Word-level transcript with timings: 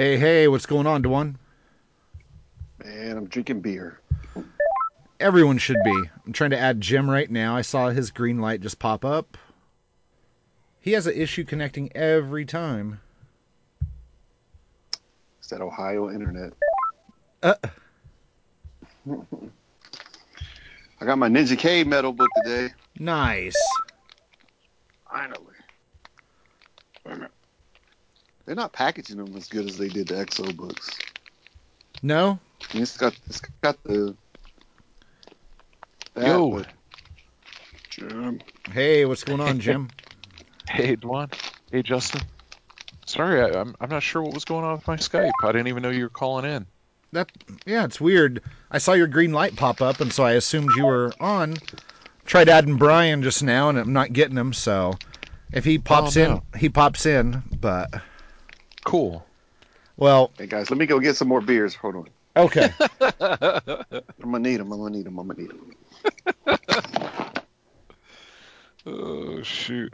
Hey, 0.00 0.16
hey, 0.16 0.48
what's 0.48 0.64
going 0.64 0.86
on, 0.86 1.02
Dwan? 1.02 1.34
Man, 2.82 3.18
I'm 3.18 3.26
drinking 3.26 3.60
beer. 3.60 4.00
Everyone 5.20 5.58
should 5.58 5.76
be. 5.84 5.94
I'm 6.24 6.32
trying 6.32 6.52
to 6.52 6.58
add 6.58 6.80
Jim 6.80 7.10
right 7.10 7.30
now. 7.30 7.54
I 7.54 7.60
saw 7.60 7.90
his 7.90 8.10
green 8.10 8.38
light 8.38 8.62
just 8.62 8.78
pop 8.78 9.04
up. 9.04 9.36
He 10.80 10.92
has 10.92 11.06
an 11.06 11.12
issue 11.12 11.44
connecting 11.44 11.94
every 11.94 12.46
time. 12.46 13.02
It's 15.38 15.48
that 15.48 15.60
Ohio 15.60 16.10
internet. 16.10 16.54
Uh, 17.42 17.56
I 20.98 21.04
got 21.04 21.18
my 21.18 21.28
Ninja 21.28 21.58
K 21.58 21.84
medal 21.84 22.14
book 22.14 22.30
today. 22.42 22.72
nice. 22.98 23.54
Finally. 25.10 25.50
They're 28.50 28.56
not 28.56 28.72
packaging 28.72 29.16
them 29.18 29.36
as 29.36 29.46
good 29.46 29.64
as 29.64 29.78
they 29.78 29.86
did 29.86 30.08
the 30.08 30.14
EXO 30.16 30.56
books. 30.56 30.90
No? 32.02 32.36
I 32.68 32.74
mean, 32.74 32.82
it's 32.82 32.96
got 32.96 33.14
it's 33.28 33.40
got 33.62 33.80
the 33.84 34.16
that, 36.14 36.26
Yo. 36.26 36.50
but- 36.50 36.66
Jim. 37.90 38.40
Hey, 38.72 39.04
what's 39.04 39.22
going 39.22 39.40
on, 39.40 39.60
Jim? 39.60 39.88
Hey, 40.68 40.96
Dwan. 40.96 41.32
Hey, 41.70 41.82
Justin. 41.84 42.22
Sorry, 43.06 43.40
I, 43.40 43.60
I'm 43.60 43.76
I'm 43.80 43.88
not 43.88 44.02
sure 44.02 44.20
what 44.20 44.34
was 44.34 44.44
going 44.44 44.64
on 44.64 44.72
with 44.72 44.88
my 44.88 44.96
Skype. 44.96 45.30
I 45.44 45.52
didn't 45.52 45.68
even 45.68 45.84
know 45.84 45.90
you 45.90 46.02
were 46.02 46.08
calling 46.08 46.44
in. 46.44 46.66
That 47.12 47.30
yeah, 47.66 47.84
it's 47.84 48.00
weird. 48.00 48.42
I 48.72 48.78
saw 48.78 48.94
your 48.94 49.06
green 49.06 49.32
light 49.32 49.54
pop 49.54 49.80
up, 49.80 50.00
and 50.00 50.12
so 50.12 50.24
I 50.24 50.32
assumed 50.32 50.70
you 50.76 50.86
were 50.86 51.12
on. 51.20 51.54
Tried 52.24 52.48
adding 52.48 52.74
Brian 52.74 53.22
just 53.22 53.44
now, 53.44 53.68
and 53.68 53.78
I'm 53.78 53.92
not 53.92 54.12
getting 54.12 54.36
him. 54.36 54.52
So 54.52 54.98
if 55.52 55.64
he 55.64 55.78
pops 55.78 56.16
Oh, 56.16 56.24
no. 56.24 56.42
in, 56.52 56.58
he 56.58 56.68
pops 56.68 57.06
in. 57.06 57.44
But 57.60 57.94
Cool. 58.90 59.24
well, 59.96 60.32
Hey 60.36 60.46
guys, 60.48 60.68
let 60.68 60.76
me 60.78 60.84
go 60.86 60.98
get 60.98 61.14
some 61.14 61.28
more 61.28 61.40
beers. 61.40 61.76
Hold 61.76 61.94
on. 61.94 62.08
okay. 62.36 62.72
I'm 63.00 64.32
gonna 64.32 64.38
need 64.40 64.56
them. 64.56 64.72
I'm 64.72 64.80
gonna 64.80 64.96
need 64.96 65.06
them. 65.06 65.16
I'm 65.18 65.28
gonna 65.28 65.40
need 65.40 65.50
them. 65.50 66.58
Oh 68.86 69.42
shoot. 69.42 69.92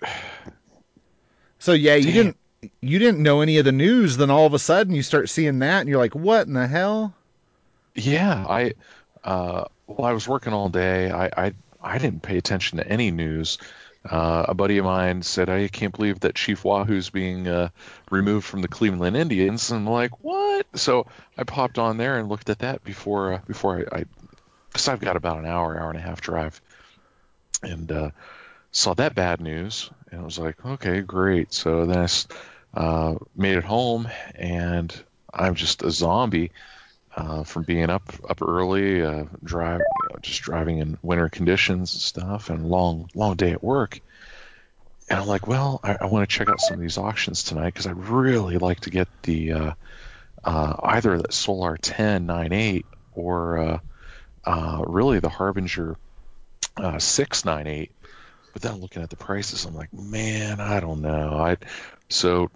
So 1.58 1.72
yeah, 1.72 1.96
you 1.96 2.12
Damn. 2.12 2.14
didn't 2.14 2.36
you 2.80 2.98
didn't 2.98 3.22
know 3.22 3.40
any 3.40 3.58
of 3.58 3.64
the 3.64 3.72
news. 3.72 4.16
Then 4.16 4.30
all 4.30 4.46
of 4.46 4.54
a 4.54 4.58
sudden 4.58 4.94
you 4.94 5.02
start 5.02 5.28
seeing 5.28 5.58
that, 5.58 5.80
and 5.80 5.88
you're 5.88 5.98
like, 5.98 6.14
"What 6.14 6.46
in 6.46 6.52
the 6.54 6.66
hell?" 6.66 7.12
Yeah, 7.96 8.46
I 8.48 8.72
uh, 9.24 9.64
while 9.86 10.08
I 10.08 10.12
was 10.12 10.28
working 10.28 10.52
all 10.52 10.68
day, 10.68 11.10
I, 11.10 11.26
I 11.36 11.52
I 11.82 11.98
didn't 11.98 12.22
pay 12.22 12.38
attention 12.38 12.78
to 12.78 12.86
any 12.88 13.10
news. 13.10 13.58
Uh, 14.10 14.46
a 14.48 14.54
buddy 14.54 14.78
of 14.78 14.84
mine 14.84 15.22
said, 15.22 15.48
"I 15.48 15.68
can't 15.68 15.94
believe 15.94 16.20
that 16.20 16.34
Chief 16.34 16.64
Wahoo's 16.64 17.10
being 17.10 17.48
uh, 17.48 17.70
removed 18.10 18.46
from 18.46 18.62
the 18.62 18.68
Cleveland 18.68 19.16
Indians." 19.16 19.70
And 19.70 19.80
I'm 19.80 19.92
like, 19.92 20.22
"What?" 20.22 20.66
So 20.74 21.06
I 21.36 21.44
popped 21.44 21.78
on 21.78 21.96
there 21.96 22.18
and 22.18 22.28
looked 22.28 22.50
at 22.50 22.60
that 22.60 22.84
before 22.84 23.34
uh, 23.34 23.40
before 23.46 23.84
I, 23.92 24.04
because 24.68 24.88
I've 24.88 25.00
got 25.00 25.16
about 25.16 25.38
an 25.38 25.46
hour, 25.46 25.78
hour 25.78 25.90
and 25.90 25.98
a 25.98 26.02
half 26.02 26.20
drive, 26.20 26.60
and 27.62 27.90
uh, 27.90 28.10
saw 28.70 28.94
that 28.94 29.14
bad 29.14 29.40
news, 29.40 29.90
and 30.10 30.20
I 30.20 30.24
was 30.24 30.38
like, 30.38 30.64
"Okay, 30.64 31.00
great." 31.00 31.52
So 31.52 31.86
then 31.86 32.06
I 32.74 32.80
uh, 32.80 33.18
made 33.34 33.56
it 33.56 33.64
home, 33.64 34.08
and 34.34 34.94
I'm 35.32 35.54
just 35.54 35.82
a 35.82 35.90
zombie 35.90 36.52
uh, 37.16 37.44
from 37.44 37.62
being 37.62 37.88
up 37.88 38.12
up 38.28 38.42
early, 38.42 39.02
uh, 39.02 39.24
drive, 39.42 39.80
you 39.80 40.08
know, 40.10 40.18
just 40.20 40.42
driving 40.42 40.78
in 40.78 40.98
winter 41.02 41.28
conditions 41.28 41.94
and 41.94 42.02
stuff, 42.02 42.50
and 42.50 42.68
long 42.68 43.08
long 43.14 43.36
day 43.36 43.52
at 43.52 43.64
work. 43.64 44.00
And 45.08 45.20
I'm 45.20 45.26
like, 45.26 45.46
well, 45.46 45.80
I, 45.82 45.96
I 46.02 46.06
want 46.06 46.28
to 46.28 46.36
check 46.36 46.50
out 46.50 46.60
some 46.60 46.74
of 46.74 46.80
these 46.80 46.98
auctions 46.98 47.44
tonight 47.44 47.66
because 47.72 47.86
I 47.86 47.92
really 47.92 48.58
like 48.58 48.80
to 48.80 48.90
get 48.90 49.08
the 49.22 49.52
uh, 49.52 49.72
uh, 50.44 50.76
either 50.82 51.18
the 51.18 51.32
Solar 51.32 51.76
10 51.76 52.26
98 52.26 52.84
or 53.14 53.58
uh, 53.58 53.78
uh, 54.44 54.84
really 54.86 55.20
the 55.20 55.28
Harbinger 55.28 55.96
uh, 56.76 56.98
698. 56.98 57.92
But 58.52 58.62
then 58.62 58.80
looking 58.80 59.02
at 59.02 59.10
the 59.10 59.16
prices, 59.16 59.64
I'm 59.64 59.74
like, 59.74 59.92
man, 59.92 60.60
I 60.60 60.80
don't 60.80 61.02
know. 61.02 61.38
I 61.38 61.56
so 62.08 62.50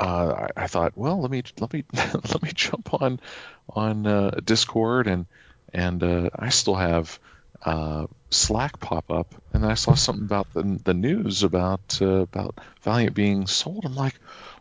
uh, 0.00 0.48
I, 0.56 0.64
I 0.64 0.66
thought, 0.66 0.96
well, 0.96 1.20
let 1.20 1.30
me 1.30 1.42
let 1.60 1.72
me 1.72 1.84
let 1.94 2.42
me 2.42 2.50
jump 2.54 3.00
on 3.00 3.20
on 3.68 4.06
uh, 4.06 4.30
Discord 4.44 5.06
and 5.06 5.26
and 5.72 6.02
uh, 6.02 6.30
I 6.34 6.50
still 6.50 6.74
have 6.74 7.18
uh, 7.64 8.06
Slack 8.30 8.80
pop 8.80 9.10
up, 9.10 9.34
and 9.52 9.64
I 9.64 9.74
saw 9.74 9.94
something 9.94 10.24
about 10.24 10.52
the 10.52 10.80
the 10.84 10.94
news 10.94 11.42
about 11.42 11.98
uh, 12.00 12.22
about 12.22 12.58
Valiant 12.82 13.14
being 13.14 13.46
sold. 13.46 13.84
I'm 13.84 13.94
like, 13.94 14.14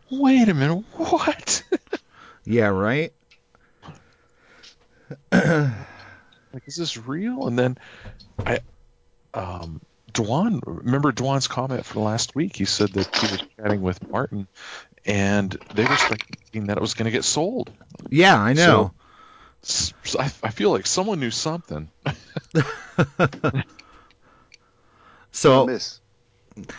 wait 0.10 0.50
a 0.50 0.54
minute, 0.54 0.84
what? 0.94 1.64
Yeah, 2.44 2.68
right. 2.68 3.14
like, 5.32 5.74
is 6.66 6.76
this 6.76 6.98
real? 6.98 7.48
And 7.48 7.58
then 7.58 7.78
I 8.46 8.60
um. 9.34 9.82
Dwan, 10.14 10.60
remember 10.66 11.14
Dwan's 11.14 11.48
comment 11.48 11.86
from 11.86 12.02
last 12.02 12.36
week? 12.36 12.58
He 12.58 12.66
said 12.66 12.90
that 12.90 13.16
he 13.16 13.32
was 13.32 13.44
chatting 13.56 13.82
with 13.82 14.06
Martin, 14.10 14.46
and 15.06 15.52
they 15.74 15.84
were 15.84 15.96
thinking 15.96 16.68
that 16.68 16.78
it 16.78 16.82
was 16.82 16.94
going 16.94 17.06
to 17.06 17.12
get 17.12 17.24
sold. 17.24 17.72
Yeah, 18.10 18.40
I 18.40 18.54
know. 18.54 18.92
S- 19.64 19.94
so 20.04 20.20
I, 20.20 20.26
I 20.44 20.50
feel 20.50 20.72
like 20.72 20.88
someone 20.88 21.20
knew 21.20 21.32
something. 21.32 21.90
so 25.32 25.66
miss. 25.66 26.00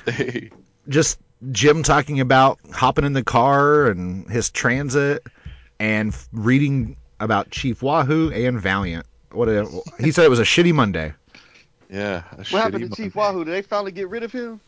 Hey, 0.06 0.50
just 0.88 1.18
Jim 1.50 1.82
talking 1.82 2.20
about 2.20 2.58
hopping 2.72 3.04
in 3.04 3.12
the 3.12 3.24
car 3.24 3.86
and 3.86 4.28
his 4.28 4.50
transit 4.50 5.26
and 5.80 6.14
reading 6.32 6.96
about 7.20 7.50
Chief 7.50 7.82
Wahoo 7.82 8.30
and 8.30 8.60
Valiant. 8.60 9.06
What 9.32 9.48
a, 9.48 9.66
he 9.98 10.10
said 10.12 10.24
it 10.24 10.30
was 10.30 10.40
a 10.40 10.44
shitty 10.44 10.74
Monday. 10.74 11.14
yeah. 11.88 12.22
a 12.32 12.36
What 12.36 12.50
happened 12.50 12.82
to 12.82 12.88
mon- 12.88 12.96
Chief 12.96 13.14
Wahoo? 13.14 13.44
Did 13.44 13.52
they 13.54 13.62
finally 13.62 13.92
get 13.92 14.08
rid 14.08 14.22
of 14.22 14.32
him? 14.32 14.60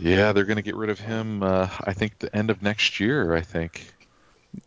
Yeah, 0.00 0.32
they're 0.32 0.44
going 0.44 0.56
to 0.56 0.62
get 0.62 0.76
rid 0.76 0.90
of 0.90 0.98
him. 0.98 1.42
Uh, 1.42 1.68
I 1.84 1.92
think 1.92 2.18
the 2.18 2.34
end 2.34 2.50
of 2.50 2.62
next 2.62 3.00
year. 3.00 3.34
I 3.34 3.42
think. 3.42 3.84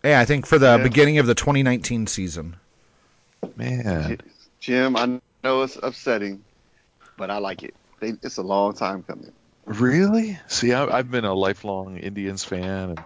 Yeah, 0.03 0.19
I 0.19 0.25
think 0.25 0.45
for 0.45 0.59
the 0.59 0.77
Yeah. 0.77 0.83
beginning 0.83 1.17
of 1.17 1.25
the 1.25 1.35
2019 1.35 2.07
season. 2.07 2.55
Man, 3.55 4.17
Jim, 4.59 4.95
I 4.95 5.19
know 5.43 5.61
it's 5.63 5.77
upsetting, 5.81 6.43
but 7.17 7.29
I 7.29 7.37
like 7.37 7.63
it. 7.63 7.73
They, 7.99 8.13
it's 8.23 8.37
a 8.37 8.41
long 8.43 8.73
time 8.73 9.03
coming. 9.03 9.31
really? 9.65 10.39
See, 10.47 10.73
I, 10.73 10.85
I've 10.85 11.11
been 11.11 11.25
a 11.25 11.33
lifelong 11.33 11.97
Indians 11.97 12.43
fan, 12.43 12.89
and 12.89 12.99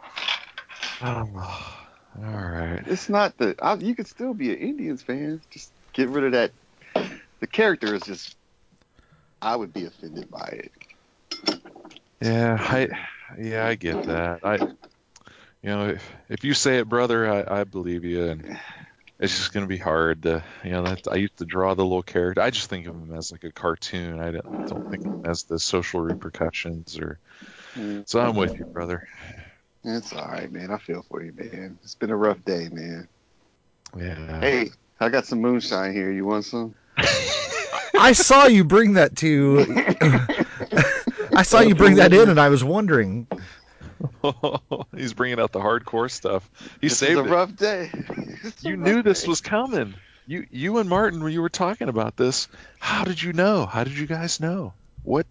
oh, 1.01 1.27
all 2.23 2.23
right. 2.23 2.81
It's 2.85 3.09
not 3.09 3.37
the. 3.37 3.55
I, 3.61 3.75
you 3.75 3.95
could 3.95 4.07
still 4.07 4.33
be 4.33 4.51
an 4.51 4.59
Indians 4.59 5.01
fan. 5.01 5.41
Just 5.49 5.71
get 5.93 6.09
rid 6.09 6.23
of 6.25 6.31
that. 6.33 6.51
The 7.39 7.47
character 7.47 7.93
is 7.95 8.03
just. 8.03 8.35
I 9.41 9.55
would 9.55 9.73
be 9.73 9.85
offended 9.85 10.29
by 10.31 10.61
it. 10.63 10.71
Yeah, 12.21 12.57
I 12.59 12.89
yeah, 13.39 13.65
I 13.65 13.75
get 13.75 14.03
that. 14.03 14.39
I 14.43 14.59
you 15.61 15.69
know, 15.69 15.89
if, 15.89 16.13
if 16.29 16.43
you 16.43 16.53
say 16.53 16.77
it, 16.77 16.89
brother, 16.89 17.29
I, 17.29 17.61
I 17.61 17.63
believe 17.63 18.05
you. 18.05 18.25
And 18.25 18.59
it's 19.19 19.35
just 19.35 19.53
going 19.53 19.65
to 19.65 19.67
be 19.67 19.77
hard 19.77 20.23
to, 20.23 20.43
you 20.63 20.71
know, 20.71 20.83
that 20.83 21.07
I 21.09 21.15
used 21.15 21.37
to 21.37 21.45
draw 21.45 21.73
the 21.73 21.83
little 21.83 22.03
character. 22.03 22.41
I 22.41 22.51
just 22.51 22.69
think 22.69 22.87
of 22.87 22.95
him 22.95 23.13
as 23.15 23.31
like 23.31 23.43
a 23.43 23.51
cartoon. 23.51 24.19
I 24.19 24.31
don't, 24.31 24.45
don't 24.67 24.89
think 24.89 25.05
of 25.05 25.11
him 25.11 25.25
as 25.25 25.43
the 25.43 25.59
social 25.59 26.01
repercussions 26.01 26.97
or. 26.99 27.19
Mm. 27.75 28.07
So 28.07 28.19
I'm 28.19 28.35
with 28.35 28.57
you, 28.57 28.65
brother. 28.65 29.07
It's 29.83 30.13
all 30.13 30.27
right, 30.27 30.51
man. 30.51 30.71
I 30.71 30.77
feel 30.77 31.03
for 31.09 31.23
you, 31.23 31.33
man. 31.33 31.79
It's 31.83 31.95
been 31.95 32.11
a 32.11 32.15
rough 32.15 32.43
day, 32.45 32.69
man. 32.71 33.07
Yeah. 33.97 34.39
Hey, 34.39 34.69
I 34.99 35.09
got 35.09 35.25
some 35.25 35.41
moonshine 35.41 35.93
here. 35.93 36.11
You 36.11 36.25
want 36.25 36.45
some? 36.45 36.75
I 37.99 38.11
saw 38.13 38.45
you 38.45 38.63
bring 38.63 38.93
that 38.93 39.15
to. 39.17 40.85
I 41.37 41.43
saw 41.43 41.59
you 41.61 41.75
bring 41.75 41.95
that 41.95 42.13
in, 42.13 42.29
and 42.29 42.39
I 42.39 42.49
was 42.49 42.63
wondering. 42.63 43.27
He's 44.95 45.13
bringing 45.13 45.39
out 45.39 45.51
the 45.51 45.59
hardcore 45.59 46.09
stuff. 46.09 46.49
He 46.81 46.89
This 46.89 46.99
saved 46.99 47.11
is 47.11 47.17
a 47.17 47.23
it. 47.23 47.29
rough 47.29 47.55
day. 47.55 47.89
It's 48.43 48.63
You 48.63 48.75
rough 48.77 48.85
knew 48.85 49.03
this 49.03 49.21
day. 49.23 49.27
was 49.29 49.41
coming. 49.41 49.95
You 50.27 50.45
you 50.51 50.77
and 50.77 50.89
Martin 50.89 51.23
when 51.23 51.31
you 51.33 51.41
were 51.41 51.49
talking 51.49 51.89
about 51.89 52.17
this. 52.17 52.47
How 52.79 53.03
did 53.03 53.21
you 53.21 53.33
know? 53.33 53.65
How 53.65 53.83
did 53.83 53.97
you 53.97 54.05
guys 54.05 54.39
know? 54.39 54.73
What 55.03 55.25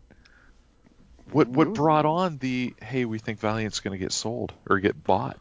what 1.32 1.49
what 1.49 1.75
brought 1.75 2.06
on 2.06 2.38
the 2.38 2.75
hey, 2.81 3.05
we 3.05 3.19
think 3.19 3.41
Valiant's 3.41 3.81
going 3.81 3.93
to 3.93 3.99
get 3.99 4.12
sold 4.12 4.52
or 4.69 4.79
get 4.81 5.02
bought? 5.05 5.38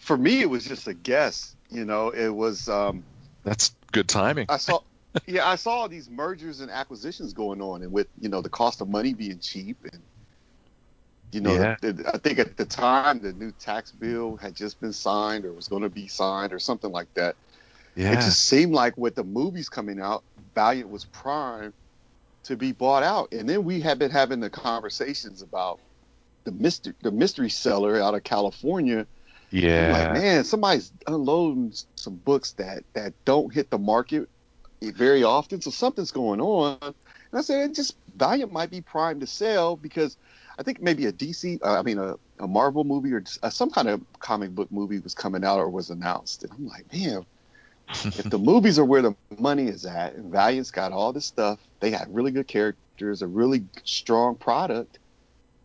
For 0.00 0.16
me, 0.16 0.40
it 0.40 0.50
was 0.50 0.64
just 0.64 0.88
a 0.88 0.94
guess. 0.94 1.54
You 1.70 1.84
know, 1.84 2.10
it 2.10 2.28
was. 2.28 2.68
Um, 2.68 3.04
That's 3.44 3.74
good 3.92 4.08
timing. 4.08 4.46
I 4.48 4.56
saw. 4.56 4.80
Yeah, 5.26 5.46
I 5.46 5.56
saw 5.56 5.88
these 5.88 6.08
mergers 6.08 6.60
and 6.60 6.70
acquisitions 6.70 7.32
going 7.32 7.60
on, 7.60 7.82
and 7.82 7.92
with 7.92 8.08
you 8.20 8.28
know 8.28 8.40
the 8.40 8.48
cost 8.48 8.80
of 8.80 8.88
money 8.88 9.12
being 9.14 9.38
cheap, 9.38 9.76
and 9.92 10.00
you 11.32 11.40
know, 11.40 11.54
Yeah. 11.54 11.76
the- 11.80 12.10
I 12.14 12.18
think 12.18 12.38
at 12.38 12.56
the 12.56 12.64
time 12.64 13.20
the 13.20 13.32
new 13.32 13.52
tax 13.52 13.90
bill 13.90 14.36
had 14.36 14.54
just 14.54 14.80
been 14.80 14.92
signed 14.92 15.44
or 15.44 15.52
was 15.52 15.66
going 15.68 15.82
to 15.82 15.88
be 15.88 16.06
signed 16.06 16.52
or 16.52 16.58
something 16.58 16.92
like 16.92 17.12
that. 17.14 17.36
Yeah. 17.94 18.12
It 18.12 18.16
just 18.16 18.46
seemed 18.46 18.72
like 18.72 18.96
with 18.98 19.14
the 19.14 19.24
movies 19.24 19.68
coming 19.70 19.98
out, 20.00 20.22
Valiant 20.54 20.90
was 20.90 21.04
primed 21.06 21.72
to 22.44 22.56
be 22.56 22.72
bought 22.72 23.02
out. 23.02 23.32
And 23.32 23.48
then 23.48 23.64
we 23.64 23.80
had 23.80 23.98
been 23.98 24.10
having 24.10 24.40
the 24.40 24.50
conversations 24.50 25.40
about 25.40 25.78
the 26.44 26.52
mystery, 26.52 26.92
the 27.02 27.10
mystery 27.10 27.48
seller 27.48 27.98
out 28.00 28.14
of 28.14 28.24
California. 28.24 29.06
Yeah. 29.50 29.92
like, 29.92 30.12
man, 30.22 30.44
somebody's 30.44 30.92
unloading 31.06 31.72
some 31.94 32.16
books 32.16 32.52
that 32.52 32.84
that 32.94 33.12
don't 33.24 33.52
hit 33.52 33.70
the 33.70 33.78
market 33.78 34.28
very 34.90 35.22
often. 35.22 35.60
So 35.60 35.70
something's 35.70 36.10
going 36.10 36.40
on. 36.40 36.78
And 36.82 36.94
I 37.38 37.40
said, 37.40 37.74
just 37.74 37.96
Valiant 38.16 38.52
might 38.52 38.70
be 38.70 38.80
primed 38.80 39.20
to 39.20 39.26
sell 39.26 39.76
because 39.76 40.16
I 40.58 40.62
think 40.62 40.82
maybe 40.82 41.06
a 41.06 41.12
DC, 41.12 41.60
uh, 41.62 41.78
I 41.78 41.82
mean, 41.82 41.98
a, 41.98 42.16
a 42.38 42.46
Marvel 42.46 42.84
movie 42.84 43.12
or 43.12 43.24
uh, 43.42 43.50
some 43.50 43.70
kind 43.70 43.88
of 43.88 44.02
comic 44.18 44.50
book 44.50 44.70
movie 44.70 44.98
was 44.98 45.14
coming 45.14 45.44
out 45.44 45.58
or 45.58 45.68
was 45.68 45.90
announced. 45.90 46.44
And 46.44 46.52
I'm 46.52 46.66
like, 46.66 46.92
man, 46.92 47.24
if 48.04 48.24
the 48.24 48.38
movies 48.50 48.78
are 48.78 48.84
where 48.84 49.02
the 49.02 49.14
money 49.38 49.68
is 49.68 49.86
at, 49.86 50.14
and 50.14 50.30
Valiant's 50.30 50.70
got 50.70 50.92
all 50.92 51.12
this 51.12 51.26
stuff, 51.26 51.58
they 51.80 51.90
had 51.90 52.14
really 52.14 52.30
good 52.30 52.46
characters, 52.46 53.22
a 53.22 53.26
really 53.26 53.64
strong 53.84 54.34
product. 54.34 54.98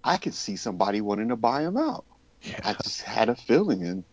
I 0.03 0.17
could 0.17 0.33
see 0.33 0.55
somebody 0.55 1.01
wanting 1.01 1.29
to 1.29 1.35
buy 1.35 1.63
them 1.63 1.75
out. 1.75 2.05
Yeah. 2.41 2.59
I 2.63 2.73
just 2.73 3.01
had 3.01 3.29
a 3.29 3.35
feeling, 3.35 3.83
and 3.83 4.03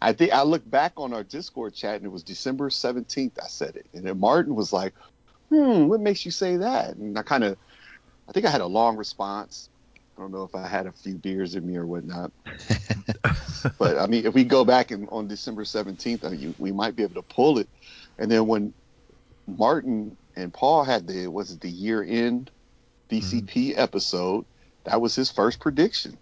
I 0.00 0.12
think 0.12 0.32
I 0.32 0.42
looked 0.42 0.70
back 0.70 0.92
on 0.96 1.12
our 1.12 1.24
Discord 1.24 1.74
chat, 1.74 1.96
and 1.96 2.04
it 2.04 2.12
was 2.12 2.22
December 2.22 2.70
seventeenth. 2.70 3.38
I 3.42 3.46
said 3.46 3.76
it, 3.76 3.86
and 3.94 4.04
then 4.04 4.18
Martin 4.18 4.54
was 4.54 4.72
like, 4.72 4.94
"Hmm, 5.50 5.86
what 5.86 6.00
makes 6.00 6.24
you 6.24 6.30
say 6.30 6.56
that?" 6.58 6.96
And 6.96 7.18
I 7.18 7.22
kind 7.22 7.44
of, 7.44 7.56
I 8.28 8.32
think 8.32 8.46
I 8.46 8.50
had 8.50 8.60
a 8.60 8.66
long 8.66 8.96
response. 8.96 9.68
I 10.16 10.20
don't 10.20 10.32
know 10.32 10.44
if 10.44 10.54
I 10.54 10.68
had 10.68 10.86
a 10.86 10.92
few 10.92 11.14
beers 11.14 11.54
in 11.54 11.66
me 11.66 11.76
or 11.76 11.86
whatnot, 11.86 12.32
but 13.78 13.98
I 13.98 14.06
mean, 14.06 14.26
if 14.26 14.34
we 14.34 14.44
go 14.44 14.64
back 14.64 14.90
and 14.90 15.08
on 15.10 15.26
December 15.26 15.64
seventeenth, 15.64 16.24
we 16.58 16.72
might 16.72 16.96
be 16.96 17.02
able 17.02 17.22
to 17.22 17.34
pull 17.34 17.58
it. 17.58 17.68
And 18.18 18.30
then 18.30 18.46
when 18.46 18.74
Martin 19.46 20.16
and 20.36 20.52
Paul 20.52 20.84
had 20.84 21.06
the 21.06 21.26
was 21.28 21.50
it 21.50 21.60
the 21.60 21.70
year 21.70 22.02
end 22.02 22.50
DCP 23.10 23.74
episode, 23.76 24.44
that 24.84 25.00
was 25.00 25.14
his 25.14 25.30
first 25.30 25.60
prediction. 25.60 26.16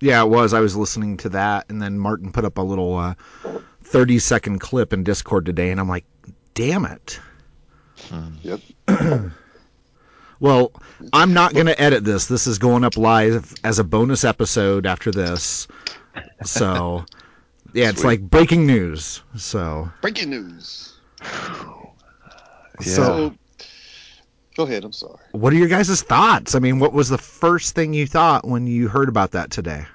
Yeah, 0.00 0.22
it 0.22 0.28
was. 0.28 0.54
I 0.54 0.60
was 0.60 0.76
listening 0.76 1.16
to 1.18 1.28
that, 1.30 1.66
and 1.68 1.80
then 1.80 1.98
Martin 1.98 2.32
put 2.32 2.44
up 2.44 2.58
a 2.58 2.62
little 2.62 2.96
uh, 2.96 3.14
30 3.84 4.18
second 4.18 4.58
clip 4.60 4.92
in 4.92 5.04
Discord 5.04 5.44
today, 5.46 5.70
and 5.70 5.78
I'm 5.80 5.88
like, 5.88 6.04
damn 6.54 6.84
it. 6.84 7.20
Yep. 8.42 8.60
Well, 10.40 10.72
I'm 11.12 11.34
not 11.34 11.52
going 11.52 11.66
to 11.66 11.78
edit 11.78 12.02
this. 12.02 12.24
This 12.26 12.46
is 12.46 12.58
going 12.58 12.82
up 12.82 12.96
live 12.96 13.52
as 13.62 13.78
a 13.78 13.84
bonus 13.84 14.24
episode 14.24 14.86
after 14.86 15.10
this. 15.10 15.68
So, 16.44 17.04
yeah, 17.74 17.90
it's 17.90 18.00
Sweet. 18.00 18.08
like 18.08 18.20
breaking 18.22 18.66
news. 18.66 19.22
So, 19.36 19.90
Breaking 20.00 20.30
news. 20.30 20.94
Yeah. 21.22 21.74
So, 22.80 23.34
go 24.56 24.64
ahead. 24.64 24.84
I'm 24.84 24.92
sorry. 24.92 25.18
what 25.32 25.52
are 25.52 25.56
your 25.56 25.68
guys' 25.68 26.02
thoughts? 26.02 26.54
I 26.54 26.58
mean, 26.58 26.78
what 26.78 26.92
was 26.92 27.08
the 27.08 27.18
first 27.18 27.74
thing 27.74 27.94
you 27.94 28.06
thought 28.06 28.46
when 28.46 28.66
you 28.66 28.88
heard 28.88 29.08
about 29.08 29.32
that 29.32 29.50
today? 29.50 29.86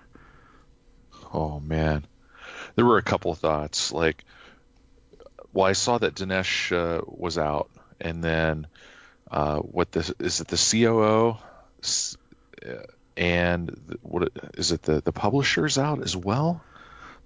Oh 1.33 1.59
man, 1.59 2.05
there 2.75 2.85
were 2.85 2.97
a 2.97 3.03
couple 3.03 3.31
of 3.31 3.39
thoughts. 3.39 3.91
Like, 3.91 4.23
well, 5.53 5.65
I 5.65 5.73
saw 5.73 5.97
that 5.97 6.15
Dinesh 6.15 6.71
uh, 6.71 7.01
was 7.05 7.37
out, 7.37 7.69
and 7.99 8.23
then 8.23 8.67
uh, 9.29 9.57
what 9.59 9.91
this 9.91 10.11
is 10.19 10.39
it 10.41 10.47
the 10.47 10.57
COO, 10.57 11.37
uh, 12.65 12.69
and 13.17 13.67
the- 13.67 13.97
what 14.01 14.31
is 14.55 14.71
it 14.71 14.81
the 14.83 15.01
the 15.01 15.11
publishers 15.11 15.77
out 15.77 16.01
as 16.01 16.15
well? 16.15 16.61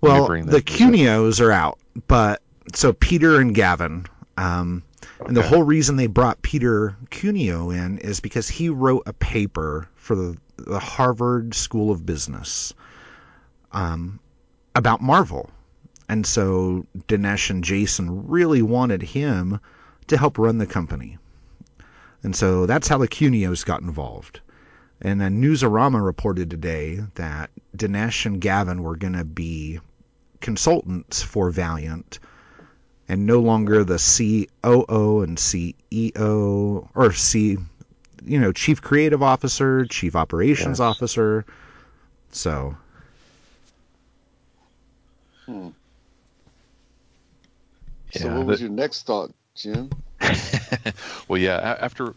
Well, 0.02 0.28
bring 0.28 0.46
the 0.46 0.54
that 0.62 0.80
news 0.92 1.42
up. 1.42 1.48
Are 1.48 1.52
out, 1.52 1.80
but 2.08 2.42
so 2.74 2.94
Peter 2.94 3.40
and 3.40 3.54
Gavin, 3.54 4.06
um, 4.38 4.82
and 5.28 5.36
the 5.36 5.42
Okay. 5.42 5.50
whole 5.50 5.64
reason 5.64 5.96
they 5.96 6.08
brought 6.08 6.42
Peter 6.42 6.96
Cuneo 7.10 7.70
in 7.70 7.98
is 8.00 8.20
because 8.20 8.48
he 8.50 8.70
wrote 8.70 9.04
a 9.06 9.14
paper 9.14 9.88
for 9.96 10.16
the, 10.16 10.38
the 10.58 10.80
Harvard 10.80 11.54
School 11.54 11.92
of 11.92 12.06
Business 12.06 12.74
um, 13.72 14.20
about 14.76 15.02
Marvel, 15.02 15.50
and 16.08 16.26
so 16.26 16.86
Dinesh 17.08 17.50
and 17.50 17.64
Jason 17.64 18.28
really 18.28 18.62
wanted 18.62 19.02
him 19.02 19.60
to 20.08 20.18
help 20.18 20.38
run 20.38 20.58
the 20.58 20.66
company, 20.66 21.18
and 22.24 22.36
so 22.36 22.66
that's 22.66 22.88
how 22.88 22.98
the 22.98 23.08
Cuneos 23.08 23.66
got 23.66 23.82
involved. 23.82 24.42
And 25.02 25.22
then 25.22 25.42
Newsarama 25.42 26.04
reported 26.04 26.50
today 26.50 27.00
that 27.16 27.52
Dinesh 27.78 28.26
and 28.26 28.42
Gavin 28.42 28.84
were 28.84 28.98
going 28.98 29.14
to 29.14 29.24
be 29.24 29.80
consultants 30.42 31.22
for 31.24 31.52
Valiant 31.52 32.20
and 33.10 33.26
no 33.26 33.40
longer 33.40 33.84
the 33.84 33.98
COO 33.98 35.22
and 35.24 35.38
CEO 35.38 36.88
or 36.96 37.12
C, 37.14 37.58
you 38.24 38.40
know, 38.40 38.52
Chief 38.54 38.82
Creative 38.82 39.22
Officer, 39.24 39.86
Chief 39.86 40.16
Operations 40.16 40.78
Yes. 40.78 40.80
Officer. 40.80 41.46
So, 42.32 42.78
Hmm. 45.46 45.70
Yeah, 48.14 48.22
so, 48.22 48.38
what 48.38 48.46
was 48.46 48.60
that- 48.60 48.66
your 48.66 48.74
next 48.74 49.06
thought, 49.08 49.34
Jim? 49.56 49.90
well, 51.28 51.40
yeah. 51.40 51.78
After 51.80 52.10
uh, 52.10 52.14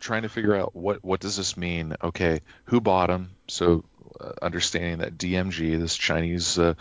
trying 0.00 0.22
to 0.22 0.28
figure 0.28 0.54
out 0.54 0.74
what 0.76 1.02
what 1.04 1.20
does 1.20 1.36
this 1.36 1.56
mean? 1.56 1.94
Okay, 2.02 2.40
who 2.64 2.80
bought 2.80 3.06
them? 3.08 3.30
So 3.48 3.84
understanding 4.42 4.98
that 4.98 5.16
DMG, 5.16 5.78
this 5.78 5.96
Chinese 5.96 6.58
uh, 6.58 6.74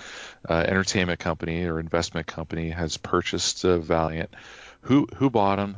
uh, 0.47 0.53
entertainment 0.53 1.19
company 1.19 1.65
or 1.65 1.79
investment 1.79 2.27
company, 2.27 2.69
has 2.69 2.97
purchased 2.97 3.65
uh, 3.65 3.77
Valiant. 3.77 4.29
Who 4.81 5.07
who 5.15 5.29
bought 5.29 5.57
them? 5.57 5.77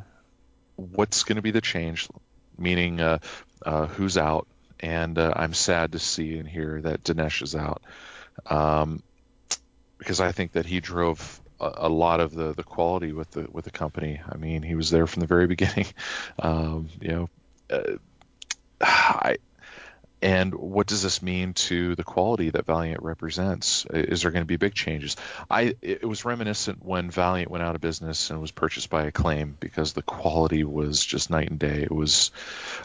What's 0.76 1.24
going 1.24 1.38
to 1.38 1.42
be 1.42 1.52
the 1.52 1.62
change? 1.62 2.08
Meaning, 2.58 3.00
uh, 3.00 3.20
uh, 3.66 3.88
who's 3.88 4.18
out? 4.18 4.48
And 4.80 5.18
uh, 5.18 5.34
I'm 5.36 5.54
sad 5.54 5.94
to 5.94 6.00
see 6.00 6.38
and 6.38 6.48
hear 6.48 6.82
that 6.82 7.04
Dinesh 7.04 7.42
is 7.42 7.56
out, 7.56 7.82
um, 8.46 9.02
because 9.98 10.22
I 10.22 10.32
think 10.32 10.52
that 10.52 10.66
he 10.68 10.80
drove 10.80 11.42
a, 11.60 11.72
a 11.76 11.90
lot 11.90 12.20
of 12.20 12.34
the, 12.34 12.54
the 12.54 12.64
quality 12.64 13.12
with 13.12 13.32
the 13.32 13.48
with 13.52 13.66
the 13.66 13.72
company. 13.72 14.22
I 14.28 14.38
mean, 14.38 14.62
he 14.62 14.76
was 14.76 14.92
there 14.92 15.08
from 15.08 15.22
the 15.22 15.28
very 15.28 15.48
beginning. 15.48 15.88
Um, 16.40 16.90
you 17.02 17.08
know, 17.08 17.30
uh, 17.72 17.98
I, 18.80 19.38
and 20.22 20.54
what 20.56 20.88
does 20.88 21.04
this 21.04 21.22
mean 21.22 21.54
to 21.54 21.96
the 21.96 22.04
quality 22.04 22.50
that 22.50 22.66
Valiant 22.66 23.04
represents? 23.04 23.86
Is 23.86 24.24
there 24.24 24.32
going 24.32 24.42
to 24.42 24.48
be 24.48 24.58
big 24.58 24.74
changes? 24.74 25.16
I 25.50 25.76
it 25.82 26.08
was 26.08 26.26
reminiscent 26.26 26.84
when 26.84 27.12
Valiant 27.12 27.52
went 27.52 27.64
out 27.64 27.76
of 27.76 27.82
business 27.82 28.32
and 28.32 28.42
was 28.42 28.52
purchased 28.52 28.90
by 28.90 29.04
Acclaim 29.04 29.56
because 29.60 29.94
the 29.94 30.02
quality 30.02 30.64
was 30.64 31.06
just 31.06 31.30
night 31.30 31.50
and 31.50 31.60
day. 31.60 31.84
It 31.84 31.92
was 31.92 32.32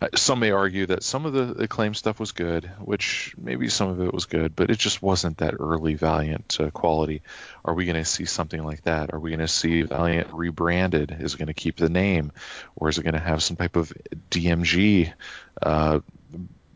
uh, 0.02 0.08
some 0.14 0.40
may 0.40 0.50
argue 0.50 0.86
that 0.86 1.02
some 1.02 1.24
of 1.24 1.32
the 1.32 1.62
Acclaim 1.62 1.94
stuff 1.94 2.20
was 2.20 2.32
good, 2.32 2.70
which 2.80 3.34
maybe 3.38 3.68
some 3.70 3.88
of 3.88 4.02
it 4.02 4.12
was 4.12 4.26
good, 4.26 4.54
but 4.54 4.70
it 4.70 4.78
just 4.78 5.00
wasn't 5.00 5.38
that 5.38 5.54
early 5.58 5.94
Valiant 5.94 6.58
uh, 6.60 6.70
quality. 6.70 7.22
Are 7.64 7.74
we 7.74 7.86
going 7.86 7.96
to 7.96 8.04
see 8.04 8.26
something 8.26 8.62
like 8.62 8.82
that? 8.82 9.14
Are 9.14 9.18
we 9.18 9.30
going 9.30 9.40
to 9.40 9.48
see 9.48 9.82
Valiant 9.82 10.34
rebranded? 10.34 11.16
Is 11.18 11.34
it 11.34 11.38
going 11.38 11.46
to 11.46 11.54
keep 11.54 11.78
the 11.78 11.88
name, 11.88 12.32
or 12.76 12.90
is 12.90 12.98
it 12.98 13.04
going 13.04 13.14
to 13.14 13.20
have 13.20 13.42
some 13.42 13.56
type 13.56 13.76
of 13.76 13.90
DMG? 14.30 15.12
Uh, 15.60 16.00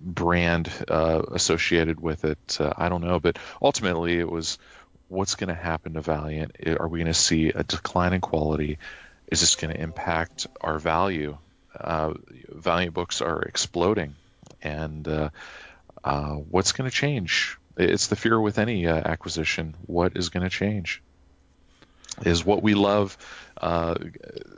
brand 0.00 0.70
uh, 0.88 1.22
associated 1.32 2.00
with 2.00 2.24
it. 2.24 2.58
Uh, 2.60 2.72
I 2.76 2.88
don't 2.88 3.02
know, 3.02 3.20
but 3.20 3.38
ultimately 3.60 4.18
it 4.18 4.30
was 4.30 4.58
what's 5.08 5.34
going 5.36 5.48
to 5.48 5.54
happen 5.54 5.94
to 5.94 6.00
Valiant? 6.00 6.52
Are 6.78 6.88
we 6.88 6.98
going 7.00 7.06
to 7.06 7.14
see 7.14 7.48
a 7.48 7.62
decline 7.62 8.12
in 8.12 8.20
quality? 8.20 8.78
Is 9.30 9.40
this 9.40 9.56
going 9.56 9.74
to 9.74 9.80
impact 9.80 10.46
our 10.60 10.78
value? 10.78 11.36
Uh, 11.78 12.14
Valiant 12.48 12.94
books 12.94 13.20
are 13.20 13.42
exploding, 13.42 14.14
and 14.62 15.06
uh, 15.06 15.30
uh, 16.02 16.34
what's 16.34 16.72
going 16.72 16.88
to 16.90 16.96
change? 16.96 17.58
It's 17.76 18.06
the 18.06 18.16
fear 18.16 18.40
with 18.40 18.58
any 18.58 18.86
uh, 18.86 18.94
acquisition. 18.94 19.74
What 19.86 20.16
is 20.16 20.30
going 20.30 20.44
to 20.44 20.50
change? 20.50 21.02
Is 22.24 22.44
what 22.44 22.62
we 22.62 22.74
love 22.74 23.16
uh, 23.60 23.94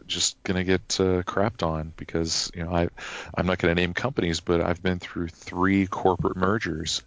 just 0.07 0.41
going 0.45 0.57
to 0.57 0.65
get 0.65 1.01
uh, 1.01 1.23
crapped 1.23 1.67
on? 1.67 1.93
Because 1.97 2.51
you 2.55 2.65
know, 2.65 2.73
I 2.73 2.89
I'm 3.35 3.47
not 3.47 3.59
going 3.59 3.75
to 3.75 3.81
name 3.81 3.95
companies, 3.95 4.41
but 4.41 4.61
I've 4.61 4.83
been 4.83 4.99
through 5.01 5.29
three 5.29 5.87
corporate 5.87 6.37
mergers, 6.37 7.03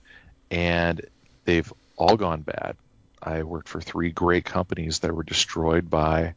and 0.50 1.02
they've 1.46 1.72
all 1.96 2.18
gone 2.18 2.42
bad. 2.42 2.76
I 3.22 3.44
worked 3.44 3.70
for 3.70 3.80
three 3.80 4.12
great 4.12 4.46
companies 4.46 5.00
that 5.00 5.16
were 5.16 5.24
destroyed 5.24 5.90
by 5.90 6.34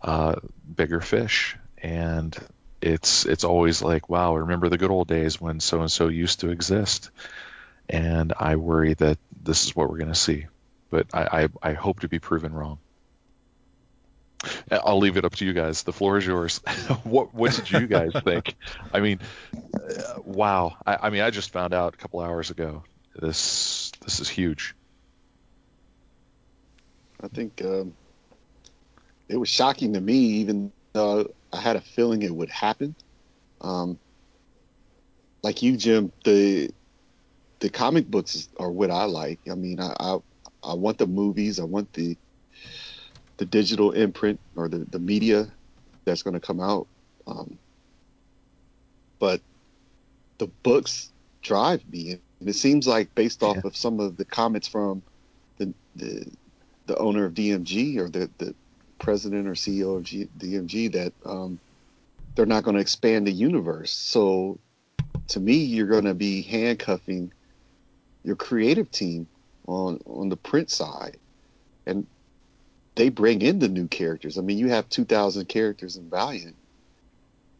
uh, 0.00 0.36
bigger 0.74 1.00
fish, 1.00 1.56
and 1.78 2.36
it's 2.80 3.26
it's 3.26 3.44
always 3.44 3.82
like, 3.82 4.08
wow, 4.08 4.34
remember 4.34 4.68
the 4.68 4.78
good 4.78 4.90
old 4.90 5.08
days 5.08 5.40
when 5.40 5.60
so 5.60 5.80
and 5.80 5.92
so 5.92 6.08
used 6.08 6.40
to 6.40 6.50
exist, 6.50 7.10
and 7.88 8.32
I 8.38 8.56
worry 8.56 8.94
that 8.94 9.18
this 9.42 9.64
is 9.64 9.76
what 9.76 9.88
we're 9.88 9.98
going 9.98 10.08
to 10.12 10.14
see, 10.14 10.46
but 10.90 11.06
I, 11.14 11.44
I 11.62 11.70
I 11.70 11.72
hope 11.74 12.00
to 12.00 12.08
be 12.08 12.18
proven 12.18 12.52
wrong. 12.52 12.78
I'll 14.70 14.98
leave 14.98 15.16
it 15.16 15.24
up 15.24 15.34
to 15.36 15.44
you 15.44 15.52
guys. 15.52 15.82
The 15.82 15.92
floor 15.92 16.18
is 16.18 16.26
yours. 16.26 16.58
what 17.04 17.34
what 17.34 17.52
did 17.52 17.70
you 17.70 17.86
guys 17.86 18.12
think? 18.24 18.56
I 18.92 19.00
mean, 19.00 19.20
uh, 19.54 20.20
wow. 20.24 20.76
I, 20.86 20.98
I 21.02 21.10
mean, 21.10 21.22
I 21.22 21.30
just 21.30 21.50
found 21.50 21.74
out 21.74 21.94
a 21.94 21.96
couple 21.96 22.20
hours 22.20 22.50
ago. 22.50 22.84
This 23.14 23.92
this 24.02 24.20
is 24.20 24.28
huge. 24.28 24.74
I 27.22 27.28
think 27.28 27.62
um, 27.64 27.94
it 29.28 29.36
was 29.36 29.48
shocking 29.48 29.92
to 29.92 30.00
me, 30.00 30.14
even 30.14 30.72
though 30.92 31.32
I 31.52 31.60
had 31.60 31.76
a 31.76 31.80
feeling 31.80 32.22
it 32.22 32.34
would 32.34 32.50
happen. 32.50 32.94
Um, 33.60 33.98
like 35.42 35.62
you, 35.62 35.76
Jim, 35.76 36.12
the 36.24 36.70
the 37.60 37.68
comic 37.68 38.10
books 38.10 38.48
are 38.58 38.70
what 38.70 38.90
I 38.90 39.04
like. 39.04 39.40
I 39.50 39.54
mean, 39.54 39.78
I 39.78 39.94
I, 39.98 40.18
I 40.64 40.74
want 40.74 40.98
the 40.98 41.06
movies, 41.06 41.60
I 41.60 41.64
want 41.64 41.92
the 41.92 42.16
the 43.38 43.46
digital 43.46 43.92
imprint 43.92 44.40
or 44.56 44.68
the, 44.68 44.78
the 44.90 44.98
media 44.98 45.52
that's 46.04 46.22
going 46.22 46.34
to 46.34 46.40
come 46.40 46.60
out. 46.60 46.86
Um, 47.26 47.58
but 49.20 49.40
the 50.38 50.48
books 50.62 51.12
drive 51.42 51.86
me, 51.88 52.20
and 52.40 52.48
it 52.48 52.54
seems 52.54 52.86
like 52.86 53.14
based 53.14 53.42
off 53.42 53.56
Yeah. 53.56 53.68
of 53.68 53.76
some 53.76 54.00
of 54.00 54.16
the 54.16 54.24
comments 54.24 54.68
from 54.68 55.02
the 55.58 55.72
the, 55.94 56.26
the 56.86 56.96
owner 56.98 57.26
of 57.26 57.34
DMG 57.34 57.98
or 57.98 58.08
the, 58.08 58.30
the 58.38 58.54
president 58.98 59.46
or 59.46 59.52
CEO 59.52 59.96
of 59.98 60.04
G, 60.04 60.28
DMG 60.38 60.92
that 60.92 61.12
um, 61.24 61.60
they're 62.34 62.46
not 62.46 62.64
going 62.64 62.74
to 62.76 62.80
expand 62.80 63.26
the 63.26 63.32
universe. 63.32 63.92
So 63.92 64.58
to 65.28 65.40
me, 65.40 65.54
you're 65.56 65.86
going 65.86 66.04
to 66.04 66.14
be 66.14 66.42
handcuffing 66.42 67.32
your 68.24 68.36
creative 68.36 68.90
team 68.90 69.28
on 69.66 70.00
on 70.06 70.28
the 70.28 70.36
print 70.36 70.70
side, 70.70 71.18
and 71.86 72.06
they 72.94 73.08
bring 73.08 73.42
in 73.42 73.58
the 73.58 73.68
new 73.68 73.88
characters. 73.88 74.38
I 74.38 74.42
mean, 74.42 74.58
you 74.58 74.68
have 74.68 74.88
2,000 74.88 75.46
characters 75.48 75.96
in 75.96 76.10
Valiant, 76.10 76.56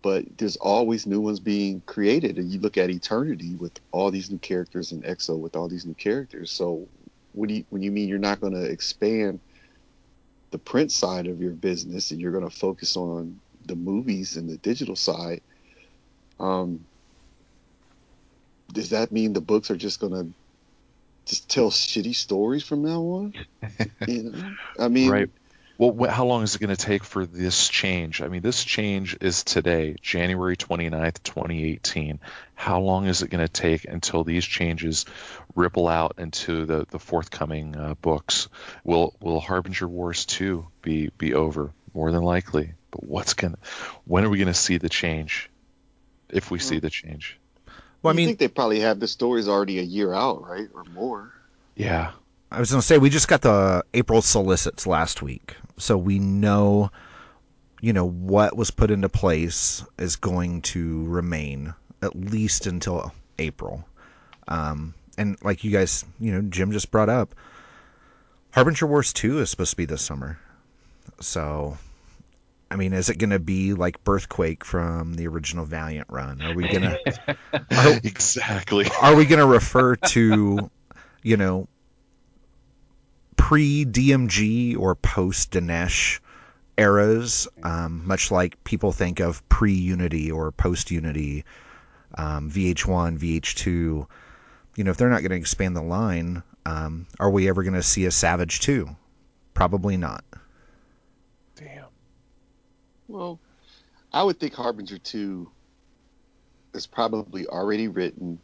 but 0.03 0.25
there's 0.37 0.57
always 0.57 1.07
new 1.07 1.21
ones 1.21 1.41
being 1.41 1.81
created. 1.87 2.37
And 2.37 2.51
you 2.51 2.61
look 2.61 2.77
at 2.77 2.91
Eternity 2.91 3.55
with 3.55 3.73
all 3.93 4.11
these 4.11 4.31
new 4.31 4.39
characters 4.39 4.93
and 4.93 5.05
EXO 5.05 5.39
with 5.39 5.57
all 5.57 5.69
these 5.69 5.87
new 5.87 5.95
characters. 5.95 6.51
So, 6.51 6.87
what 7.33 7.49
do 7.49 7.55
you, 7.55 7.65
when 7.71 7.83
you 7.83 7.91
mean 7.91 8.09
you're 8.09 8.19
not 8.19 8.41
going 8.41 8.53
to 8.53 8.65
expand 8.65 9.41
the 10.51 10.59
print 10.59 10.93
side 10.93 11.27
of 11.27 11.41
your 11.41 11.53
business 11.53 12.11
and 12.11 12.21
you're 12.21 12.33
going 12.33 12.49
to 12.49 12.55
focus 12.55 12.97
on 12.97 13.41
the 13.65 13.75
movies 13.75 14.37
and 14.37 14.51
the 14.51 14.59
digital 14.59 14.97
side, 14.97 15.41
um, 16.39 16.85
does 18.73 18.91
that 18.91 19.13
mean 19.13 19.33
the 19.33 19.41
books 19.41 19.71
are 19.71 19.77
just 19.77 19.99
going 19.99 20.13
to 20.13 20.33
just 21.25 21.49
tell 21.49 21.71
shitty 21.71 22.15
stories 22.15 22.63
from 22.63 22.83
now 22.83 23.01
on? 23.01 23.35
you 24.09 24.25
know, 24.25 24.55
I 24.79 24.89
mean, 24.89 25.11
right. 25.11 25.31
Well, 25.79 26.09
how 26.11 26.27
long 26.27 26.45
is 26.45 26.55
it 26.55 26.61
going 26.61 26.75
to 26.75 26.81
take 26.81 27.03
for 27.03 27.27
this 27.27 27.67
change? 27.67 28.23
I 28.23 28.29
mean, 28.29 28.43
this 28.43 28.63
change 28.63 29.17
is 29.21 29.43
today, 29.43 29.97
January 30.01 30.57
29th, 30.57 31.23
2018. 31.25 32.21
How 32.55 32.81
long 32.81 33.07
is 33.07 33.23
it 33.23 33.31
going 33.31 33.45
to 33.45 33.53
take 33.53 33.87
until 33.87 34.23
these 34.23 34.45
changes 34.45 35.07
ripple 35.57 35.89
out 35.89 36.15
into 36.19 36.67
the, 36.67 36.87
the 36.91 37.01
forthcoming 37.01 37.75
uh, 37.75 37.95
books? 38.01 38.49
Will 38.85 39.17
will 39.21 39.41
Harbinger 39.41 39.89
Wars 39.89 40.25
2 40.27 40.65
be 40.83 41.11
be 41.19 41.35
over? 41.35 41.73
More 41.95 42.13
than 42.13 42.23
likely. 42.23 42.75
But 42.93 43.03
what's 43.03 43.35
going 43.35 43.55
to 43.55 43.59
when 44.05 44.25
are 44.25 44.31
we 44.31 44.39
going 44.39 44.47
to 44.47 44.55
see 44.55 44.79
the 44.79 44.89
change? 44.89 45.51
If 46.29 46.51
we 46.51 46.61
see 46.61 46.79
the 46.79 46.91
change. 46.91 47.41
Well, 48.03 48.13
I 48.13 48.17
mean, 48.17 48.27
think 48.27 48.39
they 48.39 48.49
probably 48.49 48.81
have 48.81 49.01
the 49.01 49.09
stories 49.09 49.49
already 49.49 49.79
a 49.79 49.83
year 49.83 50.13
out, 50.13 50.47
right, 50.49 50.69
or 50.75 50.85
more? 50.93 51.33
Yeah. 51.77 52.13
I 52.51 52.61
was 52.61 52.71
going 52.71 52.81
to 52.81 52.87
say 52.87 52.99
we 52.99 53.09
just 53.09 53.29
got 53.29 53.41
the 53.41 53.83
April 53.95 54.21
solicits 54.21 54.87
last 54.87 55.23
week, 55.23 55.57
so 55.79 55.97
we 55.97 56.19
know, 56.19 56.91
you 57.81 57.95
know, 57.95 58.05
what 58.05 58.57
was 58.57 58.71
put 58.71 58.91
into 58.91 59.09
place 59.09 59.83
is 59.99 60.17
going 60.17 60.61
to 60.63 61.05
remain 61.07 61.73
at 62.03 62.15
least 62.15 62.67
until 62.67 63.15
April. 63.39 63.85
Um, 64.49 64.93
and 65.17 65.39
like 65.43 65.65
you 65.65 65.71
guys, 65.71 66.05
you 66.21 66.33
know, 66.33 66.43
Jim 66.43 66.73
just 66.73 66.91
brought 66.91 67.09
up, 67.09 67.35
Harbinger 68.51 68.87
Wars 68.87 69.15
Two 69.15 69.39
is 69.39 69.49
supposed 69.49 69.71
to 69.71 69.77
be 69.77 69.87
this 69.87 70.03
summer. 70.03 70.39
So, 71.21 71.79
I 72.73 72.77
mean, 72.77 72.95
is 72.95 73.11
it 73.11 73.19
going 73.19 73.31
to 73.31 73.39
be 73.39 73.75
like 73.75 74.03
Birthquake 74.03 74.65
from 74.65 75.13
the 75.13 75.27
original 75.27 75.67
Valiant 75.67 76.09
run? 76.09 76.41
Are 76.41 76.55
we 76.55 76.69
gonna 76.69 76.97
exactly. 77.71 78.87
are 79.03 79.15
we 79.15 79.27
going 79.27 79.41
to 79.41 79.47
refer 79.47 79.97
to, 79.97 80.71
you 81.23 81.37
know, 81.37 81.69
pre 83.37 83.85
DMG 83.85 84.79
or 84.79 84.95
post 84.95 85.51
Dinesh 85.51 86.21
eras, 86.79 87.47
um, 87.63 88.07
much 88.07 88.31
like 88.31 88.65
people 88.65 88.91
think 88.91 89.21
of 89.21 89.47
pre 89.51 89.75
Unity 89.75 90.33
or 90.33 90.51
post 90.51 90.91
Unity, 90.91 91.45
um, 92.17 92.51
VH1, 92.51 93.19
VH2? 93.19 93.67
You 93.67 94.07
know, 94.85 94.91
if 94.91 94.97
they're 94.97 95.11
not 95.11 95.21
going 95.21 95.33
to 95.33 95.37
expand 95.37 95.77
the 95.77 95.83
line, 95.83 96.43
um, 96.65 97.07
are 97.21 97.29
we 97.29 97.51
ever 97.51 97.65
going 97.65 97.75
to 97.75 97.83
see 97.83 98.07
a 98.07 98.11
Savage 98.11 98.61
2? 98.61 98.89
Probably 99.53 99.99
not. 99.99 100.25
Well, 103.13 103.39
I 104.11 104.23
would 104.23 104.41
think 104.41 104.55
Harbinger 104.55 104.97
2 104.97 105.51
is 106.73 106.87
probably 106.87 107.47
already 107.47 107.87
written 107.87 108.39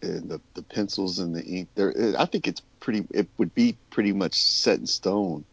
and 0.00 0.30
the, 0.30 0.40
the 0.54 0.62
pencils 0.62 1.18
and 1.18 1.34
the 1.34 1.44
ink 1.44 1.68
there 1.74 2.14
I 2.18 2.24
think 2.24 2.48
it's 2.48 2.62
pretty 2.80 3.06
it 3.10 3.28
would 3.36 3.54
be 3.54 3.76
pretty 3.90 4.14
much 4.14 4.34
set 4.42 4.78
in 4.78 4.86
stone. 4.86 5.44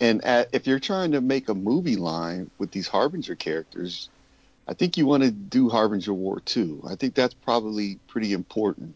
And 0.00 0.24
at, 0.24 0.48
if 0.52 0.66
you're 0.66 0.80
trying 0.80 1.12
to 1.12 1.20
make 1.20 1.50
a 1.50 1.54
movie 1.54 1.96
line 1.96 2.50
with 2.56 2.70
these 2.70 2.88
Harbinger 2.88 3.34
characters, 3.34 4.08
I 4.66 4.72
think 4.72 4.96
you 4.96 5.06
want 5.06 5.22
to 5.22 5.30
do 5.30 5.68
Harbinger 5.68 6.14
War 6.14 6.40
2. 6.40 6.84
I 6.88 6.94
think 6.94 7.14
that's 7.14 7.34
probably 7.34 7.98
pretty 8.06 8.32
important 8.32 8.94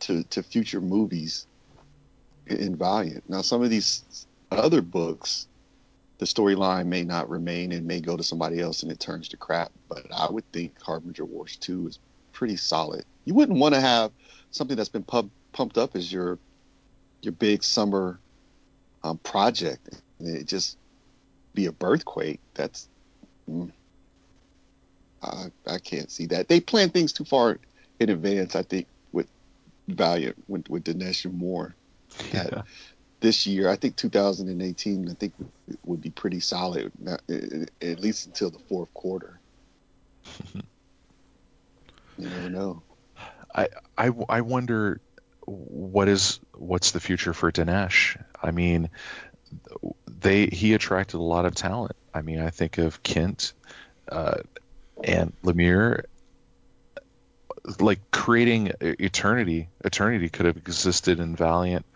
to 0.00 0.22
to 0.24 0.42
future 0.42 0.80
movies 0.80 1.46
in 2.46 2.76
Valiant. 2.76 3.28
Now 3.28 3.42
some 3.42 3.62
of 3.62 3.68
these 3.68 4.26
other 4.50 4.80
books 4.80 5.46
the 6.18 6.26
storyline 6.26 6.86
may 6.86 7.04
not 7.04 7.28
remain 7.28 7.72
and 7.72 7.86
may 7.86 8.00
go 8.00 8.16
to 8.16 8.22
somebody 8.22 8.60
else 8.60 8.82
and 8.82 8.92
it 8.92 9.00
turns 9.00 9.28
to 9.28 9.36
crap. 9.36 9.72
But 9.88 10.06
I 10.14 10.30
would 10.30 10.50
think 10.52 10.80
Harbinger 10.80 11.24
Wars 11.24 11.56
2 11.60 11.88
is 11.88 11.98
pretty 12.32 12.56
solid. 12.56 13.04
You 13.24 13.34
wouldn't 13.34 13.58
want 13.58 13.74
to 13.74 13.80
have 13.80 14.12
something 14.50 14.76
that's 14.76 14.88
been 14.88 15.04
pub- 15.04 15.30
pumped 15.52 15.78
up 15.78 15.96
as 15.96 16.12
your 16.12 16.38
your 17.22 17.32
big 17.32 17.64
summer 17.64 18.20
um, 19.02 19.18
project 19.18 19.88
and 20.20 20.36
it 20.36 20.46
just 20.46 20.76
be 21.54 21.66
a 21.66 21.72
birthquake. 21.72 22.40
That's 22.54 22.88
mm, 23.48 23.72
I, 25.22 25.46
I 25.66 25.78
can't 25.78 26.10
see 26.10 26.26
that. 26.26 26.48
They 26.48 26.60
plan 26.60 26.90
things 26.90 27.12
too 27.12 27.24
far 27.24 27.58
in 27.98 28.10
advance. 28.10 28.54
I 28.54 28.62
think 28.62 28.88
with 29.12 29.28
Valiant 29.88 30.36
with, 30.48 30.68
with 30.68 30.84
Dinesh 30.84 31.24
and 31.24 31.34
Moore. 31.34 31.74
That. 32.30 32.66
this 33.24 33.46
year, 33.46 33.70
I 33.70 33.76
think 33.76 33.96
2018, 33.96 35.08
I 35.08 35.14
think 35.14 35.32
would 35.82 36.02
be 36.02 36.10
pretty 36.10 36.40
solid, 36.40 36.92
not- 37.00 37.22
at 37.30 37.98
least 37.98 38.26
until 38.26 38.50
the 38.50 38.58
fourth 38.58 38.92
quarter. 38.92 39.40
you 40.54 40.62
never 42.18 42.50
know. 42.50 42.82
I, 43.54 43.68
I, 43.96 44.10
I 44.28 44.40
wonder 44.42 45.00
what 45.46 46.08
is 46.08 46.38
what's 46.54 46.90
the 46.90 47.00
future 47.00 47.32
for 47.32 47.50
Dinesh. 47.50 48.22
I 48.42 48.50
mean, 48.50 48.90
they 50.06 50.46
he 50.46 50.74
attracted 50.74 51.16
a 51.16 51.22
lot 51.22 51.46
of 51.46 51.54
talent. 51.54 51.96
I 52.12 52.20
mean, 52.20 52.40
I 52.40 52.50
think 52.50 52.76
of 52.76 53.02
Kindt 53.02 53.54
uh, 54.12 54.38
and 55.02 55.32
Lemire. 55.42 56.04
Like 57.80 58.00
creating 58.10 58.72
Eternity, 58.82 59.68
Eternity 59.82 60.28
could 60.28 60.44
have 60.44 60.58
existed 60.58 61.18
in 61.20 61.34
Valiant 61.34 61.86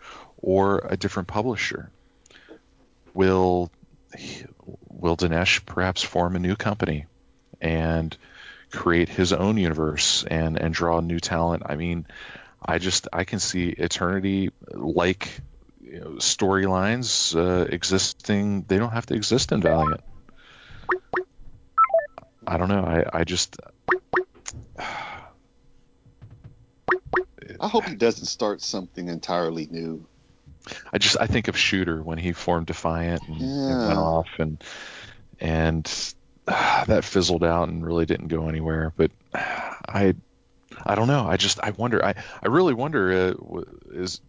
or 0.41 0.79
a 0.89 0.97
different 0.97 1.27
publisher? 1.27 1.91
Will 3.13 3.71
will 4.89 5.17
Dinesh 5.17 5.65
perhaps 5.65 6.03
form 6.03 6.35
a 6.35 6.39
new 6.39 6.55
company 6.55 7.05
and 7.61 8.15
create 8.71 9.09
his 9.09 9.33
own 9.33 9.57
universe 9.57 10.23
and 10.23 10.57
and 10.59 10.73
draw 10.73 10.99
new 10.99 11.19
talent? 11.19 11.63
I 11.65 11.75
mean, 11.75 12.07
I 12.63 12.77
just 12.79 13.07
I 13.11 13.23
can 13.23 13.39
see 13.39 13.69
Eternity 13.69 14.51
like 14.71 15.29
you 15.81 15.99
know, 15.99 16.09
storylines 16.17 17.35
uh, 17.35 17.65
existing. 17.65 18.63
They 18.67 18.77
don't 18.77 18.91
have 18.91 19.05
to 19.07 19.15
exist 19.15 19.51
in 19.51 19.61
Valiant. 19.61 20.01
I 22.45 22.57
don't 22.57 22.69
know. 22.69 22.83
I 22.83 23.19
I 23.19 23.23
just. 23.23 23.57
I 27.59 27.67
hope 27.67 27.85
he 27.85 27.95
doesn't 27.95 28.25
start 28.25 28.61
something 28.61 29.07
entirely 29.07 29.67
new. 29.69 30.07
I 30.91 30.97
just 30.97 31.17
I 31.19 31.27
think 31.27 31.47
of 31.47 31.57
Shooter 31.57 32.01
when 32.01 32.17
he 32.17 32.33
formed 32.33 32.67
Defiant 32.67 33.21
and, 33.27 33.41
and 33.41 33.87
went 33.87 33.99
off 33.99 34.27
and 34.39 34.63
and 35.39 36.13
uh, 36.47 36.85
that 36.85 37.03
fizzled 37.03 37.43
out 37.43 37.69
and 37.69 37.85
really 37.85 38.05
didn't 38.05 38.27
go 38.27 38.49
anywhere. 38.49 38.93
But 38.95 39.11
I 39.33 40.15
I 40.85 40.95
don't 40.95 41.07
know. 41.07 41.27
I 41.27 41.37
just 41.37 41.59
I 41.59 41.71
wonder. 41.71 42.03
I 42.03 42.15
I 42.41 42.47
really 42.47 42.73
wonder. 42.73 43.11
Uh, 43.11 43.61
is 43.91 44.21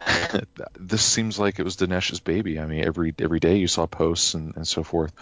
this 0.78 1.02
seems 1.02 1.38
like 1.38 1.58
it 1.58 1.64
was 1.64 1.76
Dinesh's 1.76 2.20
baby? 2.20 2.58
I 2.58 2.66
mean, 2.66 2.84
every 2.84 3.14
every 3.18 3.40
day 3.40 3.56
you 3.56 3.68
saw 3.68 3.86
posts 3.86 4.34
and, 4.34 4.56
and 4.56 4.66
so 4.66 4.82
forth. 4.82 5.12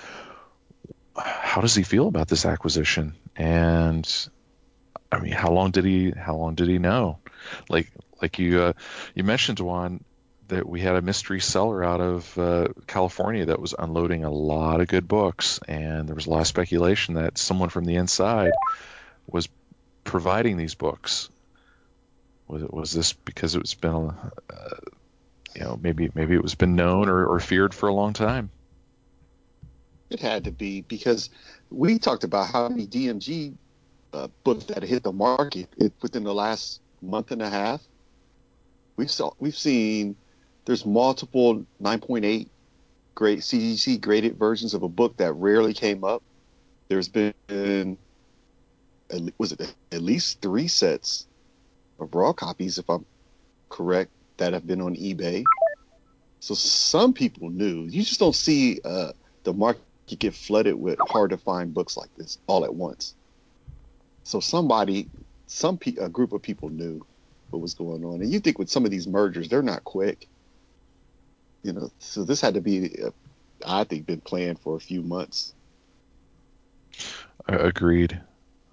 How 1.17 1.61
does 1.61 1.75
he 1.75 1.83
feel 1.83 2.09
about 2.09 2.29
this 2.29 2.47
acquisition? 2.47 3.15
And 3.37 4.11
I 5.11 5.21
mean, 5.21 5.33
how 5.33 5.53
long 5.53 5.71
did 5.71 5.85
he 5.85 6.11
how 6.11 6.37
long 6.37 6.55
did 6.55 6.69
he 6.69 6.79
know? 6.79 7.19
Like 7.69 7.91
like 8.21 8.39
you 8.39 8.63
uh, 8.63 8.73
you 9.15 9.25
mentioned 9.25 9.61
Juan 9.61 10.05
that 10.53 10.69
we 10.69 10.81
had 10.81 10.97
a 10.97 11.03
mystery 11.03 11.41
seller 11.41 11.83
out 11.83 12.01
of 12.01 12.39
uh, 12.39 12.69
California 12.87 13.47
that 13.47 13.59
was 13.59 13.75
unloading 13.79 14.25
a 14.25 14.31
lot 14.31 14.83
of 14.83 14.87
good 14.87 15.09
books, 15.09 15.59
and 15.67 16.07
there 16.07 16.15
was 16.15 16.27
a 16.27 16.31
lot 16.31 16.43
of 16.43 16.47
speculation 16.47 17.15
that 17.15 17.39
someone 17.39 17.71
from 17.71 17.87
the 17.87 17.97
inside 17.97 18.53
was 19.27 19.49
providing 20.05 20.59
these 20.59 20.75
books. 20.75 21.31
Was 22.49 22.63
it 22.63 22.73
was 22.73 22.93
this 22.93 23.15
because 23.15 23.55
it's 23.55 23.73
been 23.73 24.13
uh, 24.51 24.77
you 25.55 25.63
know 25.63 25.79
maybe 25.83 26.11
maybe 26.15 26.35
it 26.35 26.43
was 26.43 26.55
been 26.55 26.77
known 26.77 27.09
or, 27.09 27.25
or 27.25 27.41
feared 27.41 27.73
for 27.73 27.89
a 27.89 27.95
long 27.95 28.13
time. 28.13 28.51
It 30.11 30.21
had 30.21 30.45
to 30.45 30.53
be 30.53 30.83
because 30.83 31.31
we 31.71 31.99
talked 31.99 32.25
about 32.25 32.49
how 32.49 32.69
many 32.69 32.87
DMG 32.87 33.55
uh, 34.13 34.29
books 34.45 34.65
that 34.65 34.83
hit 34.83 35.03
the 35.03 35.13
market 35.13 35.69
within 36.03 36.25
the 36.25 36.35
last 36.35 36.83
month 37.01 37.31
and 37.31 37.41
a 37.41 37.49
half. 37.49 37.81
We've 38.97 39.11
saw 39.11 39.33
we've 39.39 39.57
seen 39.57 40.17
there's 40.67 40.87
multiple 40.87 41.65
9.8 41.83 42.49
grade 43.15 43.39
CGC 43.41 44.01
graded 44.01 44.39
versions 44.39 44.75
of 44.75 44.83
a 44.83 44.89
book 44.89 45.17
that 45.19 45.33
rarely 45.35 45.75
came 45.75 46.05
up. 46.05 46.23
There's 46.89 47.09
been 47.09 47.35
was 49.39 49.53
it 49.53 49.75
at 49.93 50.03
least 50.03 50.41
three 50.41 50.69
sets 50.69 51.27
of 52.01 52.15
raw 52.15 52.33
copies, 52.33 52.79
if 52.79 52.89
I'm 52.89 53.05
correct, 53.69 54.11
that 54.39 54.53
have 54.53 54.67
been 54.67 54.81
on 54.81 54.97
eBay. 54.97 55.45
So 56.41 56.55
some 56.55 57.13
people 57.13 57.51
knew. 57.51 57.85
You 57.85 58.03
just 58.03 58.21
don't 58.21 58.35
see 58.35 58.81
uh, 58.85 59.13
the 59.45 59.53
market 59.53 59.83
get 60.19 60.35
flooded 60.35 60.75
with 60.75 60.99
hard 61.09 61.31
to 61.31 61.39
find 61.39 61.73
books 61.73 61.97
like 61.97 62.11
this 62.17 62.39
all 62.47 62.65
at 62.65 62.75
once. 62.75 63.15
So 64.25 64.41
somebody, 64.41 65.09
some 65.47 65.79
pe- 65.79 65.97
a 65.97 66.09
group 66.09 66.33
of 66.33 66.43
people 66.43 66.69
knew 66.69 67.01
what 67.51 67.63
was 67.63 67.75
going 67.75 68.05
on, 68.05 68.21
and 68.21 68.31
you 68.31 68.41
think 68.41 68.59
with 68.59 68.71
some 68.71 68.85
of 68.85 68.91
these 68.91 69.07
mergers, 69.07 69.49
they're 69.49 69.63
not 69.63 69.85
quick. 69.85 70.27
You 71.63 71.73
know, 71.73 71.91
so 71.99 72.25
this 72.25 72.41
had 72.41 72.55
to 72.55 72.61
be, 72.61 73.03
uh, 73.03 73.11
I 73.67 73.85
think, 73.85 74.07
been 74.07 74.21
planned 74.21 74.59
for 74.59 74.77
a 74.77 74.81
few 74.81 75.03
months. 75.03 75.55
Agreed. 77.47 78.21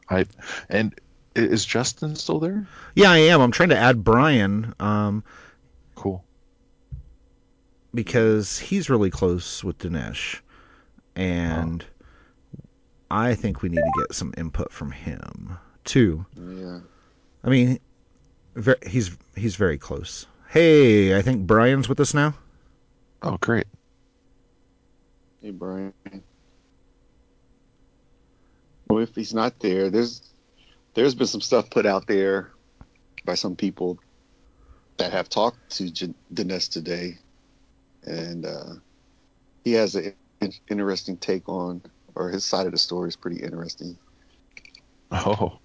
I 0.10 0.26
and 0.70 1.00
is 1.36 1.66
Justin 1.66 2.16
still 2.16 2.40
there? 2.40 2.68
Yeah, 2.96 3.12
I 3.12 3.18
am. 3.18 3.42
I'm 3.42 3.52
trying 3.52 3.70
to 3.70 3.78
add 3.78 4.04
Brian 4.04 4.74
um, 4.80 5.24
Cool. 5.96 6.24
because 7.94 8.58
he's 8.58 8.90
really 8.90 9.10
close 9.10 9.64
with 9.64 9.78
Dinesh, 9.78 10.40
and 11.16 11.86
I 13.12 13.36
think 13.36 13.62
we 13.62 13.70
need 13.70 13.78
to 13.78 13.92
get 14.00 14.16
some 14.16 14.34
input 14.38 14.72
from 14.72 14.92
him 14.92 15.58
too. 15.86 16.26
Yeah. 16.36 16.80
I 17.44 17.50
mean, 17.50 17.80
he's 18.86 19.16
he's 19.36 19.56
very 19.56 19.78
close. 19.78 20.26
Hey, 20.50 21.16
I 21.18 21.22
think 21.22 21.46
Brian's 21.46 21.88
with 21.88 22.00
us 22.00 22.14
now. 22.14 22.34
Oh, 23.22 23.38
great. 23.42 23.66
Hey, 25.42 25.52
Brian. 25.52 25.94
Well, 28.90 29.04
if 29.04 29.14
he's 29.16 29.34
not 29.34 29.60
there, 29.60 29.90
there's 29.90 30.34
there's 30.96 31.16
been 31.16 31.28
some 31.28 31.42
stuff 31.42 31.70
put 31.70 31.86
out 31.86 32.08
there 32.08 32.52
by 33.26 33.36
some 33.36 33.56
people 33.56 34.00
that 34.98 35.12
have 35.12 35.30
talked 35.30 35.70
to 35.78 35.92
J- 35.92 36.14
Dinesh 36.34 36.70
today, 36.70 37.18
and 38.04 38.46
uh, 38.46 38.74
he 39.64 39.74
has 39.74 39.96
an 39.96 40.16
in- 40.42 40.54
interesting 40.70 41.18
take 41.18 41.48
on, 41.48 41.82
or 42.16 42.30
his 42.30 42.46
side 42.46 42.66
of 42.66 42.72
the 42.72 42.78
story 42.78 43.10
is 43.10 43.16
pretty 43.16 43.44
interesting. 43.44 43.98
Oh. 45.12 45.60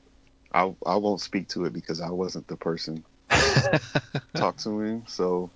I 0.52 0.74
I 0.86 0.96
won't 0.96 1.20
speak 1.20 1.48
to 1.48 1.64
it 1.64 1.72
because 1.72 2.00
I 2.00 2.10
wasn't 2.10 2.46
the 2.46 2.56
person 2.56 3.04
talk 4.36 4.56
to 4.58 4.80
him, 4.80 5.04
so 5.06 5.50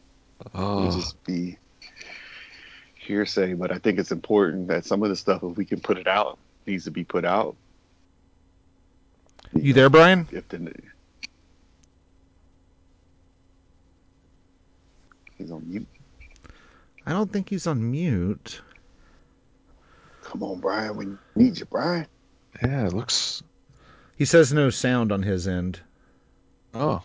oh. 0.55 0.83
would 0.83 0.93
just 0.93 1.23
be 1.25 1.57
hearsay. 3.09 3.55
But 3.55 3.73
I 3.73 3.79
think 3.79 3.99
it's 3.99 4.13
important 4.13 4.69
that 4.69 4.85
some 4.85 5.03
of 5.03 5.09
the 5.09 5.17
stuff, 5.17 5.43
if 5.43 5.57
we 5.57 5.65
can 5.65 5.81
put 5.81 5.99
it 5.99 6.07
out, 6.07 6.39
needs 6.67 6.85
to 6.85 6.93
be 6.93 7.03
put 7.03 7.25
out. 7.25 7.57
You 9.53 9.73
there, 9.73 9.91
Brian? 9.91 10.29
If 10.31 10.49
the 10.49 10.73
he's 15.37 15.51
on 15.51 15.69
mute. 15.69 15.87
I 17.07 17.13
don't 17.13 17.33
think 17.33 17.49
he's 17.49 17.67
on 17.67 17.91
mute. 17.91 18.61
Come 20.23 20.43
on, 20.43 20.61
Brian. 20.61 20.97
We 20.97 21.07
need 21.35 21.59
you, 21.59 21.65
Brian. 21.65 22.07
Yeah, 22.63 22.87
it 22.87 22.93
looks. 22.93 23.43
He 24.17 24.27
says 24.27 24.53
no 24.53 24.69
sound 24.69 25.11
on 25.11 25.23
his 25.23 25.49
end. 25.49 25.81
Oh. 26.75 27.03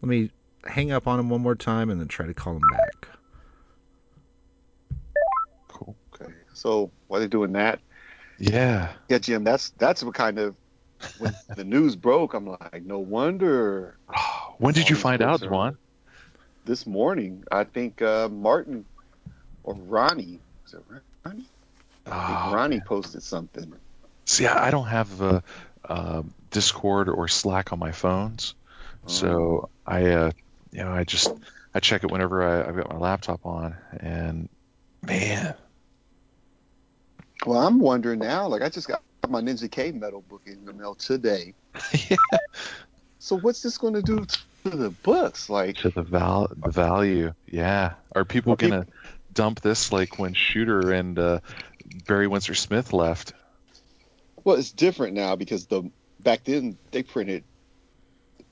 Let 0.00 0.08
me 0.08 0.30
hang 0.66 0.92
up 0.92 1.06
on 1.06 1.18
him 1.20 1.30
one 1.30 1.40
more 1.40 1.54
time 1.54 1.90
and 1.90 2.00
then 2.00 2.08
try 2.08 2.26
to 2.26 2.34
call 2.34 2.54
him 2.56 2.62
back. 2.70 3.08
Cool. 5.68 5.96
Okay. 6.14 6.32
So 6.54 6.90
while 7.08 7.20
they're 7.20 7.28
doing 7.28 7.52
that, 7.52 7.80
Yeah. 8.38 8.92
yeah, 9.08 9.18
Jim, 9.18 9.44
that's 9.44 9.70
that's 9.78 10.02
what 10.02 10.14
kind 10.14 10.38
of 10.38 10.54
when 11.18 11.34
the 11.56 11.64
news 11.64 11.96
broke. 11.96 12.34
I'm 12.34 12.46
like, 12.46 12.82
no 12.84 12.98
wonder 12.98 13.96
When 14.58 14.74
did 14.74 14.90
you 14.90 14.96
find 14.96 15.22
out, 15.22 15.40
Juan? 15.42 15.76
this 16.66 16.86
morning. 16.86 17.42
I 17.50 17.64
think 17.64 18.02
uh, 18.02 18.28
Martin 18.28 18.84
or 19.64 19.74
Ronnie. 19.74 20.38
Is 20.66 20.74
it 20.74 20.82
Ronnie? 21.24 21.46
I 22.06 22.26
think 22.26 22.38
Oh, 22.38 22.52
Ronnie 22.54 22.80
posted 22.80 23.22
something. 23.22 23.72
See, 24.26 24.46
I 24.46 24.68
I 24.68 24.70
don't 24.70 24.86
have 24.86 25.22
uh, 25.22 25.40
uh, 25.88 26.22
Discord 26.50 27.08
or 27.08 27.28
Slack 27.28 27.72
on 27.72 27.78
my 27.78 27.92
phones, 27.92 28.54
so 29.06 29.70
I, 29.86 30.06
uh, 30.10 30.30
you 30.72 30.84
know, 30.84 30.90
I 30.92 31.04
just 31.04 31.32
I 31.74 31.80
check 31.80 32.04
it 32.04 32.10
whenever 32.10 32.42
I, 32.42 32.68
I've 32.68 32.76
got 32.76 32.90
my 32.90 32.98
laptop 32.98 33.44
on, 33.46 33.76
and 33.98 34.48
man, 35.06 35.54
Well, 37.46 37.58
I'm 37.66 37.78
wondering 37.80 38.18
now. 38.20 38.48
Like, 38.48 38.62
I 38.62 38.68
just 38.68 38.88
got 38.88 39.02
my 39.28 39.40
Ninja 39.40 39.70
K 39.70 39.92
metal 39.92 40.22
book 40.22 40.42
in 40.46 40.64
the 40.64 40.72
mail 40.72 40.94
today. 40.94 41.54
yeah, 42.10 42.16
So 43.18 43.38
what's 43.38 43.62
this 43.62 43.78
going 43.78 43.94
to 43.94 44.02
do 44.02 44.24
to 44.64 44.76
the 44.76 44.90
books? 44.90 45.48
Like, 45.48 45.76
to 45.78 45.90
the 45.90 46.02
val 46.02 46.48
the 46.56 46.70
value, 46.70 47.32
yeah. 47.46 47.94
Are 48.14 48.24
people 48.24 48.56
gonna 48.56 48.86
dump 49.32 49.60
this 49.60 49.92
like 49.92 50.18
when 50.18 50.34
Shooter 50.34 50.90
and 50.92 51.18
uh, 51.18 51.40
Barry 52.06 52.26
Windsor 52.26 52.54
Smith 52.54 52.92
left? 52.92 53.32
well, 54.44 54.56
it's 54.56 54.72
different 54.72 55.14
now 55.14 55.36
because 55.36 55.66
the 55.66 55.90
back 56.18 56.44
then 56.44 56.78
they 56.92 57.02
printed 57.02 57.44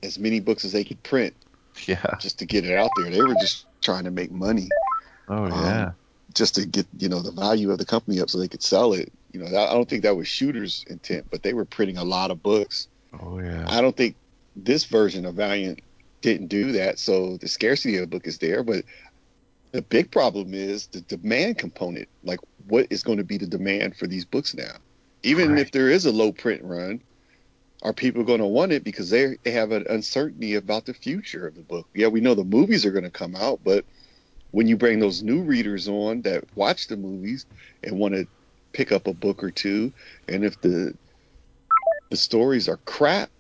as 0.03 0.19
many 0.19 0.41
books 0.41 0.65
as 0.65 0.73
they 0.73 0.85
could 0.85 1.03
print 1.03 1.35
Yeah. 1.87 2.17
just 2.21 2.39
to 2.41 2.47
get 2.47 2.65
it 2.65 2.77
out 2.77 2.91
there. 2.97 3.11
They 3.11 3.23
were 3.23 3.35
just 3.41 3.67
trying 3.83 4.05
to 4.05 4.11
make 4.11 4.31
money, 4.31 4.69
Oh 5.29 5.45
Um, 5.45 5.53
yeah. 5.53 5.91
just 6.35 6.55
to 6.57 6.67
get 6.67 6.87
you 6.99 7.09
know 7.09 7.21
the 7.23 7.33
value 7.33 7.71
of 7.71 7.79
the 7.79 7.87
company 7.87 8.21
up 8.21 8.31
so 8.31 8.39
they 8.39 8.49
could 8.49 8.63
sell 8.63 8.93
it. 8.95 9.13
You 9.33 9.41
know, 9.41 9.47
I 9.47 9.73
don't 9.75 9.89
think 9.89 10.03
that 10.03 10.17
was 10.17 10.27
Shooter's 10.29 10.85
intent, 10.89 11.27
but 11.31 11.43
they 11.43 11.53
were 11.55 11.65
printing 11.65 11.97
a 11.99 12.05
lot 12.05 12.31
of 12.31 12.43
books. 12.43 12.89
Oh 13.19 13.39
yeah. 13.41 13.65
I 13.69 13.81
don't 13.81 13.97
think 13.97 14.17
this 14.57 14.85
version 14.85 15.25
of 15.27 15.35
Valiant 15.37 15.81
didn't 16.23 16.49
do 16.49 16.73
that, 16.73 16.99
so 16.99 17.37
the 17.37 17.49
scarcity 17.49 17.97
of 17.97 18.03
the 18.03 18.07
book 18.09 18.27
is 18.27 18.39
there. 18.39 18.63
But 18.65 18.85
the 19.73 19.83
big 19.83 20.11
problem 20.11 20.55
is 20.55 20.89
the 20.89 21.03
demand 21.03 21.59
component. 21.59 22.09
Like, 22.25 22.41
what 22.67 22.87
is 22.91 23.03
going 23.03 23.19
to 23.19 23.25
be 23.25 23.37
the 23.39 23.47
demand 23.47 23.97
for 23.97 24.07
these 24.07 24.25
books 24.25 24.55
now? 24.55 24.77
Even 25.23 25.53
Right. 25.53 25.61
if 25.61 25.71
there 25.73 25.91
is 25.91 26.07
a 26.07 26.13
low 26.13 26.33
print 26.33 26.63
run, 26.65 27.03
are 27.83 27.93
people 27.93 28.25
going 28.25 28.41
to 28.41 28.47
want 28.47 28.73
it 28.73 28.85
because 28.85 29.11
they 29.11 29.37
they 29.43 29.53
have 29.53 29.73
an 29.73 29.87
uncertainty 29.89 30.55
about 30.55 30.87
the 30.87 30.95
future 30.95 31.47
of 31.47 31.55
the 31.55 31.63
book? 31.63 31.87
Yeah, 31.95 32.09
we 32.09 32.21
know 32.21 32.35
the 32.35 32.45
movies 32.45 32.85
are 32.85 32.91
going 32.91 33.05
to 33.05 33.11
come 33.11 33.37
out, 33.37 33.61
but 33.63 33.85
when 34.51 34.67
you 34.67 34.77
bring 34.77 34.99
those 34.99 35.23
new 35.23 35.43
readers 35.43 35.89
on 35.89 36.23
that 36.23 36.45
watch 36.57 36.89
the 36.89 36.97
movies 36.97 37.47
and 37.83 37.99
want 37.99 38.15
to 38.15 38.27
pick 38.73 38.93
up 38.93 39.07
a 39.07 39.15
book 39.15 39.43
or 39.45 39.51
two, 39.51 39.93
and 40.27 40.45
if 40.45 40.61
the 40.61 40.95
the 42.11 42.17
stories 42.17 42.69
are 42.69 42.79
crap, 42.79 43.31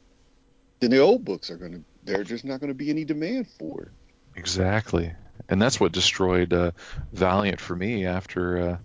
then 0.81 0.91
the 0.91 0.99
old 0.99 1.25
books 1.25 1.51
are 1.51 1.57
going 1.57 1.73
to 1.73 1.85
there's 2.05 2.29
just 2.29 2.45
not 2.45 2.61
going 2.61 2.69
to 2.69 2.75
be 2.75 2.91
any 2.91 3.05
demand 3.05 3.49
for 3.59 3.83
it. 3.83 3.89
Exactly, 4.37 5.13
and 5.49 5.61
that's 5.61 5.81
what 5.81 5.93
destroyed 5.93 6.53
uh, 6.53 6.71
Valiant 7.13 7.61
for 7.61 7.75
me 7.75 8.07
after. 8.07 8.59
Uh, 8.59 8.79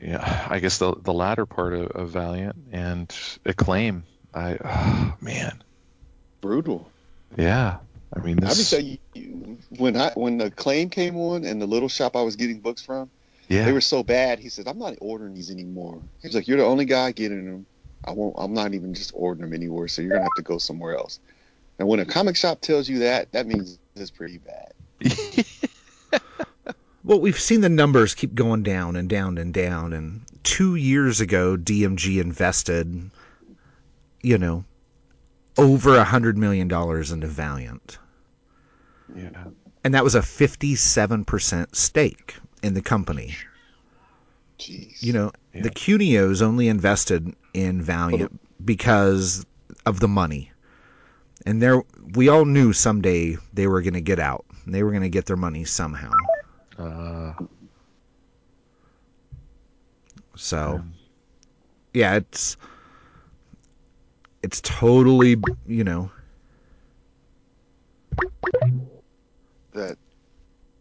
yeah, 0.00 0.46
I 0.48 0.60
guess 0.60 0.78
the 0.78 0.94
the 0.94 1.12
latter 1.12 1.46
part 1.46 1.74
of, 1.74 1.88
of 1.88 2.10
Valiant 2.10 2.56
and 2.70 3.12
Acclaim. 3.44 4.04
I 4.34 4.58
oh, 4.64 5.14
man, 5.20 5.62
Brutal. 6.40 6.90
yeah. 7.36 7.78
I 8.16 8.20
mean, 8.20 8.38
I 8.44 8.48
this. 8.48 8.70
tell 8.70 8.80
you, 8.80 8.98
you- 9.14 9.58
when 9.78 9.96
I 9.96 10.10
when 10.14 10.38
the 10.38 10.50
claim 10.50 10.88
came 10.90 11.16
on 11.16 11.44
and 11.44 11.60
the 11.60 11.66
little 11.66 11.88
shop 11.88 12.16
I 12.16 12.22
was 12.22 12.36
getting 12.36 12.60
books 12.60 12.82
from, 12.82 13.10
yeah, 13.48 13.64
they 13.64 13.72
were 13.72 13.80
so 13.80 14.02
bad. 14.02 14.38
He 14.38 14.48
said, 14.48 14.68
"I'm 14.68 14.78
not 14.78 14.94
ordering 15.00 15.34
these 15.34 15.50
anymore." 15.50 16.00
He 16.20 16.28
was 16.28 16.34
like, 16.34 16.46
"You're 16.46 16.58
the 16.58 16.64
only 16.64 16.84
guy 16.84 17.12
getting 17.12 17.44
them. 17.44 17.66
I 18.04 18.12
won't. 18.12 18.34
I'm 18.38 18.52
not 18.52 18.74
even 18.74 18.94
just 18.94 19.12
ordering 19.14 19.50
them 19.50 19.58
anymore. 19.58 19.88
So 19.88 20.02
you're 20.02 20.10
gonna 20.12 20.22
have 20.22 20.30
to 20.36 20.42
go 20.42 20.58
somewhere 20.58 20.96
else." 20.96 21.18
And 21.78 21.88
when 21.88 21.98
a 21.98 22.04
comic 22.04 22.36
shop 22.36 22.60
tells 22.60 22.88
you 22.88 23.00
that, 23.00 23.32
that 23.32 23.46
means 23.46 23.78
it's 23.96 24.10
pretty 24.10 24.38
bad. 24.38 25.44
Well, 27.06 27.20
we've 27.20 27.38
seen 27.38 27.60
the 27.60 27.68
numbers 27.68 28.14
keep 28.14 28.34
going 28.34 28.62
down 28.62 28.96
and 28.96 29.10
down 29.10 29.36
and 29.36 29.52
down. 29.52 29.92
And 29.92 30.22
two 30.42 30.76
years 30.76 31.20
ago, 31.20 31.54
DMG 31.54 32.18
invested, 32.18 33.10
you 34.24 34.38
know, 34.38 34.64
over 35.58 35.96
a 35.96 36.04
hundred 36.04 36.36
million 36.38 36.66
dollars 36.66 37.12
into 37.12 37.26
Valiant, 37.26 37.98
yeah. 39.14 39.44
and 39.84 39.94
that 39.94 40.02
was 40.02 40.14
a 40.14 40.22
fifty-seven 40.22 41.24
percent 41.24 41.76
stake 41.76 42.34
in 42.62 42.74
the 42.74 42.82
company. 42.82 43.34
Jeez. 44.58 45.02
You 45.02 45.12
know, 45.12 45.32
Yeah. 45.52 45.62
the 45.62 45.70
Cuneos 45.70 46.40
only 46.42 46.68
invested 46.68 47.34
in 47.52 47.82
Valiant 47.82 48.40
because 48.64 49.44
of 49.84 50.00
the 50.00 50.08
money. 50.08 50.50
And 51.46 51.60
there 51.60 51.82
we 52.14 52.28
all 52.28 52.44
knew 52.46 52.72
someday 52.72 53.36
they 53.52 53.66
were 53.66 53.82
going 53.82 53.94
to 53.94 54.00
get 54.00 54.18
out. 54.18 54.46
They 54.66 54.82
were 54.82 54.90
going 54.90 55.02
to 55.02 55.10
get 55.10 55.26
their 55.26 55.36
money 55.36 55.64
somehow. 55.64 56.12
Uh, 56.78 57.34
So 60.36 60.82
yeah, 61.92 62.16
it's 62.16 62.56
it's 64.44 64.60
totally, 64.60 65.36
you 65.66 65.84
know, 65.84 66.10
that. 69.72 69.96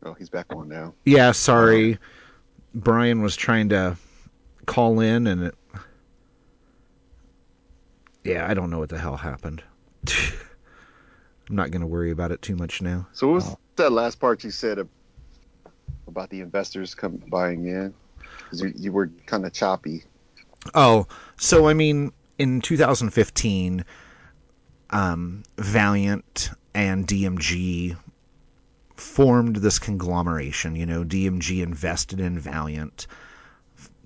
Oh, 0.05 0.13
he's 0.13 0.29
back 0.29 0.47
on 0.49 0.67
now. 0.67 0.93
yeah, 1.05 1.31
sorry. 1.31 1.97
Brian 2.75 3.21
was 3.21 3.37
trying 3.37 3.69
to 3.69 3.95
call 4.65 4.99
in 4.99 5.27
and 5.27 5.43
it 5.43 5.55
Yeah, 8.25 8.45
I 8.49 8.53
don't 8.53 8.69
know 8.69 8.79
what 8.79 8.89
the 8.89 8.99
hell 8.99 9.15
happened. 9.15 9.63
I'm 11.49 11.55
not 11.55 11.71
going 11.71 11.81
to 11.81 11.87
worry 11.87 12.11
about 12.11 12.33
it 12.33 12.41
too 12.41 12.57
much 12.57 12.81
now. 12.81 13.07
So 13.13 13.27
what 13.27 13.33
was 13.35 13.47
oh. 13.47 13.59
that 13.77 13.93
last 13.93 14.19
part 14.19 14.43
you 14.43 14.51
said 14.51 14.85
about 16.07 16.29
the 16.29 16.41
investors 16.41 16.93
come 16.95 17.23
buying 17.27 17.65
in? 17.67 17.93
Because 18.39 18.61
you, 18.61 18.73
you 18.75 18.91
were 18.91 19.09
kind 19.25 19.45
of 19.45 19.53
choppy. 19.53 20.03
Oh, 20.73 21.07
so 21.37 21.67
I 21.67 21.73
mean, 21.73 22.11
in 22.37 22.61
2015, 22.61 23.85
um, 24.89 25.43
Valiant 25.57 26.51
and 26.73 27.07
DMG 27.07 27.95
formed 28.95 29.57
this 29.57 29.79
conglomeration. 29.79 30.75
You 30.75 30.85
know, 30.85 31.03
DMG 31.03 31.63
invested 31.63 32.19
in 32.19 32.39
Valiant 32.39 33.07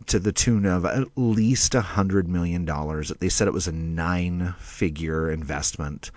to 0.08 0.20
the 0.20 0.32
tune 0.32 0.66
of 0.66 0.86
at 0.86 1.08
least 1.16 1.76
a 1.76 1.82
hundred 1.82 2.28
million 2.28 2.66
dollars. 2.66 3.12
They 3.20 3.30
said 3.30 3.48
it 3.48 3.54
was 3.54 3.68
a 3.68 3.74
nine-figure 3.74 5.32
investment. 5.32 6.12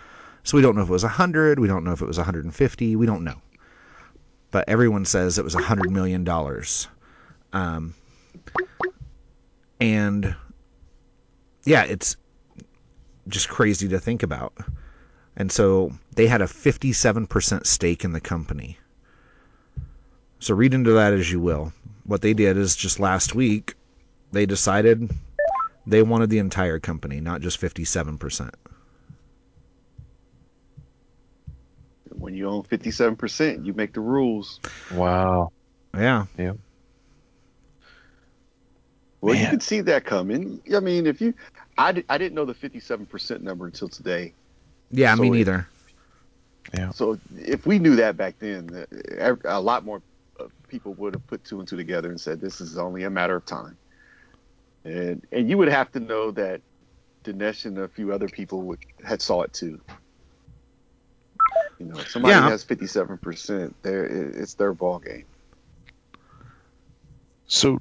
So 0.45 0.57
we 0.57 0.63
don't 0.63 0.77
know 0.77 0.83
if 0.83 0.89
it 0.89 0.93
was 0.93 1.05
a 1.05 1.09
hundred. 1.09 1.59
We 1.59 1.69
don't 1.69 1.85
know 1.85 1.93
if 1.93 2.01
it 2.01 2.07
was 2.07 2.17
150. 2.17 2.97
We 2.97 3.07
don't 3.07 3.25
know. 3.25 3.41
But 4.51 4.69
everyone 4.69 5.05
says 5.05 5.39
it 5.39 5.45
was 5.45 5.55
a 5.55 5.63
hundred 5.63 5.91
million 5.91 6.25
dollars. 6.25 6.89
Um, 7.53 7.95
and 9.81 10.35
yeah, 11.65 11.85
it's 11.85 12.17
just 13.29 13.49
crazy 13.49 13.89
to 13.89 13.99
think 13.99 14.23
about. 14.23 14.53
And 15.37 15.51
so 15.51 15.93
they 16.17 16.27
had 16.27 16.43
a 16.43 16.47
57% 16.47 17.67
stake 17.67 18.05
in 18.05 18.13
the 18.13 18.21
company. 18.21 18.79
So 20.39 20.55
read 20.55 20.75
into 20.75 20.93
that 20.93 21.13
as 21.13 21.31
you 21.31 21.41
will. 21.41 21.73
What 22.05 22.23
they 22.23 22.35
did 22.35 22.57
is 22.57 22.75
just 22.75 22.99
last 22.99 23.35
week, 23.35 23.75
they 24.33 24.47
decided 24.47 25.11
they 25.87 26.03
wanted 26.03 26.31
the 26.31 26.39
entire 26.39 26.79
company, 26.79 27.21
not 27.21 27.41
just 27.41 27.61
57%. 27.61 28.51
When 32.11 32.35
you 32.35 32.49
own 32.49 32.63
57%, 32.65 33.65
you 33.65 33.73
make 33.73 33.95
the 33.95 34.01
rules. 34.01 34.61
wow. 34.93 35.53
Yeah. 35.95 36.27
Yeah. 36.39 36.53
Well, 39.21 39.35
you 39.35 39.43
Man. 39.43 39.51
can 39.53 39.61
see 39.61 39.83
that 39.83 40.05
coming. 40.05 40.63
I 40.75 40.81
mean, 40.81 41.07
if 41.07 41.21
you, 41.21 41.35
I, 41.79 42.03
I 42.09 42.19
didn't 42.19 42.35
know 42.35 42.45
the 42.47 42.55
57% 42.55 43.41
number 43.43 43.67
until 43.67 43.89
today. 43.89 44.35
Yeah, 44.91 45.15
So 45.15 45.23
me 45.23 45.29
it- 45.29 45.33
neither. 45.33 45.69
So 46.93 47.19
if 47.37 47.67
we 47.67 47.79
knew 47.79 47.97
that 47.97 48.17
back 48.17 48.39
then, 48.39 48.87
uh, 49.21 49.37
a 49.45 49.61
lot 49.61 49.85
more 49.85 50.03
uh, 50.41 50.47
people 50.69 50.95
would 50.95 51.15
have 51.15 51.27
put 51.27 51.45
two 51.45 51.59
and 51.59 51.69
two 51.69 51.77
together 51.77 52.09
and 52.11 52.21
said 52.21 52.41
this 52.41 52.61
is 52.61 52.79
only 52.79 53.05
a 53.05 53.11
matter 53.11 53.37
of 53.37 53.45
time. 53.45 53.79
And 54.85 55.25
and 55.33 55.49
you 55.51 55.59
would 55.59 55.69
have 55.69 55.91
to 55.93 56.01
know 56.01 56.31
that 56.33 56.63
Dinesh 57.25 57.65
and 57.67 57.79
a 57.79 57.89
few 57.89 58.13
other 58.13 58.29
people 58.29 58.63
would 58.63 58.79
had 59.05 59.23
saw 59.23 59.43
it 59.43 59.53
too. 59.53 59.81
You 61.79 61.87
know, 61.87 61.99
if 61.99 62.11
somebody 62.11 62.35
Yeah. 62.35 62.49
has 62.51 62.65
57%, 62.65 63.75
there 63.83 64.05
it's 64.05 64.55
their 64.55 64.75
ball 64.75 64.99
game. 65.01 65.27
So, 67.47 67.79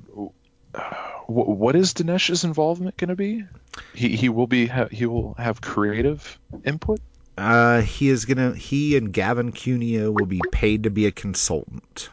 what 1.29 1.75
is 1.75 1.93
Dinesh's 1.93 2.43
involvement 2.43 2.97
going 2.97 3.09
to 3.09 3.15
be? 3.15 3.45
He 3.93 4.15
he 4.15 4.29
will 4.29 4.47
be 4.47 4.65
ha- 4.65 4.87
he 4.91 5.05
will 5.05 5.35
have 5.37 5.61
creative 5.61 6.39
input. 6.63 6.99
Uh, 7.37 7.81
he 7.81 8.09
is 8.09 8.25
gonna. 8.25 8.55
He 8.55 8.97
and 8.97 9.13
Gavin 9.13 9.51
Cuneo 9.51 10.11
will 10.11 10.25
be 10.25 10.41
paid 10.51 10.83
to 10.83 10.89
be 10.89 11.05
a 11.05 11.11
consultant. 11.11 12.09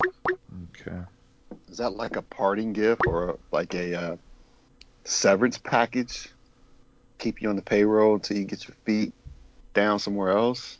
Okay. 0.00 1.00
Is 1.68 1.78
that 1.78 1.90
like 1.90 2.16
a 2.16 2.22
parting 2.22 2.72
gift 2.72 3.02
or 3.06 3.38
like 3.50 3.74
a 3.74 3.94
uh, 3.94 4.16
severance 5.04 5.58
package? 5.58 6.28
Keep 7.18 7.42
you 7.42 7.48
on 7.48 7.56
the 7.56 7.62
payroll 7.62 8.14
until 8.14 8.36
you 8.36 8.44
get 8.44 8.66
your 8.66 8.76
feet 8.84 9.12
down 9.72 9.98
somewhere 9.98 10.30
else. 10.30 10.78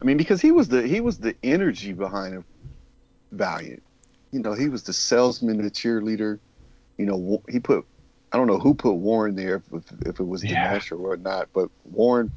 I 0.00 0.04
mean, 0.04 0.16
because 0.16 0.40
he 0.40 0.52
was 0.52 0.68
the 0.68 0.86
he 0.86 1.00
was 1.00 1.18
the 1.18 1.36
energy 1.42 1.92
behind 1.92 2.44
Valiant. 3.30 3.82
You 4.34 4.42
know, 4.42 4.54
he 4.54 4.68
was 4.68 4.82
the 4.82 4.92
salesman, 4.92 5.62
the 5.62 5.70
cheerleader. 5.70 6.40
You 6.98 7.06
know, 7.06 7.42
he 7.48 7.60
put 7.60 7.86
I 8.32 8.36
don't 8.36 8.48
know 8.48 8.58
who 8.58 8.74
put 8.74 8.94
Warren 8.94 9.36
there, 9.36 9.62
if, 9.72 9.92
if 10.06 10.20
it 10.20 10.24
was 10.24 10.42
Yeah. 10.42 10.74
Dinesh 10.74 10.90
or 10.92 10.98
whatnot, 10.98 11.50
but 11.54 11.70
Warren 11.84 12.32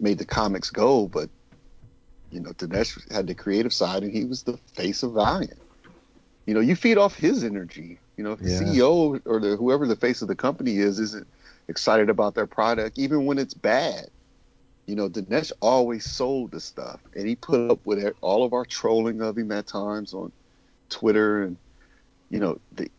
made 0.00 0.18
the 0.18 0.26
comics 0.26 0.70
go. 0.70 1.08
But 1.08 1.30
you 2.30 2.40
know, 2.40 2.50
Dinesh 2.50 3.10
had 3.12 3.28
the 3.28 3.34
creative 3.34 3.72
side, 3.72 4.02
and 4.02 4.12
he 4.12 4.24
was 4.24 4.42
the 4.42 4.58
face 4.74 5.02
of 5.04 5.14
Valiant. 5.14 5.60
You 6.46 6.54
know, 6.54 6.60
you 6.60 6.74
feed 6.74 6.98
off 6.98 7.14
his 7.16 7.44
energy. 7.44 8.00
You 8.16 8.24
know, 8.24 8.32
if 8.32 8.42
the 8.42 8.50
Yeah. 8.50 8.60
CEO 8.64 9.20
or 9.26 9.40
the 9.40 9.56
whoever 9.56 9.86
the 9.86 9.96
face 9.96 10.22
of 10.22 10.28
the 10.28 10.34
company 10.36 10.78
is 10.78 10.98
isn't 10.98 11.28
excited 11.68 12.10
about 12.10 12.34
their 12.34 12.46
product, 12.48 12.98
even 12.98 13.26
when 13.26 13.38
it's 13.38 13.54
bad. 13.54 14.10
You 14.88 14.96
know, 14.96 15.08
Dinesh 15.08 15.52
always 15.60 16.04
sold 16.04 16.50
the 16.52 16.60
stuff, 16.60 17.00
and 17.14 17.28
he 17.28 17.36
put 17.36 17.70
up 17.70 17.86
with 17.86 18.12
all 18.22 18.44
of 18.44 18.54
our 18.54 18.64
trolling 18.64 19.22
of 19.22 19.38
him 19.38 19.52
at 19.52 19.66
times 19.66 20.14
on 20.14 20.32
Twitter 20.90 21.42
and 21.42 21.56
you 22.30 22.40
know 22.40 22.58
the 22.72 22.90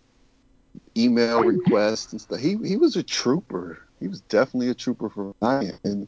email 0.98 1.44
requests 1.44 2.12
and 2.12 2.22
stuff. 2.22 2.40
He 2.40 2.58
he 2.64 2.78
was 2.78 2.96
a 2.96 3.04
trooper. 3.04 3.80
He 4.00 4.08
was 4.08 4.22
definitely 4.22 4.70
a 4.70 4.76
trooper 4.76 5.10
for 5.10 5.34
Valiant, 5.42 5.80
and 5.84 6.08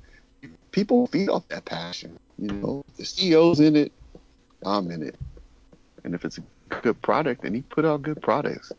people 0.71 1.07
feed 1.07 1.29
off 1.29 1.47
that 1.49 1.65
passion. 1.65 2.17
You 2.37 2.53
know, 2.53 2.81
the 2.97 3.03
CEO's 3.03 3.59
in 3.59 3.75
it, 3.75 3.91
I'm 4.63 4.89
in 4.91 5.03
it, 5.03 5.17
and 6.03 6.15
if 6.15 6.25
it's 6.25 6.37
a 6.37 6.43
good 6.81 7.01
product, 7.01 7.43
then 7.43 7.53
he 7.53 7.61
put 7.61 7.85
out 7.85 8.01
good 8.01 8.21
products. 8.21 8.71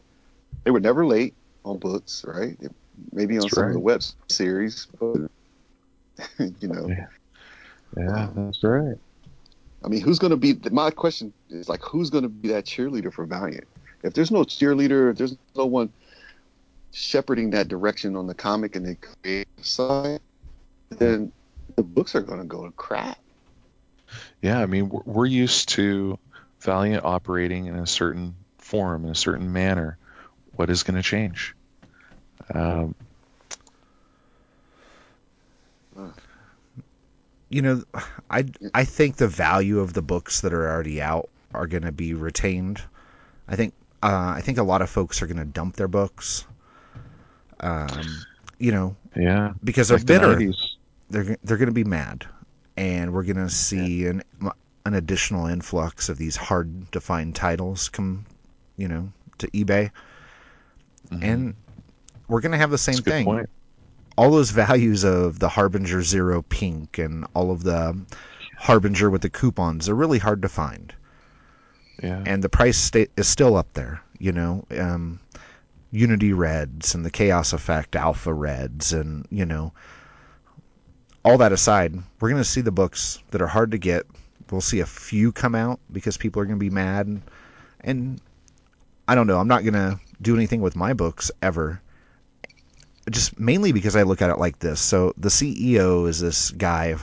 They 0.65 0.71
were 0.71 0.81
never 0.81 1.05
late 1.07 1.35
on 1.65 1.79
books, 1.79 2.25
right? 2.27 2.57
Maybe 3.13 3.37
on 3.37 3.43
That's 3.43 3.55
some 3.55 3.67
of 3.69 3.73
the 3.73 3.79
web 3.81 4.03
series, 4.29 4.87
but 4.99 5.29
you 6.39 6.69
know, 6.69 6.89
Yeah. 6.89 7.07
Yeah, 7.97 8.29
that's 8.35 8.63
right. 8.65 8.97
I 9.85 9.89
mean, 9.89 10.01
who's 10.01 10.19
going 10.19 10.31
to 10.31 10.37
be? 10.37 10.57
My 10.71 10.91
question 10.91 11.33
is 11.51 11.69
like, 11.69 11.83
who's 11.83 12.11
going 12.11 12.23
to 12.23 12.29
be 12.29 12.49
that 12.49 12.65
cheerleader 12.65 13.13
for 13.13 13.25
Valiant? 13.27 13.67
If 14.03 14.15
there's 14.15 14.31
no 14.31 14.41
cheerleader, 14.41 15.11
if 15.11 15.19
there's 15.19 15.37
no 15.57 15.67
one 15.67 15.93
shepherding 16.93 17.51
that 17.51 17.69
direction 17.69 18.17
on 18.17 18.27
the 18.27 18.35
comic 18.35 18.77
and 18.77 18.87
the 18.87 18.97
creative 18.97 19.65
side, 19.65 20.21
then 20.91 21.33
the 21.77 21.83
books 21.83 22.15
are 22.15 22.21
going 22.21 22.41
to 22.41 22.47
go 22.47 22.65
to 22.65 22.73
crap. 22.73 23.19
Yeah, 24.43 24.61
I 24.61 24.67
mean, 24.67 24.91
we're, 24.91 25.27
used 25.27 25.71
to 25.71 26.19
Valiant 26.61 27.05
operating 27.05 27.67
in 27.67 27.77
a 27.77 27.87
certain 27.87 28.35
form, 28.59 29.05
in 29.05 29.11
a 29.11 29.15
certain 29.15 29.53
manner. 29.53 29.97
What 30.55 30.69
is 30.69 30.83
going 30.83 30.97
to 30.97 31.03
change? 31.03 31.55
Um, 32.53 32.95
you 37.53 37.61
know, 37.61 37.83
I 38.31 38.47
I 38.75 38.85
think 38.85 39.17
the 39.17 39.29
value 39.29 39.81
of 39.81 39.93
the 39.93 40.03
books 40.03 40.41
that 40.41 40.53
are 40.55 40.69
already 40.69 41.03
out 41.03 41.29
are 41.53 41.67
going 41.67 41.83
to 41.83 41.93
be 41.93 42.15
retained. 42.15 42.81
I 43.47 43.57
think 43.57 43.75
uh, 44.03 44.33
I 44.37 44.41
think 44.41 44.59
a 44.59 44.63
lot 44.63 44.83
of 44.83 44.89
folks 44.89 45.21
are 45.23 45.27
going 45.27 45.37
to 45.39 45.45
dump 45.45 45.77
their 45.77 45.89
books. 45.89 46.47
Um, 47.61 48.25
you 48.59 48.73
know, 48.73 48.97
yeah, 49.15 49.53
because 49.63 49.89
they're 49.89 49.99
the 49.99 50.05
bitter. 50.05 50.37
90s. 50.37 50.77
They're 51.11 51.37
they're 51.45 51.59
going 51.59 51.69
to 51.69 51.73
be 51.73 51.85
mad, 51.85 52.27
and 52.79 53.13
we're 53.13 53.25
going 53.25 53.37
to 53.37 53.51
see 53.51 54.07
an 54.07 54.23
an 54.87 54.95
additional 54.95 55.47
influx 55.47 56.09
of 56.09 56.17
these 56.17 56.37
hard 56.37 56.91
to 56.93 57.01
find 57.01 57.35
titles 57.35 57.91
come, 57.91 58.25
you 58.79 58.89
know, 58.89 59.13
to 59.39 59.47
eBay, 59.49 59.91
and 61.21 61.55
we're 62.29 62.41
going 62.41 62.53
to 62.53 62.59
have 62.59 62.71
the 62.71 62.79
same 62.79 62.95
Mm-hmm. 62.95 63.05
That's 63.05 63.07
a 63.07 63.11
good 63.11 63.11
thing 63.11 63.25
point. 63.27 63.51
All 64.17 64.31
those 64.31 64.51
values 64.51 65.05
of 65.05 65.39
the 65.39 65.49
Harbinger 65.49 66.03
Zero 66.03 66.43
Pink 66.43 66.99
and 66.99 67.27
all 67.35 67.51
of 67.51 67.63
the 67.63 67.99
Harbinger 68.59 69.11
with 69.11 69.23
the 69.23 69.31
coupons 69.31 69.89
are 69.89 69.95
really 69.95 70.19
hard 70.19 70.43
to 70.43 70.49
find, 70.49 70.93
Yeah. 72.03 72.23
and 72.27 72.43
the 72.45 72.49
price 72.49 72.79
sta- 72.79 73.09
is 73.17 73.27
still 73.29 73.57
up 73.57 73.73
there. 73.75 74.01
You 74.19 74.33
know, 74.33 74.65
um, 74.79 75.19
Unity 75.91 76.33
Reds 76.33 76.95
and 76.95 77.05
the 77.05 77.11
Chaos 77.11 77.53
Effect 77.53 77.97
Alpha 77.97 78.33
Reds, 78.33 78.93
and 78.93 79.27
you 79.31 79.45
know, 79.47 79.73
all 81.25 81.39
that 81.39 81.53
aside, 81.53 81.95
we're 82.21 82.31
going 82.31 82.41
to 82.43 82.49
see 82.49 82.61
the 82.61 82.71
books 82.73 83.19
that 83.31 83.43
are 83.43 83.47
hard 83.49 83.71
to 83.73 83.79
get. 83.79 84.07
We'll 84.51 84.61
see 84.61 84.81
a 84.81 84.87
few 84.87 85.33
come 85.33 85.55
out 85.55 85.81
because 85.91 86.17
people 86.19 86.43
are 86.43 86.45
going 86.45 86.59
to 86.59 86.65
be 86.65 86.71
mad, 86.71 87.07
and, 87.07 87.23
and 87.81 88.21
I 89.09 89.15
don't 89.15 89.27
know. 89.27 89.39
I'm 89.39 89.49
not 89.49 89.63
going 89.63 89.75
to 89.75 89.99
do 90.21 90.37
anything 90.37 90.61
with 90.61 90.77
my 90.77 90.93
books 90.93 91.31
ever 91.41 91.81
just 93.11 93.39
mainly 93.39 93.73
because 93.73 93.97
I 93.97 94.03
look 94.03 94.23
at 94.23 94.31
it 94.31 94.39
like 94.39 94.59
this. 94.59 94.81
So 94.81 95.13
the 95.17 95.29
CEO 95.29 96.09
is 96.09 96.21
this 96.21 96.51
guy 96.51 96.97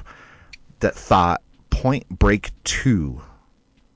that 0.80 0.96
thought 0.96 1.42
Point 1.70 2.08
Break 2.10 2.52
2 2.64 3.22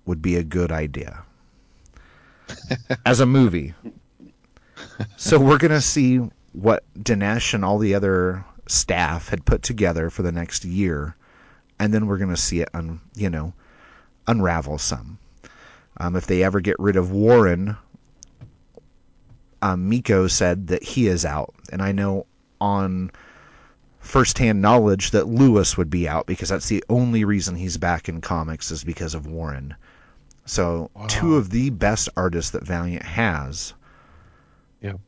would 0.05 0.21
be 0.21 0.35
a 0.35 0.43
good 0.43 0.71
idea 0.71 1.23
as 3.05 3.19
a 3.19 3.25
movie. 3.25 3.73
So 5.17 5.39
we're 5.39 5.57
going 5.57 5.71
to 5.71 5.81
see 5.81 6.17
what 6.51 6.83
Dinesh 6.97 7.53
and 7.53 7.63
all 7.63 7.77
the 7.77 7.95
other 7.95 8.45
staff 8.67 9.29
had 9.29 9.45
put 9.45 9.63
together 9.63 10.09
for 10.09 10.23
the 10.23 10.31
next 10.31 10.65
year 10.65 11.15
and 11.79 11.93
then 11.93 12.07
we're 12.07 12.17
going 12.17 12.29
to 12.29 12.37
see 12.37 12.61
it 12.61 12.69
un, 12.73 13.01
you 13.15 13.29
know, 13.29 13.53
unravel 14.27 14.77
some. 14.77 15.17
Um, 15.97 16.15
if 16.15 16.27
they 16.27 16.43
ever 16.43 16.59
get 16.61 16.79
rid 16.79 16.95
of 16.95 17.11
Warren, 17.11 17.77
um, 19.63 19.87
Mico 19.87 20.27
said 20.27 20.67
that 20.67 20.83
he 20.83 21.07
is 21.07 21.23
out, 21.23 21.55
and 21.71 21.81
I 21.81 21.93
know 21.93 22.25
on 22.59 23.11
firsthand 24.01 24.61
knowledge 24.61 25.11
that 25.11 25.29
Lewis 25.29 25.77
would 25.77 25.89
be 25.89 26.05
out 26.05 26.27
because 26.27 26.49
that's 26.49 26.67
the 26.67 26.83
only 26.89 27.23
reason 27.23 27.55
he's 27.55 27.77
back 27.77 28.09
in 28.09 28.19
comics 28.19 28.71
is 28.71 28.83
because 28.83 29.15
of 29.15 29.25
Warren. 29.25 29.73
So 30.45 30.91
two 31.07 31.37
of 31.37 31.49
the 31.49 31.69
best 31.69 32.09
artists 32.17 32.51
that 32.51 32.67
Valiant 32.67 33.03
has. 33.03 33.73
Yep. 34.81 34.99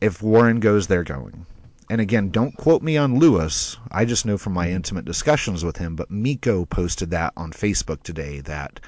If 0.00 0.22
Warren 0.22 0.60
goes, 0.60 0.86
they're 0.86 1.04
going. 1.04 1.44
And 1.90 2.00
again, 2.00 2.30
don't 2.30 2.56
quote 2.56 2.82
me 2.82 2.96
on 2.96 3.18
Lewis. 3.18 3.76
I 3.90 4.06
just 4.06 4.24
know 4.24 4.38
from 4.38 4.54
my 4.54 4.70
intimate 4.70 5.04
discussions 5.04 5.62
with 5.62 5.76
him. 5.76 5.96
But 5.96 6.10
Mico 6.10 6.64
posted 6.64 7.10
that 7.10 7.34
on 7.36 7.52
Facebook 7.52 8.02
today 8.02 8.40
that 8.40 8.80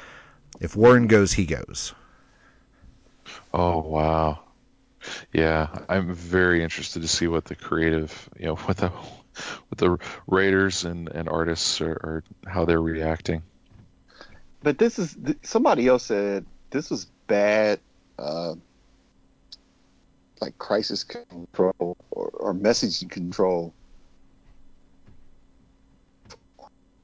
if 0.61 0.75
Warren 0.75 1.09
goes, 1.09 1.35
he 1.35 1.45
goes. 1.45 1.93
Oh 3.53 3.81
wow. 3.81 4.44
Yeah, 5.33 5.69
I'm 5.89 6.15
very 6.15 6.63
interested 6.63 7.03
to 7.03 7.09
see 7.09 7.27
what 7.27 7.45
the 7.45 7.55
creative, 7.55 8.29
you 8.39 8.47
know, 8.47 8.55
what 8.67 8.77
the 8.77 8.89
what 8.89 9.79
the 9.79 9.99
writers 10.27 10.85
and, 10.85 11.09
and 11.09 11.29
artists 11.29 11.81
are, 11.81 11.93
are 11.93 12.25
how 12.47 12.65
they're 12.65 12.81
reacting. 12.81 13.43
But 14.63 14.79
this 14.79 14.99
is 14.99 15.17
somebody 15.43 15.89
else 15.89 16.05
said 16.05 16.47
this 16.71 16.91
was 16.91 17.07
bad, 17.27 17.81
uh, 18.19 18.55
like 20.41 20.57
crisis 20.59 21.05
control 21.05 21.97
or, 22.11 22.29
or 22.29 22.55
messaging 22.55 23.11
control 23.11 23.75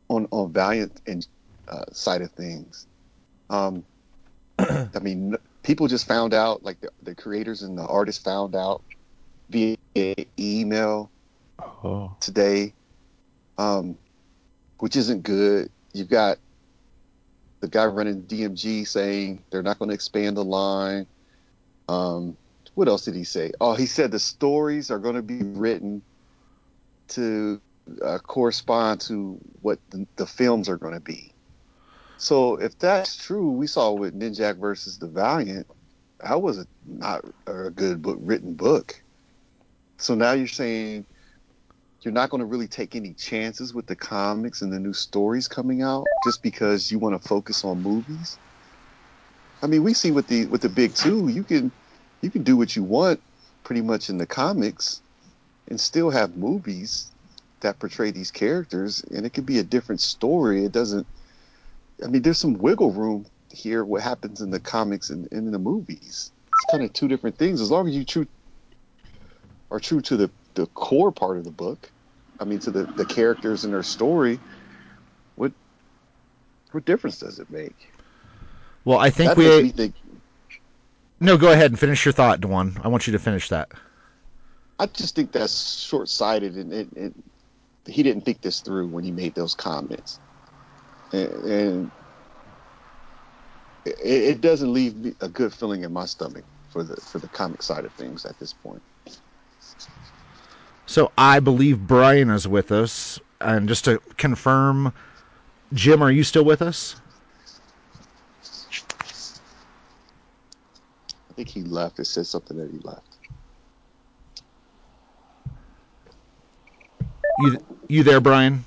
on 0.09 0.27
on 0.31 0.53
Valiant 0.53 1.01
and 1.07 1.27
uh, 1.69 1.85
side 1.93 2.23
of 2.23 2.31
things. 2.33 2.87
Um, 3.49 3.85
I 4.59 4.99
mean, 5.01 5.37
people 5.63 5.89
just 5.89 6.07
found 6.07 6.35
out, 6.35 6.63
like 6.63 6.81
the, 6.81 6.91
the 7.03 7.15
creators 7.15 7.63
and 7.63 7.77
the 7.77 7.87
artists 7.87 8.23
found 8.23 8.55
out 8.55 8.83
via 9.49 9.77
email 10.39 11.11
Oh, 11.83 12.15
today, 12.21 12.73
um, 13.59 13.97
which 14.79 14.97
isn't 14.97 15.23
good. 15.23 15.71
You've 15.93 16.09
got 16.09 16.39
the 17.61 17.69
guy 17.69 17.87
running 17.87 18.23
DMG 18.23 18.87
saying 18.87 19.43
they're 19.51 19.63
not 19.63 19.79
going 19.79 19.89
to 19.89 19.95
expand 19.95 20.37
the 20.37 20.45
line. 20.45 21.07
Um, 21.89 22.37
what 22.75 22.89
else 22.89 23.05
did 23.05 23.15
he 23.15 23.25
say? 23.25 23.53
Oh, 23.61 23.75
he 23.75 23.87
said 23.87 24.11
the 24.11 24.19
stories 24.19 24.91
are 24.91 24.99
going 24.99 25.17
to 25.17 25.23
be 25.23 25.43
written 25.43 26.03
to 27.09 27.61
uh, 28.05 28.19
correspond 28.19 29.01
to 29.03 29.39
what 29.63 29.79
the, 29.91 30.07
the 30.17 30.27
films 30.27 30.69
are 30.69 30.77
going 30.77 30.95
to 30.95 31.01
be. 31.01 31.33
So 32.21 32.57
if 32.57 32.79
that's 32.79 33.17
true, 33.17 33.51
we 33.51 33.67
saw 33.67 33.93
with 33.93 34.15
Ninjak 34.15 34.59
versus 34.59 34.99
the 34.99 35.07
Valiant, 35.07 35.67
that 36.23 36.43
was 36.43 36.59
a, 36.59 36.67
not 36.87 37.25
a 37.47 37.71
good 37.71 38.03
book, 38.03 38.19
written 38.21 38.53
book. 38.53 39.03
So 39.97 40.15
now 40.15 40.33
you're 40.33 40.47
saying 40.47 41.07
you're 42.03 42.13
not 42.13 42.29
going 42.29 42.41
to 42.41 42.45
really 42.45 42.67
take 42.67 42.95
any 42.95 43.15
chances 43.15 43.73
with 43.73 43.87
the 43.87 43.97
comics 43.97 44.61
and 44.61 44.71
the 44.71 44.79
new 44.79 44.93
stories 44.93 45.49
coming 45.49 45.81
out 45.81 46.05
just 46.27 46.43
because 46.43 46.93
you 46.93 46.99
want 46.99 47.21
to 47.21 47.27
focus 47.27 47.65
on 47.65 47.83
movies. 47.83 48.37
I 49.63 49.67
mean, 49.67 49.83
we 49.83 49.95
see 49.95 50.11
with 50.11 50.27
the 50.27 50.45
with 50.47 50.61
the 50.61 50.69
big 50.69 50.95
two, 50.95 51.29
you 51.29 51.43
can 51.43 51.73
you 52.21 52.29
can 52.29 52.43
do 52.43 52.55
what 52.55 52.77
you 52.77 52.83
want 52.83 53.19
pretty 53.65 53.81
much 53.81 54.11
in 54.11 54.19
the 54.19 54.27
comics 54.27 55.01
and 55.69 55.81
still 55.81 56.11
have 56.11 56.37
movies 56.37 57.11
that 57.63 57.79
portray 57.79 58.11
these 58.11 58.31
characters 58.31 59.03
and 59.05 59.25
it 59.25 59.31
could 59.31 59.47
be 59.47 59.59
a 59.59 59.63
different 59.63 60.03
story. 60.03 60.67
It 60.67 60.73
doesn't 60.73 61.07
I 62.03 62.07
mean, 62.07 62.23
there's 62.23 62.39
some 62.39 62.55
wiggle 62.55 62.93
room 62.93 63.27
here 63.53 63.85
what 63.85 64.03
happens 64.03 64.41
in 64.41 64.51
the 64.51 64.61
comics 64.61 65.11
and, 65.11 65.29
and 65.33 65.47
in 65.47 65.53
the 65.53 65.59
movies. 65.59 66.33
It's 66.47 66.71
kind 66.71 66.85
of 66.85 66.93
two 66.93 67.09
different 67.09 67.37
things 67.37 67.61
as 67.61 67.71
long 67.71 67.89
as 67.89 67.97
you 67.97 68.05
true 68.05 68.27
are 69.71 69.81
true 69.81 70.01
to 70.03 70.17
the 70.17 70.31
the 70.55 70.67
core 70.67 71.13
part 71.13 71.39
of 71.39 71.45
the 71.45 71.51
book. 71.51 71.91
I 72.39 72.45
mean, 72.45 72.59
to 72.61 72.71
the, 72.71 72.85
the 72.85 73.05
characters 73.05 73.65
and 73.65 73.73
their 73.73 73.83
story. 73.83 74.41
What 75.37 75.53
what 76.73 76.85
difference 76.85 77.19
does 77.19 77.39
it 77.39 77.51
make? 77.51 77.77
Well, 78.85 78.99
I 78.99 79.11
think 79.11 79.31
that 79.31 79.37
we. 79.37 79.71
think. 79.71 79.95
No, 81.23 81.37
go 81.37 81.53
ahead 81.53 81.71
and 81.71 81.79
finish 81.79 82.05
your 82.05 82.13
thought, 82.13 82.41
Dewan. 82.41 82.81
I 82.83 82.89
want 82.89 83.07
you 83.07 83.13
to 83.13 83.19
finish 83.19 83.51
that. 83.51 83.71
I 84.79 84.87
just 84.87 85.15
think 85.15 85.33
that's 85.33 85.79
short 85.79 86.09
sighted, 86.09 86.55
and 86.55 86.73
it, 86.73 86.89
it, 86.97 87.15
he 87.87 88.03
didn't 88.03 88.25
think 88.25 88.41
this 88.41 88.61
through 88.61 88.89
when 88.89 89.05
he 89.05 89.11
made 89.11 89.35
those 89.35 89.55
comments, 89.55 90.19
and, 91.13 91.33
and 91.45 91.93
it, 93.85 93.99
it 94.05 94.41
doesn't 94.41 94.73
leave 94.73 94.97
me 94.97 95.15
a 95.21 95.29
good 95.29 95.55
feeling 95.55 95.85
in 95.85 95.93
my 95.93 96.07
stomach 96.07 96.45
for 96.71 96.85
the 96.85 96.97
for 96.97 97.19
the 97.19 97.29
comic 97.29 97.63
side 97.63 97.85
of 97.85 97.95
things 97.95 98.25
at 98.27 98.39
this 98.39 98.53
point. 98.53 98.83
So 100.87 101.13
I 101.19 101.41
believe 101.41 101.81
Brian 101.87 102.31
is 102.31 102.49
with 102.49 102.73
us. 102.73 103.21
And 103.41 103.69
just 103.69 103.85
to 103.87 104.01
confirm, 104.19 104.93
Jim, 105.75 106.03
are 106.03 106.11
you 106.11 106.25
still 106.25 106.45
with 106.45 106.63
us? 106.63 106.97
I 111.31 111.35
think 111.35 111.49
he 111.49 111.63
left. 111.63 111.99
It 112.01 112.07
said 112.07 112.27
something 112.27 112.57
that 112.59 112.71
he 112.71 112.79
left. 112.81 113.19
You 117.39 117.59
you 117.89 118.03
there, 118.05 118.21
Brian? 118.21 118.65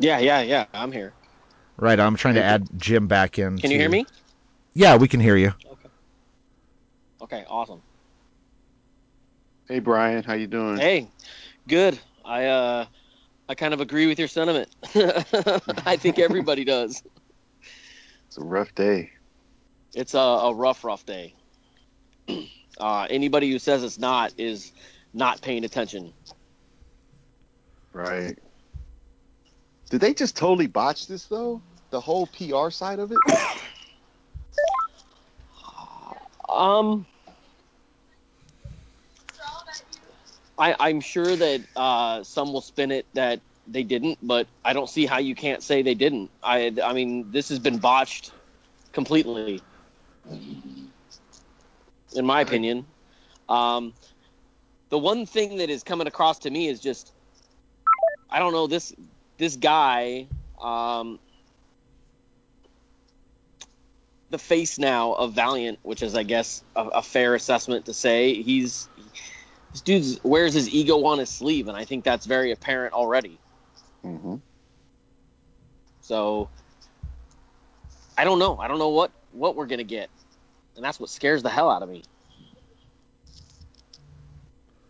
Yeah, 0.00 0.18
yeah, 0.18 0.40
yeah. 0.40 0.66
I'm 0.72 0.92
here. 0.92 1.12
Right. 1.76 2.00
I'm 2.00 2.16
trying 2.16 2.34
to 2.34 2.42
add 2.42 2.68
Jim 2.76 3.06
back 3.06 3.38
in. 3.38 3.58
Can 3.58 3.70
you 3.70 3.76
too. 3.76 3.82
hear 3.82 3.90
me? 3.90 4.06
Yeah, 4.74 4.96
we 4.96 5.08
can 5.08 5.20
hear 5.20 5.36
you. 5.36 5.52
Okay. 5.66 5.88
Okay, 7.22 7.44
awesome. 7.48 7.82
Hey 9.68 9.78
Brian, 9.78 10.24
how 10.24 10.34
you 10.34 10.46
doing? 10.46 10.78
Hey, 10.78 11.08
good. 11.68 11.98
I 12.24 12.46
uh, 12.46 12.86
I 13.48 13.54
kind 13.54 13.74
of 13.74 13.80
agree 13.80 14.06
with 14.06 14.18
your 14.18 14.28
sentiment. 14.28 14.68
I 15.86 15.96
think 15.96 16.18
everybody 16.18 16.64
does. 16.64 17.02
It's 18.26 18.38
a 18.38 18.42
rough 18.42 18.74
day. 18.74 19.10
It's 19.94 20.14
a, 20.14 20.18
a 20.18 20.54
rough, 20.54 20.84
rough 20.84 21.04
day. 21.06 21.34
Uh, 22.78 23.06
anybody 23.10 23.50
who 23.50 23.58
says 23.58 23.82
it's 23.82 23.98
not 23.98 24.32
is 24.38 24.72
not 25.12 25.42
paying 25.42 25.64
attention. 25.64 26.14
Right. 27.92 28.38
Did 29.90 30.00
they 30.00 30.14
just 30.14 30.36
totally 30.36 30.68
botch 30.68 31.08
this 31.08 31.26
though? 31.26 31.60
The 31.90 32.00
whole 32.00 32.28
PR 32.28 32.70
side 32.70 33.00
of 33.00 33.10
it? 33.12 33.18
Um, 36.48 37.06
I, 40.56 40.76
I'm 40.78 41.00
sure 41.00 41.34
that 41.36 41.60
uh, 41.74 42.22
some 42.22 42.52
will 42.52 42.60
spin 42.60 42.92
it 42.92 43.06
that 43.14 43.40
they 43.66 43.82
didn't, 43.82 44.18
but 44.22 44.46
I 44.64 44.72
don't 44.72 44.88
see 44.88 45.06
how 45.06 45.18
you 45.18 45.34
can't 45.34 45.62
say 45.62 45.82
they 45.82 45.94
didn't. 45.94 46.30
I, 46.42 46.72
I 46.82 46.92
mean, 46.92 47.30
this 47.32 47.48
has 47.48 47.58
been 47.58 47.78
botched 47.78 48.32
completely, 48.92 49.60
in 52.14 52.26
my 52.26 52.40
opinion. 52.42 52.86
Um, 53.48 53.94
the 54.90 54.98
one 54.98 55.26
thing 55.26 55.56
that 55.58 55.70
is 55.70 55.82
coming 55.82 56.06
across 56.06 56.40
to 56.40 56.50
me 56.50 56.68
is 56.68 56.80
just, 56.80 57.12
I 58.28 58.38
don't 58.38 58.52
know 58.52 58.66
this 58.66 58.92
this 59.40 59.56
guy. 59.56 60.28
Um, 60.60 61.18
the 64.28 64.38
face 64.38 64.78
now 64.78 65.12
of 65.14 65.32
Valiant, 65.32 65.80
which 65.82 66.04
is, 66.04 66.14
I 66.14 66.22
guess, 66.22 66.62
a, 66.76 66.84
a 66.86 67.02
fair 67.02 67.34
assessment 67.34 67.86
to 67.86 67.94
say. 67.94 68.40
He's 68.42 68.88
this 69.72 69.80
dude 69.80 70.20
wears 70.22 70.54
his 70.54 70.68
ego 70.68 71.04
on 71.04 71.18
his 71.18 71.28
sleeve, 71.28 71.66
and 71.66 71.76
I 71.76 71.84
think 71.84 72.04
that's 72.04 72.26
very 72.26 72.52
apparent 72.52 72.94
already. 72.94 73.38
Mm-hmm. 74.04 74.36
So 76.02 76.48
I 78.16 78.24
don't 78.24 78.38
know. 78.38 78.58
I 78.58 78.68
don't 78.68 78.78
know 78.78 78.90
what 78.90 79.10
what 79.32 79.56
we're 79.56 79.66
gonna 79.66 79.82
get, 79.82 80.10
and 80.76 80.84
that's 80.84 81.00
what 81.00 81.10
scares 81.10 81.42
the 81.42 81.50
hell 81.50 81.70
out 81.70 81.82
of 81.82 81.88
me. 81.88 82.04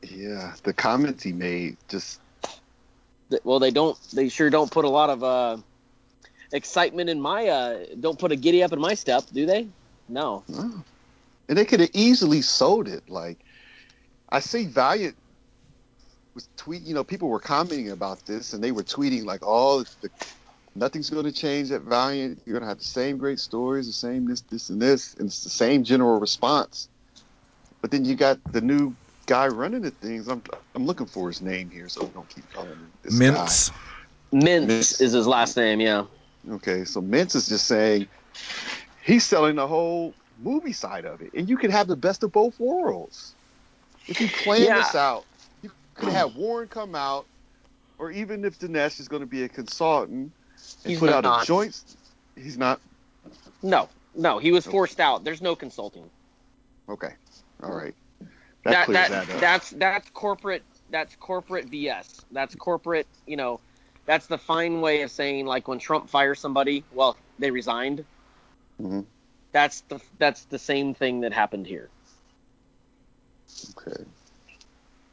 Yeah, 0.02 0.54
the 0.64 0.72
comments 0.72 1.22
he 1.22 1.32
made 1.32 1.76
just 1.88 2.20
Well, 3.44 3.58
they 3.58 3.70
don't. 3.70 3.98
They 4.12 4.28
sure 4.28 4.50
don't 4.50 4.70
put 4.70 4.84
a 4.84 4.88
lot 4.88 5.10
of 5.10 5.22
uh, 5.22 5.56
excitement 6.52 7.10
in 7.10 7.20
my. 7.20 7.48
Uh, 7.48 7.84
don't 7.98 8.18
put 8.18 8.32
a 8.32 8.36
giddy 8.36 8.62
up 8.62 8.72
in 8.72 8.80
my 8.80 8.94
step, 8.94 9.24
do 9.32 9.46
they? 9.46 9.68
No. 10.08 10.42
and 10.48 11.58
they 11.58 11.64
could 11.64 11.80
have 11.80 11.90
easily 11.92 12.42
sold 12.42 12.88
it. 12.88 13.08
Like 13.08 13.38
I 14.28 14.40
see 14.40 14.66
Valiant 14.66 15.16
was 16.34 16.48
tweet, 16.56 16.82
you 16.82 16.94
know, 16.94 17.04
people 17.04 17.28
were 17.28 17.40
commenting 17.40 17.90
about 17.90 18.24
this 18.26 18.52
and 18.52 18.62
they 18.62 18.72
were 18.72 18.82
tweeting 18.82 19.24
like, 19.24 19.40
"Oh, 19.44 19.84
the, 20.00 20.10
nothing's 20.74 21.10
going 21.10 21.24
to 21.24 21.32
change 21.32 21.70
at 21.70 21.82
Valiant. 21.82 22.40
You're 22.44 22.54
going 22.54 22.62
to 22.62 22.68
have 22.68 22.78
the 22.78 22.84
same 22.84 23.18
great 23.18 23.40
stories, 23.40 23.86
the 23.86 23.92
same 23.92 24.26
this, 24.26 24.40
this, 24.42 24.70
and 24.70 24.80
this, 24.80 25.14
and 25.14 25.26
it's 25.26 25.44
the 25.44 25.50
same 25.50 25.84
general 25.84 26.18
response." 26.20 26.88
But 27.80 27.90
then 27.90 28.04
you 28.04 28.14
got 28.14 28.38
the 28.52 28.60
new 28.60 28.94
guy 29.26 29.46
running 29.48 29.82
the 29.82 29.90
things. 29.90 30.28
I'm 30.28 30.42
I'm 30.74 30.86
looking 30.86 31.06
for 31.06 31.28
his 31.28 31.40
name 31.42 31.70
here, 31.70 31.88
so 31.88 32.04
we 32.04 32.10
don't 32.10 32.28
keep 32.28 32.50
calling 32.52 32.70
him 32.70 32.92
this 33.02 33.18
Mints. 33.18 33.70
Mintz, 34.32 34.66
Mintz. 34.68 35.00
is 35.02 35.12
his 35.12 35.26
last 35.26 35.56
name. 35.56 35.80
Yeah. 35.80 36.04
Okay, 36.50 36.84
so 36.84 37.02
Mintz 37.02 37.34
is 37.34 37.48
just 37.48 37.66
saying 37.66 38.06
he's 39.02 39.24
selling 39.24 39.56
the 39.56 39.66
whole 39.66 40.14
movie 40.42 40.72
side 40.72 41.04
of 41.04 41.20
it, 41.20 41.32
and 41.34 41.48
you 41.48 41.56
can 41.56 41.70
have 41.70 41.86
the 41.86 41.96
best 41.96 42.22
of 42.22 42.32
both 42.32 42.58
worlds. 42.58 43.34
If 44.08 44.20
you 44.20 44.28
plan 44.28 44.62
Yeah. 44.62 44.78
this 44.78 44.94
out, 44.94 45.24
you 45.62 45.70
could 45.94 46.08
have 46.10 46.34
Warren 46.36 46.68
come 46.68 46.94
out, 46.94 47.26
or 47.98 48.10
even 48.10 48.44
if 48.44 48.58
Dinesh 48.58 49.00
is 49.00 49.08
going 49.08 49.20
to 49.20 49.26
be 49.26 49.42
a 49.42 49.48
consultant 49.48 50.32
and 50.84 50.90
He's 50.90 50.98
put 50.98 51.10
out 51.10 51.24
not. 51.24 51.42
a 51.42 51.46
joint. 51.46 51.78
He's 52.36 52.56
not 52.56 52.80
No. 53.62 53.88
No. 54.14 54.38
He 54.38 54.50
was 54.52 54.66
forced 54.66 55.00
out. 55.00 55.24
There's 55.24 55.42
no 55.42 55.54
consulting. 55.54 56.08
okay. 56.88 57.14
All 57.62 57.74
right, 57.74 57.94
that, 58.64 58.86
that, 58.88 59.10
that, 59.10 59.26
that, 59.26 59.40
that's 59.40 59.70
that's 59.70 60.10
corporate 60.10 60.62
that's 60.90 61.16
corporate 61.16 61.70
BS. 61.70 62.24
That's 62.32 62.54
corporate, 62.54 63.06
you 63.26 63.36
know, 63.36 63.60
that's 64.06 64.26
the 64.26 64.38
fine 64.38 64.80
way 64.80 65.02
of 65.02 65.10
saying 65.10 65.46
like 65.46 65.68
when 65.68 65.78
Trump 65.78 66.08
fires 66.10 66.40
somebody, 66.40 66.84
well, 66.92 67.16
they 67.38 67.50
resigned. 67.50 68.04
Mhm. 68.80 69.04
That's 69.52 69.82
the 69.82 70.00
that's 70.18 70.44
the 70.44 70.58
same 70.58 70.94
thing 70.94 71.20
that 71.20 71.32
happened 71.32 71.66
here. 71.66 71.88
Okay. 73.76 74.04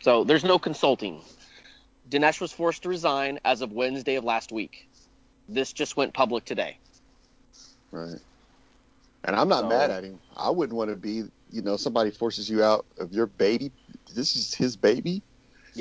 So 0.01 0.23
there's 0.23 0.43
no 0.43 0.59
consulting. 0.59 1.21
Dinesh 2.09 2.39
was 2.39 2.51
forced 2.53 2.83
to 2.83 2.89
resign 2.89 3.39
as 3.43 3.61
of 3.61 3.71
Wednesday 3.73 4.15
of 4.15 4.23
last 4.23 4.51
week. 4.51 4.87
This 5.49 5.73
just 5.73 5.97
went 5.97 6.13
public 6.13 6.45
today. 6.45 6.77
Right. 7.91 8.19
And 9.23 9.35
I'm 9.35 9.49
not 9.49 9.61
So- 9.63 9.69
mad 9.69 9.91
at 9.91 10.03
him. 10.03 10.19
I 10.35 10.49
wouldn't 10.49 10.77
want 10.77 10.89
to 10.89 10.95
be, 10.95 11.23
you 11.49 11.61
know, 11.61 11.77
somebody 11.77 12.11
forces 12.11 12.49
you 12.49 12.63
out 12.63 12.85
of 12.99 13.13
your 13.13 13.27
baby. 13.27 13.71
This 14.13 14.35
is 14.35 14.53
his 14.53 14.75
baby. 14.75 15.21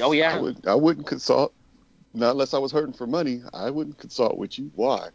Oh 0.00 0.12
I 0.12 0.14
yeah. 0.14 0.38
would 0.38 0.66
I 0.66 0.74
wouldn't 0.74 1.07
consult 1.07 1.52
not 2.14 2.33
unless 2.33 2.55
I 2.55 2.59
was 2.59 2.72
hurting 2.72 2.94
for 2.94 3.07
money. 3.07 3.42
I 3.52 3.70
wouldn't 3.70 3.98
consult 3.98 4.38
with 4.38 4.59
you. 4.59 4.70
Why? 4.74 5.09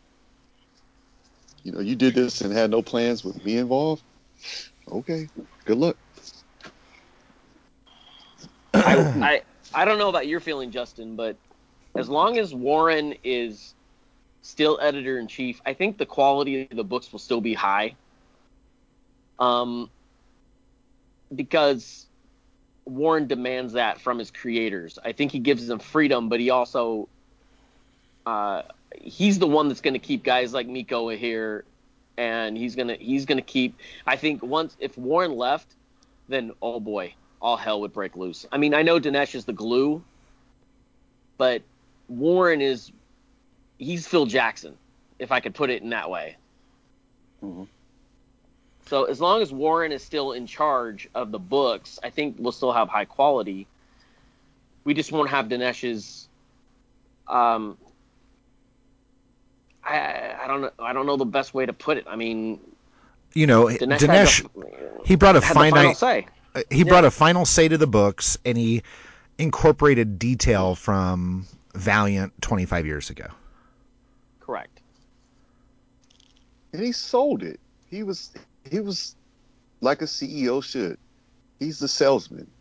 You 1.63 1.71
know, 1.71 1.79
you 1.79 1.95
did 1.95 2.15
this 2.15 2.41
and 2.41 2.53
had 2.53 2.71
no 2.71 2.81
plans 2.81 3.23
with 3.23 3.43
me 3.43 3.57
involved. 3.57 4.03
Okay. 4.91 5.29
Good 5.65 5.77
luck. 5.77 5.95
I, 8.73 8.95
I 9.21 9.41
I 9.73 9.85
don't 9.85 9.99
know 9.99 10.09
about 10.09 10.27
your 10.27 10.39
feeling, 10.39 10.71
Justin, 10.71 11.15
but 11.15 11.37
as 11.95 12.09
long 12.09 12.37
as 12.37 12.53
Warren 12.53 13.15
is 13.23 13.73
still 14.41 14.79
editor 14.81 15.19
in 15.19 15.27
chief, 15.27 15.61
I 15.65 15.73
think 15.73 15.97
the 15.97 16.05
quality 16.05 16.67
of 16.69 16.75
the 16.75 16.83
books 16.83 17.11
will 17.11 17.19
still 17.19 17.41
be 17.41 17.53
high. 17.53 17.95
Um, 19.39 19.89
because 21.35 22.05
Warren 22.85 23.27
demands 23.27 23.73
that 23.73 24.01
from 24.01 24.19
his 24.19 24.31
creators. 24.31 24.99
I 25.03 25.11
think 25.11 25.31
he 25.31 25.39
gives 25.39 25.67
them 25.67 25.79
freedom, 25.79 26.29
but 26.29 26.39
he 26.39 26.49
also 26.49 27.07
uh, 28.25 28.63
he's 28.99 29.39
the 29.39 29.47
one 29.47 29.67
that's 29.67 29.81
going 29.81 29.93
to 29.93 29.99
keep 29.99 30.23
guys 30.23 30.53
like 30.53 30.67
Mico 30.67 31.09
here, 31.09 31.63
and 32.17 32.57
he's 32.57 32.75
gonna 32.75 32.95
he's 32.95 33.25
gonna 33.25 33.41
keep. 33.41 33.77
I 34.05 34.15
think 34.15 34.43
once 34.43 34.75
if 34.79 34.97
Warren 34.97 35.35
left, 35.35 35.67
then 36.27 36.51
oh 36.61 36.79
boy, 36.79 37.13
all 37.41 37.57
hell 37.57 37.81
would 37.81 37.93
break 37.93 38.15
loose. 38.15 38.45
I 38.51 38.57
mean, 38.57 38.73
I 38.73 38.81
know 38.81 38.99
Dinesh 38.99 39.35
is 39.35 39.45
the 39.45 39.53
glue, 39.53 40.03
but 41.37 41.61
Warren 42.07 42.61
is 42.61 42.91
he's 43.77 44.07
Phil 44.07 44.25
Jackson, 44.25 44.77
if 45.19 45.31
I 45.31 45.39
could 45.39 45.55
put 45.55 45.69
it 45.69 45.81
in 45.81 45.89
that 45.89 46.09
way. 46.09 46.35
Mhm. 47.43 47.67
So 48.91 49.05
as 49.05 49.21
long 49.21 49.41
as 49.41 49.53
Warren 49.53 49.93
is 49.93 50.03
still 50.03 50.33
in 50.33 50.45
charge 50.45 51.07
of 51.15 51.31
the 51.31 51.39
books, 51.39 51.97
I 52.03 52.09
think 52.09 52.35
we'll 52.37 52.51
still 52.51 52.73
have 52.73 52.89
high 52.89 53.05
quality. 53.05 53.65
We 54.83 54.93
just 54.93 55.13
won't 55.13 55.29
have 55.29 55.45
Dinesh's. 55.45 56.27
Um, 57.25 57.77
I 59.81 60.35
I 60.43 60.45
don't 60.45 60.59
know 60.59 60.71
I 60.77 60.91
don't 60.91 61.05
know 61.05 61.15
the 61.15 61.23
best 61.23 61.53
way 61.53 61.65
to 61.65 61.71
put 61.71 61.99
it. 61.99 62.05
I 62.05 62.17
mean, 62.17 62.59
You 63.33 63.47
know, 63.47 63.67
Dinesh, 63.67 63.99
Dinesh, 63.99 64.41
had 64.41 64.51
the, 64.55 65.01
he 65.05 65.15
brought 65.15 65.37
a 65.37 65.39
had 65.39 65.53
final 65.53 65.71
finite 65.71 65.95
say. 65.95 66.27
uh, 66.55 66.63
he 66.69 66.83
brought 66.83 67.05
a 67.05 67.11
final 67.11 67.45
say 67.45 67.69
to 67.69 67.77
the 67.77 67.87
books 67.87 68.37
and 68.43 68.57
he 68.57 68.83
incorporated 69.37 70.19
detail 70.19 70.75
from 70.75 71.47
Valiant 71.75 72.33
25 72.41 72.85
years 72.85 73.09
ago. 73.09 73.27
Correct. 74.41 74.81
And 76.73 76.83
he 76.83 76.91
sold 76.91 77.41
it. 77.41 77.57
He 77.89 78.03
was 78.03 78.31
he 78.69 78.79
was 78.79 79.15
like 79.81 80.01
a 80.01 80.05
CEO 80.05 80.63
should. 80.63 80.95
He's 81.59 81.79
the 81.79 81.87
salesman. 81.87 82.51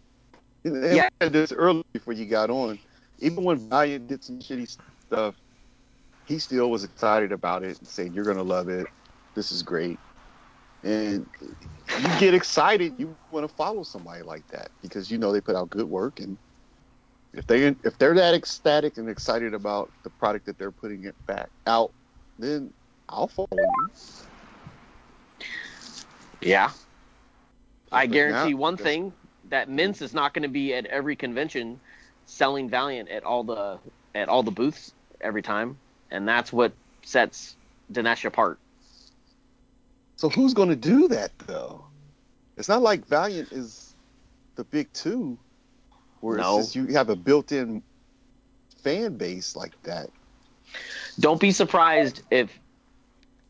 And 0.65 0.85
Yeah. 0.85 1.09
said 1.23 1.33
this 1.33 1.53
early 1.53 1.83
before 1.93 2.13
you 2.13 2.27
got 2.27 2.51
on. 2.51 2.79
Even 3.19 3.45
when 3.45 3.69
Valiant 3.71 4.07
did 4.09 4.25
some 4.25 4.41
shitty 4.41 4.77
stuff, 5.07 5.37
he 6.27 6.39
still 6.39 6.71
was 6.71 6.85
excited 6.85 7.33
about 7.33 7.65
it 7.65 7.79
and 7.79 7.89
saying, 7.89 8.13
You're 8.13 8.25
gonna 8.25 8.43
love 8.43 8.69
it. 8.69 8.87
This 9.35 9.53
is 9.53 9.63
great. 9.63 10.01
And 10.83 11.27
you 11.41 12.19
get 12.19 12.35
excited, 12.35 12.95
you 12.99 13.19
want 13.31 13.49
to 13.49 13.55
follow 13.55 13.83
somebody 13.83 14.23
like 14.23 14.47
that 14.49 14.71
because 14.83 15.11
you 15.11 15.19
know 15.19 15.33
they 15.33 15.41
put 15.41 15.57
out 15.57 15.71
good 15.71 15.87
work 15.87 16.21
and 16.21 16.39
if 17.33 17.47
they 17.47 17.65
if 17.85 17.99
they're 17.99 18.15
that 18.15 18.35
ecstatic 18.35 18.97
and 18.99 19.09
excited 19.09 19.55
about 19.55 19.93
the 20.05 20.11
product 20.11 20.47
that 20.47 20.59
they're 20.59 20.73
putting 20.73 21.05
it 21.05 21.17
back 21.27 21.51
out, 21.67 21.93
then 22.39 22.73
I'll 23.09 23.29
follow 23.29 23.49
you. 23.53 24.30
Yeah. 26.41 26.71
I 27.93 28.07
guarantee 28.07 28.55
one 28.55 28.77
thing 28.77 29.13
that 29.49 29.69
Mintz 29.69 30.01
is 30.01 30.15
not 30.15 30.33
going 30.33 30.43
to 30.45 30.49
be 30.49 30.75
at 30.75 30.87
every 30.87 31.17
convention 31.17 31.81
selling 32.27 32.69
Valiant 32.69 33.09
at 33.09 33.25
all 33.25 33.43
the 33.43 33.79
at 34.15 34.29
all 34.29 34.43
the 34.43 34.51
booths 34.51 34.93
every 35.21 35.43
time, 35.43 35.77
and 36.11 36.27
that's 36.27 36.53
what 36.53 36.73
sets 37.03 37.57
Dinesh 37.93 38.25
apart. 38.25 38.59
So 40.17 40.29
who's 40.29 40.55
going 40.55 40.69
to 40.69 40.77
do 40.77 41.09
that 41.09 41.33
though? 41.47 41.85
It's 42.57 42.69
not 42.69 42.83
like 42.83 43.07
Valiant 43.07 43.53
is 43.53 43.95
the 44.57 44.65
big 44.65 44.93
two, 44.93 45.39
where 46.21 46.37
No. 46.39 46.59
it's 46.59 46.67
just 46.67 46.77
you 46.77 46.87
have 46.95 47.09
a 47.09 47.17
built-in 47.17 47.83
fan 48.83 49.17
base 49.17 49.57
like 49.57 49.81
that. 49.83 50.11
Don't 51.19 51.41
be 51.41 51.51
surprised 51.51 52.23
if 52.31 52.57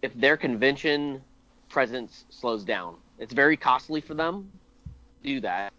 if 0.00 0.14
their 0.14 0.36
convention 0.36 1.22
presence 1.70 2.24
slows 2.28 2.64
down. 2.64 2.96
It's 3.18 3.32
very 3.32 3.56
costly 3.56 4.00
for 4.00 4.14
them. 4.14 4.50
To 5.22 5.28
do 5.28 5.40
that. 5.40 5.72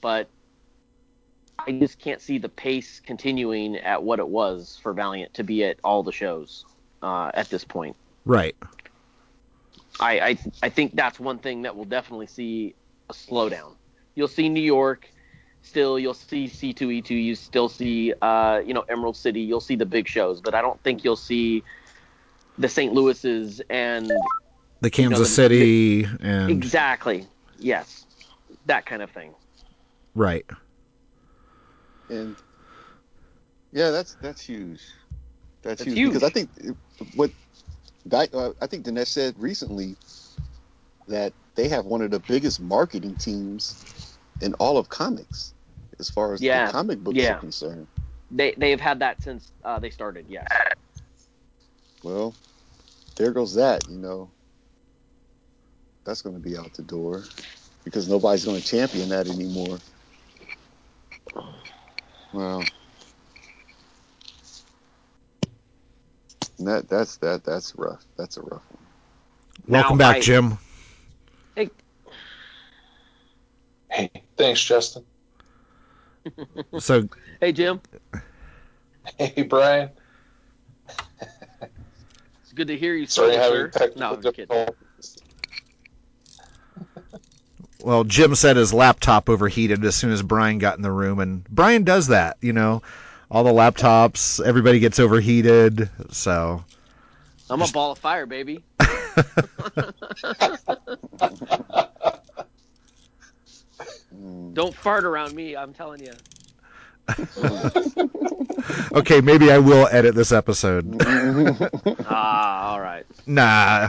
But 0.00 0.28
I 1.66 1.72
just 1.72 1.98
can't 1.98 2.20
see 2.20 2.38
the 2.38 2.48
pace 2.48 3.00
continuing 3.00 3.76
at 3.76 4.02
what 4.02 4.18
it 4.18 4.28
was 4.28 4.78
for 4.82 4.92
Valiant 4.92 5.34
to 5.34 5.44
be 5.44 5.64
at 5.64 5.78
all 5.84 6.02
the 6.02 6.12
shows 6.12 6.64
uh, 7.02 7.30
at 7.34 7.48
this 7.50 7.64
point. 7.64 7.96
Right. 8.24 8.56
I, 9.98 10.20
I 10.20 10.38
I 10.62 10.68
think 10.68 10.94
that's 10.94 11.20
one 11.20 11.38
thing 11.38 11.62
that 11.62 11.74
we'll 11.74 11.84
definitely 11.84 12.26
see 12.26 12.74
a 13.08 13.12
slowdown. 13.12 13.74
You'll 14.14 14.28
see 14.28 14.48
New 14.48 14.62
York, 14.62 15.08
still 15.62 15.98
you'll 15.98 16.14
see 16.14 16.46
C2E2, 16.46 17.10
you 17.10 17.34
still 17.34 17.68
see 17.68 18.14
uh, 18.22 18.62
you 18.64 18.72
know 18.72 18.84
Emerald 18.88 19.16
City, 19.16 19.40
you'll 19.40 19.60
see 19.60 19.76
the 19.76 19.86
big 19.86 20.08
shows, 20.08 20.40
but 20.40 20.54
I 20.54 20.62
don't 20.62 20.80
think 20.82 21.04
you'll 21.04 21.16
see 21.16 21.62
the 22.60 22.68
St. 22.68 22.92
Louis's 22.92 23.60
and 23.70 24.10
The 24.80 24.90
Kansas 24.90 25.18
the- 25.18 25.24
City 25.26 26.04
and 26.20 26.50
exactly 26.50 27.26
yes 27.58 28.06
that 28.66 28.86
kind 28.86 29.02
of 29.02 29.10
thing. 29.10 29.34
right. 30.14 30.44
and 32.08 32.36
yeah, 33.72 33.90
that's 33.90 34.16
that's 34.20 34.40
huge. 34.42 34.80
That's, 35.62 35.78
That's 35.78 35.84
huge, 35.84 35.96
huge. 35.98 36.12
because 36.14 36.22
I 36.24 36.30
think 36.30 36.48
what 37.14 37.30
that, 38.06 38.34
uh, 38.34 38.52
I 38.62 38.66
think 38.66 38.84
Dinesh 38.86 39.08
said 39.08 39.34
recently 39.38 39.94
that 41.06 41.32
they 41.54 41.68
have 41.68 41.84
one 41.84 42.00
of 42.02 42.10
the 42.10 42.18
biggest 42.20 42.60
marketing 42.60 43.14
teams 43.16 44.18
in 44.40 44.54
all 44.54 44.76
of 44.78 44.88
comics 44.88 45.54
as 45.98 46.08
far 46.10 46.32
as 46.34 46.40
Yeah, 46.40 46.66
the 46.66 46.72
comic 46.72 46.98
books 47.00 47.16
yeah. 47.18 47.34
are 47.34 47.38
concerned. 47.40 47.86
They 48.30 48.54
they've 48.56 48.80
had 48.80 48.98
that 49.00 49.22
since 49.22 49.52
uh, 49.64 49.78
they 49.78 49.90
started. 49.90 50.26
Yes. 50.28 50.46
Well, 52.02 52.34
there 53.20 53.32
goes 53.32 53.54
that. 53.56 53.88
You 53.88 53.98
know, 53.98 54.32
that's 56.06 56.22
going 56.22 56.36
to 56.36 56.42
be 56.42 56.56
out 56.58 56.74
the 56.74 56.82
door 56.82 57.24
because 57.84 58.08
nobody's 58.08 58.44
going 58.46 58.60
to 58.60 58.66
champion 58.66 59.10
that 59.10 59.28
anymore. 59.28 59.78
Well, 62.32 62.64
that 66.60 66.88
that's 66.88 67.18
that 67.18 67.44
that's 67.44 67.74
rough. 67.76 68.04
That's 68.18 68.38
a 68.38 68.42
rough 68.42 68.64
one. 68.70 68.86
Welcome 69.68 69.98
Now, 69.98 69.98
back, 69.98 70.18
I- 70.18 70.20
Jim. 70.20 70.58
Hey, 71.56 71.70
thanks, 74.36 74.64
Justin. 74.64 75.06
So 76.78 77.08
Hey 77.40 77.52
Jim, 77.52 77.82
Hey, 79.18 79.42
Brian. 79.44 79.90
It's 82.50 82.56
good 82.56 82.66
to 82.66 82.76
hear 82.76 82.96
you, 82.96 83.06
Sorry, 83.06 83.34
sober, 83.34 83.70
having 83.70 83.72
sir. 83.72 83.92
No, 83.94 84.14
I'm 84.14 84.22
just 84.22 84.34
kidding. 84.34 84.66
Well, 87.78 88.02
Jim 88.02 88.34
said 88.34 88.56
his 88.56 88.74
laptop 88.74 89.28
overheated 89.28 89.84
as 89.84 89.94
soon 89.94 90.10
as 90.10 90.20
Brian 90.20 90.58
got 90.58 90.76
in 90.76 90.82
the 90.82 90.90
room, 90.90 91.20
and 91.20 91.44
Brian 91.44 91.84
does 91.84 92.08
that. 92.08 92.38
You 92.40 92.52
know, 92.52 92.82
all 93.30 93.44
the 93.44 93.52
laptops, 93.52 94.44
everybody 94.44 94.80
gets 94.80 94.98
overheated. 94.98 95.88
So, 96.10 96.64
I'm 97.48 97.62
a 97.62 97.68
ball 97.68 97.92
of 97.92 97.98
fire, 97.98 98.26
baby. 98.26 98.64
Don't 104.54 104.74
fart 104.74 105.04
around 105.04 105.36
me. 105.36 105.56
I'm 105.56 105.72
telling 105.72 106.02
you. 106.02 106.14
okay, 108.94 109.20
maybe 109.20 109.50
I 109.50 109.58
will 109.58 109.88
edit 109.90 110.14
this 110.14 110.32
episode. 110.32 110.86
Ah, 112.06 112.72
all 112.72 112.80
right. 112.80 113.06
Nah, 113.26 113.88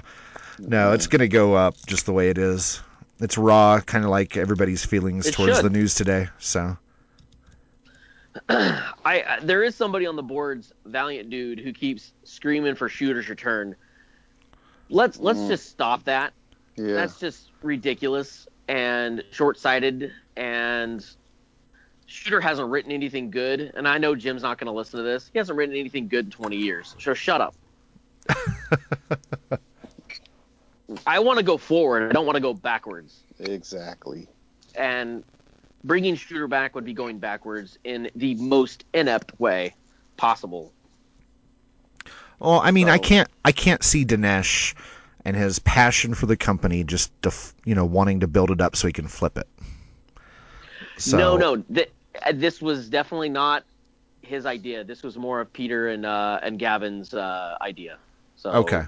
no, 0.59 0.91
it's 0.93 1.07
gonna 1.07 1.27
go 1.27 1.55
up 1.55 1.75
just 1.87 2.05
the 2.05 2.13
way 2.13 2.29
it 2.29 2.37
is. 2.37 2.81
It's 3.19 3.37
raw, 3.37 3.79
kind 3.81 4.03
of 4.03 4.11
like 4.11 4.37
everybody's 4.37 4.85
feelings 4.85 5.25
It 5.27 5.33
towards 5.33 5.55
should. 5.57 5.65
the 5.65 5.69
news 5.69 5.95
today. 5.95 6.29
So, 6.39 6.77
I, 8.49 8.81
I 9.05 9.39
there 9.41 9.63
is 9.63 9.75
somebody 9.75 10.05
on 10.05 10.15
the 10.15 10.23
boards, 10.23 10.71
valiant 10.85 11.29
dude, 11.29 11.59
who 11.59 11.73
keeps 11.73 12.13
screaming 12.23 12.75
for 12.75 12.89
shooter's 12.89 13.27
return. 13.29 13.75
Let's 14.89 15.17
let's 15.19 15.39
Mm. 15.39 15.47
just 15.49 15.69
stop 15.69 16.03
that. 16.05 16.33
yeah, 16.75 16.93
That's 16.95 17.19
just 17.19 17.49
ridiculous 17.61 18.47
and 18.67 19.23
short-sighted. 19.31 20.11
And 20.35 21.05
shooter 22.11 22.41
hasn't 22.41 22.69
written 22.69 22.91
anything 22.91 23.31
good. 23.31 23.71
And 23.75 23.87
I 23.87 23.97
know 23.97 24.15
Jim's 24.15 24.43
not 24.43 24.57
going 24.57 24.67
to 24.67 24.73
listen 24.73 24.97
to 24.97 25.03
this. 25.03 25.29
He 25.31 25.39
hasn't 25.39 25.57
written 25.57 25.75
anything 25.75 26.07
good 26.07 26.25
in 26.25 26.31
20 26.31 26.57
years. 26.57 26.95
So 26.99 27.13
shut 27.13 27.41
up. 27.41 27.55
I 31.07 31.19
want 31.19 31.37
to 31.39 31.43
go 31.43 31.57
forward. 31.57 32.09
I 32.09 32.13
don't 32.13 32.25
want 32.25 32.35
to 32.35 32.41
go 32.41 32.53
backwards. 32.53 33.21
exactly. 33.39 34.27
and 34.75 35.23
bringing 35.83 36.15
Shooter 36.15 36.47
back 36.47 36.75
would 36.75 36.85
be 36.85 36.93
going 36.93 37.17
backwards 37.19 37.79
in 37.83 38.11
the 38.15 38.35
most 38.35 38.83
inept 38.93 39.39
way 39.39 39.73
possible. 40.17 40.71
well, 42.39 42.59
I 42.59 42.71
mean, 42.71 42.89
I 42.89 42.97
can't, 42.97 43.29
I 43.45 43.51
can't 43.53 43.81
see 43.83 44.05
Dinesh 44.05 44.75
and 45.23 45.35
his 45.35 45.59
passion 45.59 46.13
for 46.13 46.25
the 46.25 46.35
company 46.37 46.83
just, 46.83 47.19
def, 47.21 47.53
you 47.65 47.73
know, 47.73 47.85
wanting 47.85 48.19
to 48.19 48.27
build 48.27 48.51
it 48.51 48.59
up 48.59 48.75
so 48.75 48.87
he 48.87 48.93
can 48.93 49.07
flip 49.07 49.37
it. 49.37 49.47
So, 50.97 51.17
No, 51.17 51.37
no, 51.37 51.55
th- 51.57 51.91
this 52.33 52.61
was 52.61 52.89
definitely 52.89 53.29
not 53.29 53.63
his 54.21 54.45
idea. 54.45 54.83
This 54.83 55.03
was 55.03 55.17
more 55.17 55.41
of 55.41 55.51
Peter 55.53 55.89
and 55.89 56.05
uh, 56.05 56.39
and 56.43 56.59
Gavin's 56.59 57.13
uh, 57.13 57.57
idea. 57.61 57.97
So 58.35 58.51
Okay, 58.51 58.83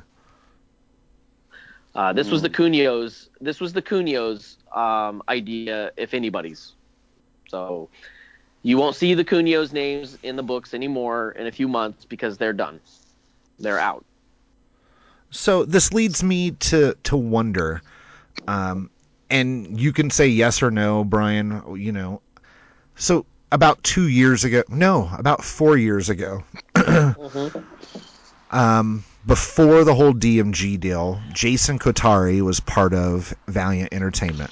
uh, 1.96 2.14
this 2.14 2.32
was 2.32 2.42
the 2.42 2.50
Cuneo's. 2.50 3.30
This 3.42 3.60
was 3.60 3.74
the 3.74 3.82
Cuneo's 3.82 4.58
um, 4.74 5.22
idea, 5.30 5.92
if 5.98 6.14
anybody's. 6.14 6.74
So 7.50 7.90
you 8.64 8.78
won't 8.78 8.96
see 8.96 9.14
the 9.14 9.24
Cuneo's 9.24 9.74
names 9.74 10.18
in 10.24 10.36
the 10.36 10.44
books 10.44 10.74
anymore 10.74 11.32
in 11.32 11.48
a 11.48 11.52
few 11.52 11.68
months 11.68 12.06
because 12.06 12.38
they're 12.38 12.54
done. 12.54 12.82
They're 13.60 13.80
out. 13.80 14.06
So 15.32 15.66
this 15.66 15.94
leads 15.94 16.24
me 16.24 16.52
to 16.52 16.96
to 17.04 17.18
wonder, 17.18 17.82
um, 18.48 18.90
and 19.30 19.80
you 19.80 19.94
can 19.94 20.10
say 20.10 20.28
yes 20.28 20.64
or 20.64 20.72
no, 20.72 21.04
Brian. 21.04 21.64
You 21.78 21.92
know, 21.92 22.22
so 22.96 23.26
about 23.52 23.84
two 23.84 24.08
years 24.08 24.44
ago, 24.44 24.64
no, 24.70 25.10
about 25.18 25.44
four 25.44 25.78
years 25.78 26.10
ago, 26.10 26.44
um, 28.52 29.04
before 29.26 29.84
the 29.84 29.94
whole 29.94 30.14
DMG 30.14 30.80
deal, 30.80 31.22
Jason 31.32 31.80
Kothari 31.80 32.42
was 32.42 32.60
part 32.60 32.94
of 32.94 33.34
Valiant 33.48 33.94
Entertainment. 33.94 34.52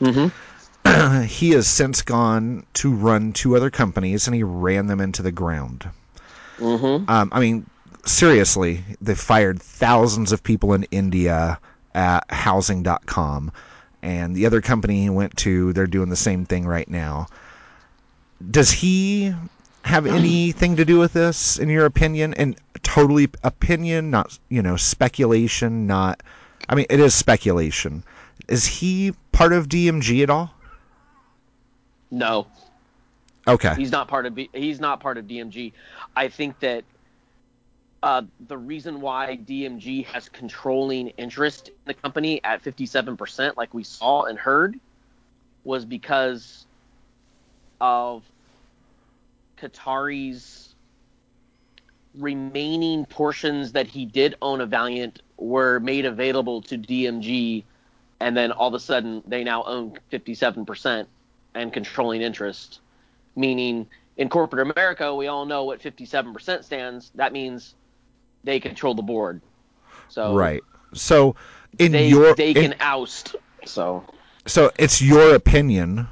Mm-hmm. 0.00 1.22
he 1.24 1.50
has 1.50 1.66
since 1.66 2.02
gone 2.02 2.64
to 2.74 2.92
run 2.92 3.32
two 3.32 3.56
other 3.56 3.70
companies, 3.70 4.26
and 4.26 4.34
he 4.34 4.42
ran 4.42 4.86
them 4.86 5.00
into 5.00 5.22
the 5.22 5.32
ground. 5.32 5.88
Mm-hmm. 6.58 7.08
Um, 7.10 7.28
I 7.32 7.40
mean, 7.40 7.68
seriously, 8.04 8.82
they 9.00 9.14
fired 9.14 9.60
thousands 9.60 10.32
of 10.32 10.42
people 10.42 10.72
in 10.74 10.84
India 10.84 11.58
at 11.94 12.30
housing.com. 12.30 13.52
And 14.02 14.36
the 14.36 14.46
other 14.46 14.60
company 14.60 15.02
he 15.02 15.10
went 15.10 15.36
to, 15.38 15.72
they're 15.72 15.86
doing 15.86 16.10
the 16.10 16.16
same 16.16 16.46
thing 16.46 16.66
right 16.66 16.88
now. 16.88 17.26
Does 18.50 18.70
he 18.70 19.34
have 19.84 20.06
anything 20.06 20.76
to 20.76 20.84
do 20.84 20.98
with 20.98 21.12
this, 21.12 21.58
in 21.58 21.68
your 21.68 21.86
opinion? 21.86 22.34
And 22.34 22.56
totally 22.82 23.28
opinion, 23.42 24.10
not, 24.10 24.38
you 24.48 24.62
know, 24.62 24.76
speculation, 24.76 25.86
not. 25.86 26.22
I 26.68 26.74
mean, 26.74 26.86
it 26.90 27.00
is 27.00 27.14
speculation. 27.14 28.02
Is 28.48 28.66
he 28.66 29.12
part 29.32 29.52
of 29.52 29.68
DMG 29.68 30.22
at 30.22 30.30
all? 30.30 30.52
No, 32.10 32.46
Okay. 33.48 33.74
he's 33.76 33.90
not 33.90 34.08
part 34.08 34.26
of 34.26 34.34
B- 34.34 34.50
he's 34.52 34.80
not 34.80 35.00
part 35.00 35.18
of 35.18 35.26
DMG. 35.26 35.72
I 36.14 36.28
think 36.28 36.58
that 36.60 36.84
uh, 38.02 38.22
the 38.46 38.56
reason 38.58 39.00
why 39.00 39.38
DMG 39.44 40.04
has 40.06 40.28
controlling 40.28 41.08
interest 41.10 41.68
in 41.68 41.74
the 41.86 41.94
company 41.94 42.42
at 42.44 42.62
57%, 42.62 43.56
like 43.56 43.72
we 43.74 43.84
saw 43.84 44.24
and 44.24 44.38
heard, 44.38 44.78
was 45.64 45.84
because 45.84 46.65
of 47.80 48.22
Kothari's 49.58 50.74
remaining 52.14 53.04
portions 53.06 53.72
that 53.72 53.86
he 53.86 54.06
did 54.06 54.36
own 54.40 54.60
of 54.60 54.70
Valiant 54.70 55.20
were 55.36 55.80
made 55.80 56.06
available 56.06 56.62
to 56.62 56.78
DMG, 56.78 57.64
and 58.20 58.36
then 58.36 58.52
all 58.52 58.68
of 58.68 58.74
a 58.74 58.80
sudden 58.80 59.22
they 59.26 59.44
now 59.44 59.62
own 59.64 59.98
57% 60.10 61.06
and 61.54 61.72
controlling 61.72 62.22
interest. 62.22 62.80
Meaning, 63.34 63.86
in 64.16 64.28
corporate 64.30 64.70
America, 64.70 65.14
we 65.14 65.26
all 65.26 65.44
know 65.44 65.64
what 65.64 65.80
57% 65.80 66.64
stands. 66.64 67.10
That 67.16 67.32
means 67.32 67.74
they 68.44 68.60
control 68.60 68.94
the 68.94 69.02
board. 69.02 69.42
So 70.08 70.34
Right. 70.34 70.62
So, 70.94 71.36
in 71.78 71.92
they 71.92 72.08
your 72.08 72.34
they 72.34 72.52
in- 72.52 72.70
can 72.70 72.74
oust. 72.80 73.36
So 73.66 74.04
So 74.46 74.70
it's 74.78 75.02
your 75.02 75.34
opinion 75.34 76.08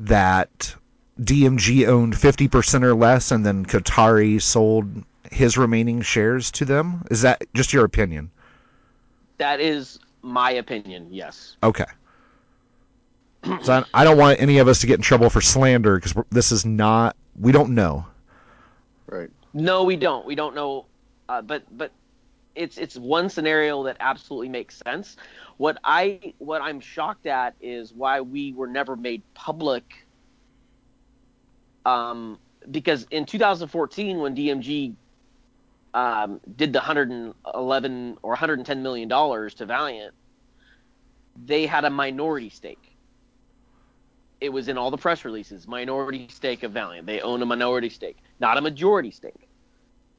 that 0.00 0.74
DMG 1.20 1.86
owned 1.86 2.14
50% 2.14 2.82
or 2.82 2.94
less 2.94 3.30
and 3.30 3.44
then 3.44 3.64
Kothari 3.64 4.40
sold 4.40 5.04
his 5.30 5.56
remaining 5.56 6.02
shares 6.02 6.50
to 6.52 6.64
them? 6.64 7.04
Is 7.10 7.22
that 7.22 7.42
just 7.54 7.72
your 7.72 7.84
opinion? 7.84 8.30
that 9.38 9.60
is 9.60 9.98
my 10.22 10.52
opinion. 10.52 11.08
Yes. 11.10 11.56
Okay. 11.62 11.84
So 13.62 13.72
I, 13.72 13.84
I 13.94 14.04
don't 14.04 14.18
want 14.18 14.40
any 14.40 14.58
of 14.58 14.66
us 14.66 14.80
to 14.80 14.86
get 14.86 14.94
in 14.94 15.02
trouble 15.02 15.30
for 15.30 15.40
slander 15.40 15.96
because 15.96 16.14
this 16.30 16.50
is 16.50 16.64
not. 16.64 17.16
We 17.38 17.52
don't 17.52 17.74
know. 17.74 18.06
Right. 19.06 19.30
No, 19.54 19.84
we 19.84 19.96
don't. 19.96 20.26
We 20.26 20.34
don't 20.34 20.54
know. 20.54 20.86
Uh, 21.28 21.42
but 21.42 21.64
but 21.76 21.92
it's 22.56 22.76
it's 22.76 22.96
one 22.96 23.28
scenario 23.28 23.84
that 23.84 23.98
absolutely 24.00 24.48
makes 24.48 24.82
sense. 24.84 25.16
What 25.58 25.78
I 25.84 26.34
what 26.38 26.60
I'm 26.60 26.80
shocked 26.80 27.26
at 27.26 27.54
is 27.60 27.92
why 27.92 28.20
we 28.20 28.52
were 28.52 28.66
never 28.66 28.96
made 28.96 29.22
public. 29.34 30.05
Um, 31.86 32.38
because 32.72 33.06
in 33.12 33.24
2014, 33.24 34.18
when 34.18 34.34
DMG 34.34 34.94
um, 35.94 36.40
did 36.56 36.72
the 36.72 36.80
111 36.80 38.18
or 38.22 38.30
110 38.30 38.82
million 38.82 39.08
dollars 39.08 39.54
to 39.54 39.66
Valiant, 39.66 40.12
they 41.46 41.64
had 41.64 41.84
a 41.84 41.90
minority 41.90 42.50
stake. 42.50 42.96
It 44.40 44.48
was 44.48 44.66
in 44.68 44.76
all 44.76 44.90
the 44.90 44.98
press 44.98 45.24
releases, 45.24 45.68
minority 45.68 46.26
stake 46.28 46.64
of 46.64 46.72
Valiant. 46.72 47.06
They 47.06 47.20
own 47.20 47.40
a 47.40 47.46
minority 47.46 47.88
stake, 47.88 48.16
not 48.40 48.58
a 48.58 48.60
majority 48.60 49.12
stake. 49.12 49.48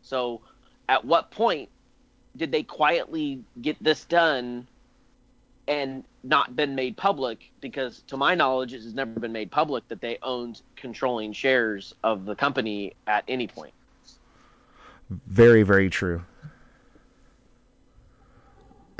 So, 0.01 0.41
at 0.87 1.03
what 1.03 1.31
point 1.31 1.69
did 2.37 2.51
they 2.51 2.63
quietly 2.63 3.43
get 3.61 3.75
this 3.83 4.05
done 4.05 4.67
and 5.67 6.05
not 6.27 6.55
been 6.55 6.75
made 6.75 6.97
public? 6.97 7.51
Because, 7.61 8.03
to 8.07 8.17
my 8.17 8.35
knowledge, 8.35 8.73
it 8.73 8.83
has 8.83 8.93
never 8.93 9.19
been 9.19 9.31
made 9.31 9.51
public 9.51 9.87
that 9.87 10.01
they 10.01 10.17
owned 10.21 10.61
controlling 10.75 11.33
shares 11.33 11.93
of 12.03 12.25
the 12.25 12.35
company 12.35 12.93
at 13.07 13.23
any 13.27 13.47
point. 13.47 13.73
Very, 15.09 15.63
very 15.63 15.89
true. 15.89 16.23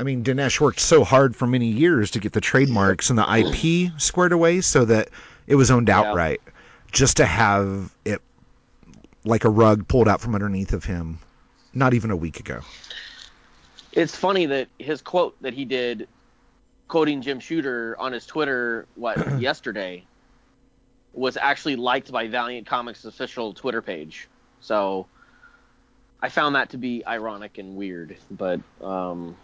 I 0.00 0.04
mean, 0.04 0.22
Dinesh 0.22 0.60
worked 0.60 0.80
so 0.80 1.02
hard 1.02 1.34
for 1.34 1.46
many 1.46 1.66
years 1.66 2.10
to 2.12 2.20
get 2.20 2.32
the 2.32 2.40
trademarks 2.40 3.10
and 3.10 3.18
the 3.18 3.26
IP 3.28 3.92
squared 4.00 4.32
away 4.32 4.60
so 4.60 4.84
that 4.84 5.08
it 5.46 5.56
was 5.56 5.70
owned 5.70 5.88
Yeah. 5.88 6.00
outright, 6.00 6.40
just 6.92 7.16
to 7.16 7.26
have 7.26 7.94
it 8.04 8.22
like 9.24 9.44
a 9.44 9.50
rug 9.50 9.88
pulled 9.88 10.08
out 10.08 10.20
from 10.20 10.34
underneath 10.34 10.72
of 10.72 10.84
him 10.84 11.18
not 11.74 11.94
even 11.94 12.10
a 12.10 12.16
week 12.16 12.40
ago. 12.40 12.60
It's 13.92 14.14
funny 14.14 14.46
that 14.46 14.68
his 14.78 15.02
quote 15.02 15.40
that 15.42 15.52
he 15.52 15.64
did, 15.64 16.06
quoting 16.88 17.22
Jim 17.22 17.38
Shooter 17.38 17.96
on 17.98 18.12
his 18.12 18.26
Twitter, 18.26 18.86
what 18.96 19.18
yesterday, 19.40 20.04
was 21.12 21.36
actually 21.36 21.76
liked 21.76 22.10
by 22.10 22.26
Valiant 22.28 22.66
Comics' 22.66 23.04
official 23.04 23.52
Twitter 23.52 23.82
page. 23.82 24.28
So 24.60 25.06
I 26.22 26.28
found 26.28 26.54
that 26.56 26.70
to 26.70 26.78
be 26.78 27.04
ironic 27.06 27.58
and 27.58 27.76
weird. 27.76 28.16
But 28.30 28.60
um, 28.80 29.36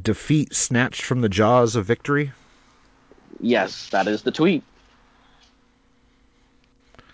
Defeat 0.00 0.54
snatched 0.54 1.02
from 1.02 1.20
the 1.20 1.28
jaws 1.28 1.76
of 1.76 1.86
victory. 1.86 2.32
yes, 3.40 3.88
that 3.90 4.06
is 4.06 4.22
the 4.22 4.32
tweet. 4.32 4.62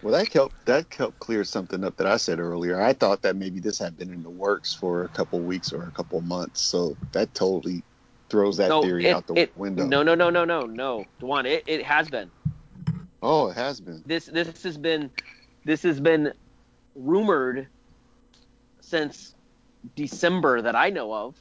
Well, 0.02 0.12
that 0.14 0.32
helped. 0.32 0.66
That 0.66 0.92
helped 0.92 1.20
clear 1.20 1.44
something 1.44 1.84
up 1.84 1.96
that 1.98 2.08
I 2.08 2.16
said 2.16 2.40
earlier. 2.40 2.80
I 2.82 2.92
thought 2.92 3.22
that 3.22 3.36
maybe 3.36 3.60
this 3.60 3.78
had 3.78 3.96
been 3.96 4.12
in 4.12 4.24
the 4.24 4.30
works 4.30 4.74
for 4.74 5.04
a 5.04 5.08
couple 5.08 5.38
weeks 5.40 5.72
or 5.72 5.84
a 5.84 5.92
couple 5.92 6.20
months. 6.22 6.60
So 6.60 6.96
that 7.12 7.32
totally 7.34 7.84
throws 8.32 8.56
that 8.56 8.68
no, 8.70 8.82
theory 8.82 9.06
it, 9.06 9.14
out 9.14 9.26
the 9.28 9.34
it- 9.34 9.56
window. 9.56 9.86
No, 9.86 10.02
no, 10.02 10.14
no, 10.14 10.30
no, 10.30 10.44
no, 10.44 10.62
no, 10.62 11.04
Dewan. 11.20 11.46
It, 11.46 11.62
it 11.66 11.84
has 11.84 12.08
been. 12.08 12.32
Oh, 13.22 13.48
it 13.50 13.54
has 13.56 13.80
been. 13.80 14.02
this 14.04 14.26
this 14.26 14.62
has 14.64 14.76
been 14.78 15.10
this 15.64 15.82
has 15.84 16.00
been 16.00 16.32
rumored 16.96 17.68
since 18.80 19.34
December 19.94 20.62
that 20.62 20.74
I 20.74 20.90
know 20.90 21.12
of, 21.14 21.36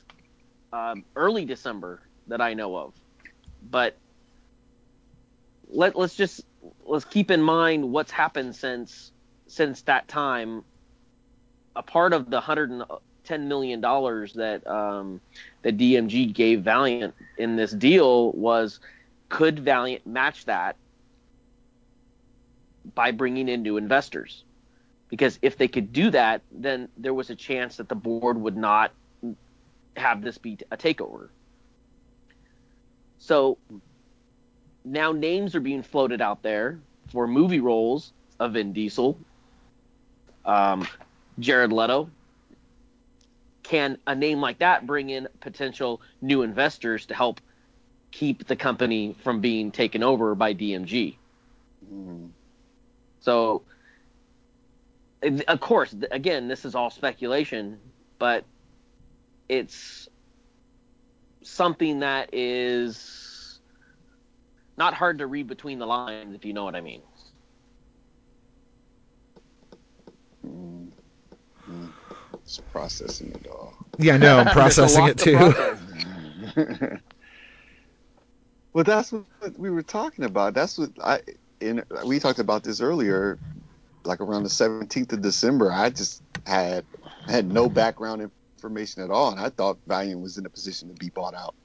um, 0.74 1.06
early 1.16 1.46
December 1.46 2.02
that 2.28 2.42
I 2.42 2.54
know 2.54 2.76
of. 2.76 2.94
But 3.64 3.98
let 5.70 5.96
let's 5.96 6.16
just 6.16 6.42
let's 6.86 7.06
keep 7.06 7.32
in 7.32 7.42
mind 7.42 7.90
what's 7.92 8.12
happened 8.12 8.56
since 8.56 9.12
since 9.48 9.82
that 9.84 10.08
time. 10.08 10.64
A 11.76 11.84
part 11.84 12.14
of 12.14 12.30
the 12.30 12.42
hundred 12.42 12.70
and 12.70 12.84
ten 13.24 13.48
million 13.48 13.82
dollars 13.82 14.34
that 14.34 14.66
um, 14.68 15.22
that 15.62 15.78
DMG 15.78 16.34
gave 16.34 16.62
Valiant 16.62 17.14
in 17.38 17.56
this 17.56 17.72
deal 17.72 18.32
was 18.32 18.80
could 19.30 19.60
Valiant 19.60 20.06
match 20.06 20.46
that 20.46 20.76
by 22.96 23.12
bringing 23.12 23.48
in 23.48 23.62
new 23.62 23.78
investors. 23.78 24.44
Because 25.10 25.40
if 25.42 25.58
they 25.58 25.68
could 25.68 25.92
do 25.92 26.10
that, 26.12 26.42
then 26.52 26.88
there 26.98 27.14
was 27.14 27.30
a 27.30 27.36
chance 27.36 27.78
that 27.78 27.90
the 27.90 27.96
board 27.96 28.38
would 28.40 28.56
not 28.56 28.92
have 29.98 30.22
this 30.22 30.38
be 30.38 30.58
a 30.72 30.78
takeover. 30.78 31.30
So 33.20 33.58
now 34.84 35.12
names 35.12 35.54
are 35.56 35.60
being 35.60 35.84
floated 35.84 36.22
out 36.22 36.42
there 36.42 36.80
for 37.12 37.28
movie 37.28 37.60
roles 37.60 38.14
of 38.40 38.54
Vin 38.54 38.74
Diesel, 38.74 39.18
um, 40.46 40.88
Jared 41.40 41.72
Leto. 41.72 42.10
Can 43.64 43.98
a 44.08 44.16
name 44.16 44.42
like 44.42 44.60
that 44.60 44.88
bring 44.88 45.10
in 45.10 45.28
potential 45.40 46.02
new 46.22 46.42
investors 46.42 47.06
to 47.08 47.14
help 47.14 47.40
keep 48.12 48.48
the 48.48 48.56
company 48.56 49.16
from 49.24 49.40
being 49.40 49.72
taken 49.72 50.04
over 50.04 50.36
by 50.36 50.54
DMG? 50.54 51.18
Mm. 51.92 52.30
So, 53.20 53.64
of 55.48 55.60
course, 55.60 55.96
again, 56.12 56.48
this 56.48 56.66
is 56.66 56.76
all 56.76 56.90
speculation, 56.90 57.80
but 58.20 58.44
it's 59.48 60.10
something 61.44 62.00
that 62.00 62.30
is 62.34 63.60
not 64.78 64.94
hard 64.94 65.20
to 65.20 65.28
read 65.28 65.48
between 65.48 65.80
the 65.80 65.86
lines, 65.86 66.36
if 66.36 66.46
you 66.46 66.54
know 66.54 66.64
what 66.64 66.76
I 66.76 66.82
mean. 66.82 67.02
Mm. 70.46 70.88
Mm. 71.70 71.90
It's 72.52 72.60
processing 72.70 73.32
it 73.32 73.48
all. 73.48 73.74
Yeah, 73.98 74.16
I 74.16 74.18
know. 74.18 74.40
I'm 74.40 74.48
processing 74.54 75.08
it 75.08 75.18
too. 75.18 75.38
process. 75.38 77.00
well, 78.74 78.84
that's 78.84 79.14
what 79.14 79.26
we 79.58 79.70
were 79.70 79.84
talking 79.84 80.26
about. 80.26 80.54
That's 80.54 80.78
what 80.78 80.90
I. 81.02 81.22
In, 81.62 81.82
we 82.06 82.20
talked 82.20 82.40
about 82.40 82.66
this 82.66 82.82
earlier, 82.82 83.40
like 84.04 84.20
around 84.20 84.44
the 84.44 84.50
17th 84.50 85.14
of 85.14 85.22
December. 85.22 85.72
I 85.72 85.92
just 85.92 86.22
had 86.46 86.86
had 87.26 87.50
no 87.50 87.70
background 87.70 88.30
information 88.58 89.02
at 89.02 89.12
all, 89.12 89.32
and 89.32 89.40
I 89.40 89.48
thought 89.48 89.80
Valiant 89.88 90.20
was 90.20 90.38
in 90.38 90.46
a 90.46 90.50
position 90.50 90.90
to 90.90 90.96
be 90.96 91.10
bought 91.10 91.36
out, 91.36 91.56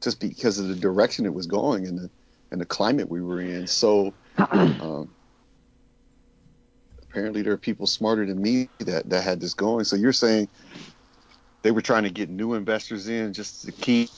just 0.00 0.20
because 0.20 0.58
of 0.58 0.68
the 0.68 0.76
direction 0.76 1.26
it 1.26 1.34
was 1.34 1.46
going 1.46 1.86
and 1.86 1.98
the 1.98 2.10
and 2.50 2.58
the 2.58 2.66
climate 2.66 3.10
we 3.10 3.20
were 3.20 3.42
in. 3.42 3.66
So. 3.66 4.14
Um, 4.80 5.16
apparently, 7.10 7.42
there 7.42 7.52
are 7.52 7.58
people 7.58 7.86
smarter 7.86 8.26
than 8.26 8.40
me 8.40 8.68
that 8.80 9.08
that 9.10 9.22
had 9.22 9.40
this 9.40 9.54
going. 9.54 9.84
So 9.84 9.96
you're 9.96 10.12
saying 10.12 10.48
they 11.62 11.70
were 11.70 11.82
trying 11.82 12.04
to 12.04 12.10
get 12.10 12.28
new 12.28 12.54
investors 12.54 13.08
in 13.08 13.32
just 13.32 13.62
to 13.66 13.72
keep. 13.72 14.08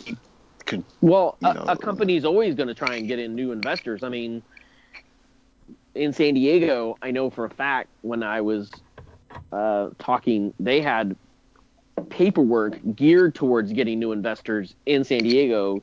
Con- 0.66 0.84
Well, 1.00 1.36
You 1.40 1.48
a, 1.48 1.72
a 1.72 1.76
company's 1.76 2.24
always 2.24 2.54
going 2.54 2.68
to 2.68 2.74
try 2.74 2.96
and 2.96 3.08
get 3.08 3.18
in 3.18 3.34
new 3.34 3.52
investors. 3.52 4.02
I 4.02 4.08
mean, 4.08 4.42
in 5.94 6.12
San 6.12 6.34
Diego, 6.34 6.96
I 7.02 7.10
know 7.10 7.30
for 7.30 7.44
a 7.44 7.50
fact 7.50 7.88
when 8.02 8.22
I 8.22 8.40
was 8.40 8.70
uh, 9.52 9.90
talking, 9.98 10.54
they 10.58 10.80
had 10.80 11.16
paperwork 12.08 12.78
geared 12.94 13.34
towards 13.34 13.72
getting 13.72 13.98
new 13.98 14.12
investors 14.12 14.74
in 14.86 15.04
San 15.04 15.22
Diego, 15.22 15.82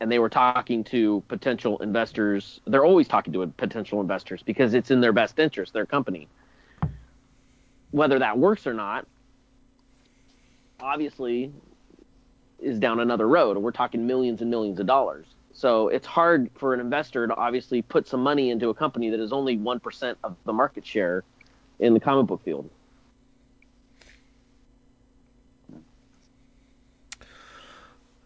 and 0.00 0.10
they 0.10 0.18
were 0.18 0.28
talking 0.28 0.84
to 0.84 1.22
potential 1.28 1.78
investors. 1.78 2.60
They're 2.66 2.84
always 2.84 3.08
talking 3.08 3.32
to 3.32 3.46
potential 3.56 4.00
investors 4.00 4.42
because 4.42 4.74
it's 4.74 4.90
in 4.90 5.00
their 5.00 5.12
best 5.12 5.38
interest, 5.38 5.72
their 5.72 5.86
company. 5.86 6.28
Whether 7.90 8.18
that 8.18 8.38
works 8.38 8.66
or 8.66 8.74
not, 8.74 9.06
obviously, 10.80 11.52
is 12.58 12.78
down 12.78 13.00
another 13.00 13.26
road. 13.26 13.56
We're 13.56 13.70
talking 13.72 14.06
millions 14.06 14.42
and 14.42 14.50
millions 14.50 14.78
of 14.80 14.86
dollars. 14.86 15.26
So 15.52 15.88
it's 15.88 16.06
hard 16.06 16.50
for 16.54 16.74
an 16.74 16.80
investor 16.80 17.26
to 17.26 17.34
obviously 17.34 17.82
put 17.82 18.06
some 18.06 18.22
money 18.22 18.50
into 18.50 18.68
a 18.68 18.74
company 18.74 19.10
that 19.10 19.18
is 19.18 19.32
only 19.32 19.56
1% 19.56 20.16
of 20.22 20.36
the 20.44 20.52
market 20.52 20.86
share 20.86 21.24
in 21.80 21.94
the 21.94 22.00
comic 22.00 22.26
book 22.26 22.44
field. 22.44 22.68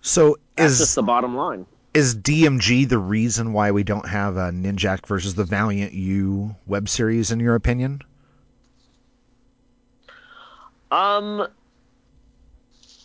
So 0.02 0.36
That's 0.56 0.72
is 0.72 0.78
just 0.80 0.94
the 0.96 1.02
bottom 1.02 1.36
line. 1.36 1.64
is 1.94 2.14
DMG 2.16 2.88
the 2.88 2.98
reason 2.98 3.52
why 3.52 3.70
we 3.70 3.84
don't 3.84 4.08
have 4.08 4.36
a 4.36 4.50
Ninjak 4.50 5.06
versus 5.06 5.34
the 5.34 5.44
Valiant 5.44 5.92
U 5.92 6.56
web 6.66 6.88
series 6.88 7.30
in 7.30 7.40
your 7.40 7.54
opinion? 7.54 8.02
Um, 10.92 11.48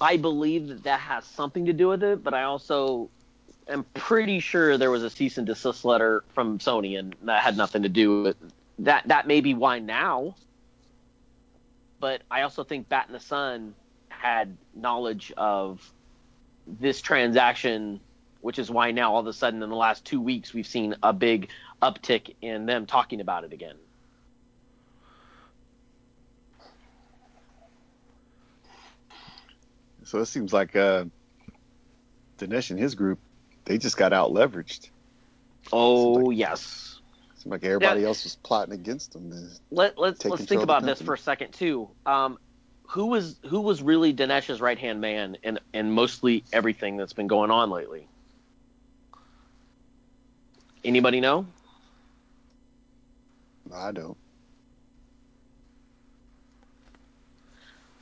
I 0.02 0.18
believe 0.18 0.68
that 0.68 0.84
that 0.84 1.00
has 1.00 1.24
something 1.24 1.66
to 1.66 1.74
do 1.74 1.88
with 1.88 2.04
it, 2.04 2.22
but 2.22 2.34
I 2.34 2.44
also 2.44 3.10
am 3.70 3.86
pretty 3.94 4.40
sure 4.42 4.78
there 4.78 4.92
was 4.92 5.04
a 5.04 5.10
cease 5.10 5.38
and 5.38 5.48
desist 5.48 5.86
letter 5.86 6.26
from 6.34 6.60
Sony, 6.60 7.00
and 7.00 7.16
that 7.24 7.42
had 7.42 7.56
nothing 7.56 7.84
to 7.84 7.90
do 7.90 8.24
with 8.24 8.36
that. 8.80 9.08
That 9.08 9.26
may 9.26 9.40
be 9.40 9.54
why 9.54 9.80
now. 9.80 10.36
But 12.00 12.22
I 12.30 12.42
also 12.42 12.64
think 12.64 12.90
Bat 12.90 13.06
in 13.08 13.14
the 13.14 13.20
Sun 13.20 13.74
had 14.10 14.58
knowledge 14.76 15.32
of 15.38 15.82
this 16.68 17.02
transaction 17.02 18.02
which 18.42 18.60
is 18.60 18.70
why 18.70 18.92
now 18.92 19.14
all 19.14 19.20
of 19.20 19.28
a 19.28 19.34
sudden 19.34 19.62
in 19.64 19.70
the 19.70 19.76
last 19.76 20.06
two 20.06 20.22
weeks 20.22 20.54
we've 20.54 20.68
seen 20.68 20.96
a 21.04 21.14
big 21.14 21.50
uptick 21.82 22.34
in 22.42 22.66
them 22.66 22.86
talking 22.86 23.20
about 23.22 23.44
it 23.44 23.54
again. 23.54 23.76
So 30.08 30.20
it 30.20 30.28
seems 30.28 30.54
like 30.54 30.74
uh, 30.74 31.04
Dinesh 32.38 32.72
and 32.72 32.80
his 32.80 32.96
group, 32.96 33.20
they 33.66 33.78
just 33.78 33.98
got 33.98 34.14
out 34.14 34.32
leveraged. 34.32 34.90
Oh 35.74 36.12
like- 36.14 36.38
yes. 36.38 37.02
Seemed 37.36 37.52
like 37.52 37.66
everybody 37.66 38.06
else 38.06 38.24
was 38.24 38.38
plotting 38.38 38.74
against 38.74 39.12
them. 39.12 39.34
Let, 39.70 39.98
let's 39.98 40.24
let's 40.24 40.46
think 40.46 40.64
about 40.64 40.84
this 40.84 41.02
for 41.02 41.14
a 41.14 41.18
second 41.18 41.52
too. 41.52 41.90
Um, 42.06 42.40
who 42.88 43.08
was 43.08 43.38
who 43.50 43.60
was 43.60 43.84
really 43.84 44.14
Dinesh's 44.14 44.62
right 44.62 44.80
hand 44.80 45.02
man 45.02 45.36
and 45.44 45.60
and 45.74 45.92
mostly 45.92 46.46
everything 46.54 46.96
that's 46.96 47.12
been 47.12 47.28
going 47.28 47.52
on 47.52 47.70
lately? 47.70 48.08
Anybody 50.86 51.20
know? 51.20 51.46
I 53.76 53.92
don't. 53.92 54.18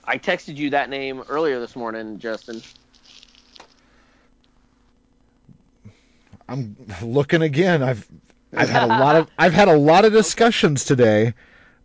I 0.07 0.17
texted 0.17 0.55
you 0.57 0.69
that 0.71 0.89
name 0.89 1.23
earlier 1.29 1.59
this 1.59 1.75
morning, 1.75 2.19
Justin. 2.19 2.61
I'm 6.47 6.75
looking 7.01 7.41
again. 7.41 7.81
I've 7.81 8.07
I've 8.55 8.69
had 8.69 8.83
a 8.83 8.87
lot 8.99 9.15
of 9.15 9.27
I've 9.37 9.53
had 9.53 9.67
a 9.67 9.75
lot 9.77 10.05
of 10.05 10.13
discussions 10.13 10.85
today. 10.85 11.33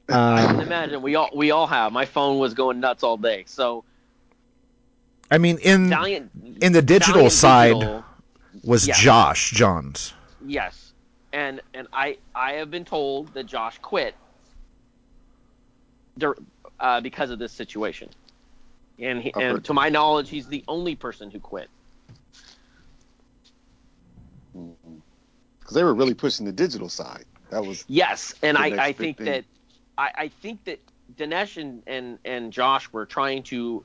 I 0.08 0.44
can 0.46 0.56
Um, 0.56 0.60
imagine 0.60 1.02
we 1.02 1.14
all 1.14 1.30
we 1.34 1.50
all 1.50 1.66
have. 1.66 1.92
My 1.92 2.04
phone 2.04 2.38
was 2.38 2.52
going 2.52 2.80
nuts 2.80 3.02
all 3.02 3.16
day. 3.16 3.44
So 3.46 3.84
I 5.30 5.38
mean, 5.38 5.58
in 5.62 5.88
Valiant 5.88 6.30
in 6.60 6.72
the 6.72 6.82
digital 6.82 7.14
Valiant 7.14 7.32
side 7.32 7.74
Digital- 7.74 8.04
was 8.64 8.86
yeah. 8.86 8.94
Josh 8.94 9.52
Johns. 9.52 10.12
Yes, 10.44 10.92
and 11.32 11.60
and 11.72 11.86
I 11.92 12.18
I 12.34 12.52
have 12.54 12.70
been 12.70 12.84
told 12.84 13.32
that 13.34 13.46
Josh 13.46 13.78
quit 13.78 14.14
uh, 16.81 17.01
because 17.01 17.31
of 17.31 17.39
this 17.39 17.53
situation, 17.53 18.09
and 18.99 19.22
he, 19.22 19.33
and 19.39 19.64
to 19.64 19.74
my 19.74 19.89
knowledge, 19.89 20.28
he's 20.28 20.47
the 20.47 20.64
only 20.68 20.95
person 20.95 21.31
who 21.31 21.39
quit. 21.39 21.68
Because 25.61 25.74
they 25.74 25.85
were 25.85 25.95
really 25.95 26.14
pushing 26.14 26.47
the 26.47 26.53
digital 26.53 26.89
side. 26.89 27.24
That 27.51 27.64
was 27.64 27.85
Yes, 27.89 28.35
and 28.43 28.57
I, 28.57 28.66
I 28.66 28.93
think 28.93 29.18
thing. 29.18 29.26
that 29.26 29.45
I, 29.97 30.11
I 30.16 30.28
think 30.28 30.64
that 30.64 30.81
Dinesh 31.16 31.61
and, 31.61 31.83
and, 31.87 32.18
and 32.24 32.53
Josh 32.53 32.93
were 32.93 33.07
trying 33.07 33.43
to 33.45 33.85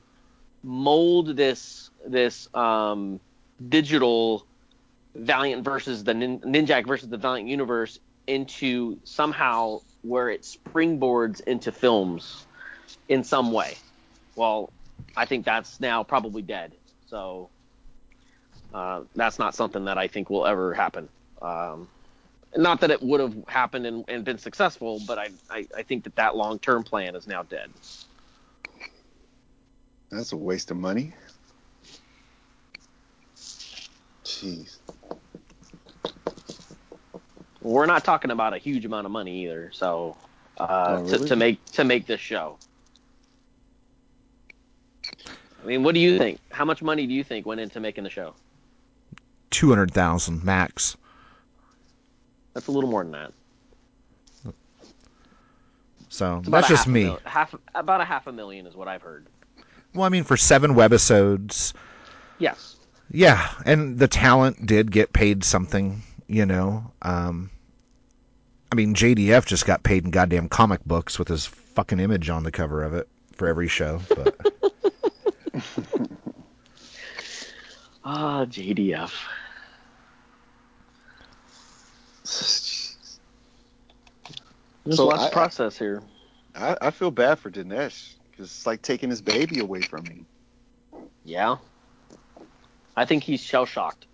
mold 0.62 1.36
this 1.36 1.90
this 2.06 2.52
um, 2.54 3.20
digital 3.68 4.46
Valiant 5.14 5.64
versus 5.64 6.04
the 6.04 6.14
Nin- 6.14 6.40
Ninjak 6.40 6.86
versus 6.86 7.08
the 7.08 7.16
Valiant 7.16 7.48
universe 7.48 7.98
into 8.26 8.98
somehow 9.04 9.80
where 10.02 10.30
it 10.30 10.42
springboards 10.42 11.40
into 11.40 11.72
films 11.72 12.45
in 13.08 13.24
some 13.24 13.52
way. 13.52 13.74
Well, 14.34 14.70
I 15.16 15.24
think 15.26 15.44
that's 15.44 15.80
now 15.80 16.02
probably 16.02 16.42
dead. 16.42 16.72
So 17.08 17.48
uh, 18.74 19.02
that's 19.14 19.38
not 19.38 19.54
something 19.54 19.84
that 19.86 19.98
I 19.98 20.08
think 20.08 20.30
will 20.30 20.46
ever 20.46 20.74
happen. 20.74 21.08
Um, 21.40 21.88
not 22.56 22.80
that 22.80 22.90
it 22.90 23.02
would 23.02 23.20
have 23.20 23.34
happened 23.48 23.86
and, 23.86 24.04
and 24.08 24.24
been 24.24 24.38
successful, 24.38 25.00
but 25.06 25.18
I, 25.18 25.28
I, 25.50 25.66
I 25.76 25.82
think 25.82 26.04
that 26.04 26.16
that 26.16 26.36
long 26.36 26.58
term 26.58 26.82
plan 26.82 27.14
is 27.14 27.26
now 27.26 27.42
dead. 27.42 27.70
that's 30.10 30.32
a 30.32 30.36
waste 30.36 30.70
of 30.70 30.76
money. 30.76 31.12
Jeez. 34.24 34.78
We're 37.62 37.86
not 37.86 38.04
talking 38.04 38.30
about 38.30 38.54
a 38.54 38.58
huge 38.58 38.84
amount 38.84 39.06
of 39.06 39.12
money 39.12 39.44
either, 39.44 39.70
so 39.72 40.16
uh, 40.58 40.98
Oh, 41.00 41.08
to, 41.08 41.18
to 41.26 41.36
make 41.36 41.64
to 41.72 41.84
make 41.84 42.06
this 42.06 42.20
show. 42.20 42.58
I 45.66 45.68
mean, 45.68 45.82
what 45.82 45.94
do 45.96 46.00
you 46.00 46.16
think? 46.16 46.38
How 46.52 46.64
much 46.64 46.80
money 46.80 47.08
do 47.08 47.12
you 47.12 47.24
think 47.24 47.44
went 47.44 47.60
into 47.60 47.80
making 47.80 48.04
the 48.04 48.10
show? 48.10 48.34
Two 49.50 49.68
hundred 49.68 49.90
thousand 49.92 50.44
max. 50.44 50.96
That's 52.54 52.68
a 52.68 52.70
little 52.70 52.88
more 52.88 53.02
than 53.02 53.10
that. 53.12 53.32
So 56.08 56.40
that's 56.46 56.68
just 56.68 56.86
me. 56.86 57.04
mil- 57.06 57.18
half 57.24 57.52
about 57.74 58.00
a 58.00 58.04
half 58.04 58.28
a 58.28 58.32
million 58.32 58.64
is 58.68 58.76
what 58.76 58.86
I've 58.86 59.02
heard. 59.02 59.26
Well, 59.92 60.04
I 60.04 60.08
mean, 60.08 60.22
for 60.22 60.36
seven 60.36 60.74
webisodes, 60.74 61.72
Yes. 62.38 62.76
yeah, 63.10 63.48
and 63.64 63.98
the 63.98 64.06
talent 64.06 64.66
did 64.66 64.92
get 64.92 65.12
paid 65.12 65.42
something, 65.42 66.00
you 66.28 66.46
know. 66.46 66.92
Um, 67.02 67.50
I 68.70 68.76
mean, 68.76 68.94
JDF 68.94 69.46
just 69.46 69.66
got 69.66 69.82
paid 69.82 70.04
in 70.04 70.12
goddamn 70.12 70.48
comic 70.48 70.84
books 70.84 71.18
with 71.18 71.26
his 71.26 71.44
fucking 71.46 71.98
image 71.98 72.30
on 72.30 72.44
the 72.44 72.52
cover 72.52 72.84
of 72.84 72.94
it 72.94 73.08
for 73.32 73.48
every 73.48 73.68
show. 73.68 74.00
But 74.08 74.54
Ah, 78.08 78.44
JDF. 78.44 79.10
Jeez. 82.24 83.18
There's 84.84 84.96
So 84.96 85.06
lots 85.06 85.24
I- 85.24 85.26
of 85.26 85.32
process 85.32 85.76
here. 85.76 86.02
I, 86.54 86.76
I 86.80 86.90
feel 86.92 87.10
bad 87.10 87.40
for 87.40 87.50
Dinesh 87.50 88.14
because 88.30 88.46
it's 88.46 88.64
like 88.64 88.80
taking 88.80 89.10
his 89.10 89.20
baby 89.20 89.58
away 89.58 89.80
from 89.80 90.04
him. 90.06 90.24
Yeah. 91.24 91.56
I 92.96 93.04
think 93.04 93.24
he's 93.24 93.40
shell 93.40 93.66
shocked. 93.66 94.06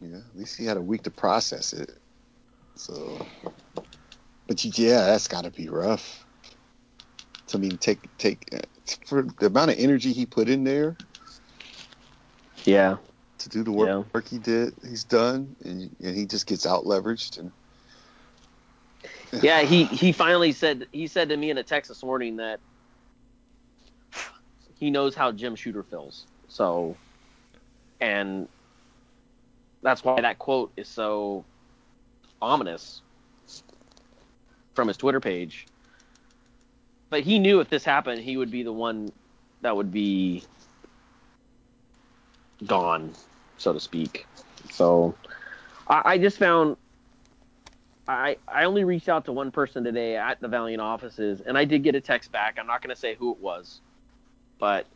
Yeah, 0.00 0.16
at 0.16 0.36
least 0.36 0.56
he 0.56 0.64
had 0.64 0.78
a 0.78 0.80
week 0.82 1.02
to 1.02 1.10
process 1.10 1.74
it. 1.74 1.90
So, 2.76 3.18
but 4.46 4.64
yeah, 4.64 5.04
that's 5.04 5.28
got 5.28 5.44
to 5.44 5.50
be 5.50 5.68
rough. 5.68 6.24
To 7.48 7.58
I 7.58 7.60
mean, 7.60 7.76
take 7.76 8.16
take 8.16 8.48
uh, 8.54 8.58
for 9.06 9.22
the 9.38 9.46
amount 9.46 9.70
of 9.72 9.78
energy 9.78 10.12
he 10.12 10.24
put 10.24 10.48
in 10.48 10.64
there 10.64 10.96
Yeah. 12.64 12.96
to 13.38 13.48
do 13.48 13.62
the 13.62 13.72
work, 13.72 13.88
Yeah. 13.88 14.02
work 14.12 14.28
he 14.28 14.38
did, 14.38 14.74
he's 14.82 15.04
done, 15.04 15.56
and, 15.64 15.94
and 16.02 16.16
he 16.16 16.26
just 16.26 16.46
gets 16.46 16.66
out 16.66 16.84
leveraged. 16.84 17.38
And 17.38 17.52
Yeah, 19.42 19.62
he 19.62 19.84
he 19.84 20.12
finally 20.12 20.52
said 20.52 20.86
he 20.92 21.06
said 21.06 21.28
to 21.28 21.36
me 21.36 21.50
in 21.50 21.58
a 21.58 21.62
text 21.62 21.88
this 21.88 22.02
morning 22.02 22.36
that 22.36 22.60
he 24.78 24.90
knows 24.90 25.14
how 25.14 25.32
Jim 25.32 25.54
Shooter 25.54 25.82
feels. 25.82 26.26
So, 26.48 26.96
and 28.00 28.48
that's 29.82 30.02
why 30.02 30.20
that 30.20 30.38
quote 30.38 30.72
is 30.76 30.88
so 30.88 31.44
ominous 32.40 33.02
from 34.74 34.88
his 34.88 34.96
Twitter 34.96 35.20
page. 35.20 35.66
But 37.10 37.22
he 37.22 37.38
knew 37.38 37.60
if 37.60 37.70
this 37.70 37.84
happened, 37.84 38.22
he 38.22 38.36
would 38.36 38.50
be 38.50 38.62
the 38.62 38.72
one 38.72 39.12
that 39.62 39.76
would 39.76 39.92
be 39.92 40.44
gone, 42.66 43.12
so 43.56 43.72
to 43.72 43.80
speak. 43.80 44.26
So, 44.70 45.14
I, 45.88 46.02
I 46.04 46.18
just 46.18 46.38
found 46.38 46.76
I, 48.08 48.38
I 48.48 48.64
only 48.64 48.84
reached 48.84 49.10
out 49.10 49.26
to 49.26 49.32
one 49.32 49.50
person 49.50 49.84
today 49.84 50.16
at 50.16 50.40
the 50.40 50.48
Valiant 50.48 50.80
offices, 50.80 51.42
and 51.42 51.58
I 51.58 51.66
did 51.66 51.82
get 51.82 51.94
a 51.94 52.00
text 52.00 52.32
back. 52.32 52.56
I'm 52.58 52.66
not 52.66 52.80
going 52.82 52.94
to 52.94 52.98
say 52.98 53.14
who 53.14 53.32
it 53.32 53.38
was, 53.38 53.80
but 54.58 54.86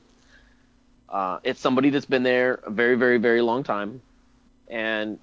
uh, 1.11 1.39
it's 1.45 1.61
somebody 1.61 1.91
that's 1.91 2.07
been 2.07 2.23
there 2.23 2.55
a 2.65 2.71
very, 2.71 2.97
very, 2.97 3.19
very 3.19 3.43
long 3.43 3.65
time, 3.65 4.01
and 4.69 5.19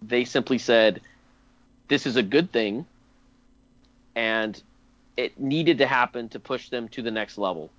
they 0.00 0.24
simply 0.24 0.56
said, 0.56 1.02
"This 1.88 2.06
is 2.06 2.16
a 2.16 2.22
good 2.22 2.50
thing, 2.50 2.86
and 4.14 4.60
it 5.18 5.38
needed 5.38 5.78
to 5.78 5.86
happen 5.86 6.30
to 6.30 6.40
push 6.40 6.70
them 6.70 6.88
to 6.88 7.02
the 7.02 7.10
next 7.10 7.36
level." 7.36 7.70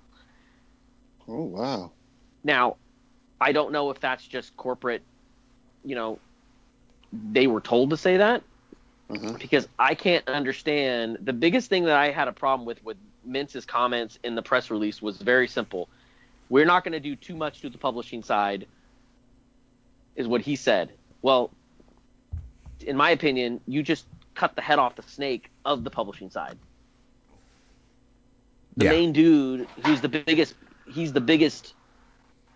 oh 1.26 1.42
wow, 1.42 1.90
Now, 2.44 2.76
I 3.44 3.52
don't 3.52 3.72
know 3.72 3.90
if 3.90 4.00
that's 4.00 4.26
just 4.26 4.56
corporate, 4.56 5.02
you 5.84 5.94
know, 5.94 6.18
they 7.12 7.46
were 7.46 7.60
told 7.60 7.90
to 7.90 7.96
say 7.98 8.16
that, 8.16 8.42
uh-huh. 9.10 9.36
because 9.38 9.68
I 9.78 9.94
can't 9.94 10.26
understand. 10.26 11.18
The 11.20 11.34
biggest 11.34 11.68
thing 11.68 11.84
that 11.84 11.96
I 11.96 12.10
had 12.10 12.26
a 12.26 12.32
problem 12.32 12.64
with 12.64 12.82
with 12.82 12.96
Mintz's 13.28 13.66
comments 13.66 14.18
in 14.24 14.34
the 14.34 14.40
press 14.40 14.70
release 14.70 15.02
was 15.02 15.18
very 15.18 15.46
simple. 15.46 15.90
We're 16.48 16.64
not 16.64 16.84
going 16.84 16.92
to 16.92 17.00
do 17.00 17.16
too 17.16 17.36
much 17.36 17.60
to 17.60 17.68
the 17.68 17.76
publishing 17.76 18.22
side, 18.22 18.66
is 20.16 20.26
what 20.26 20.40
he 20.40 20.56
said. 20.56 20.92
Well, 21.20 21.50
in 22.80 22.96
my 22.96 23.10
opinion, 23.10 23.60
you 23.66 23.82
just 23.82 24.06
cut 24.34 24.56
the 24.56 24.62
head 24.62 24.78
off 24.78 24.96
the 24.96 25.02
snake 25.02 25.50
of 25.66 25.84
the 25.84 25.90
publishing 25.90 26.30
side. 26.30 26.56
The 28.78 28.86
Yeah. 28.86 28.90
main 28.90 29.12
dude, 29.12 29.68
who's 29.84 30.00
the 30.00 30.08
biggest, 30.08 30.54
he's 30.90 31.12
the 31.12 31.20
biggest 31.20 31.74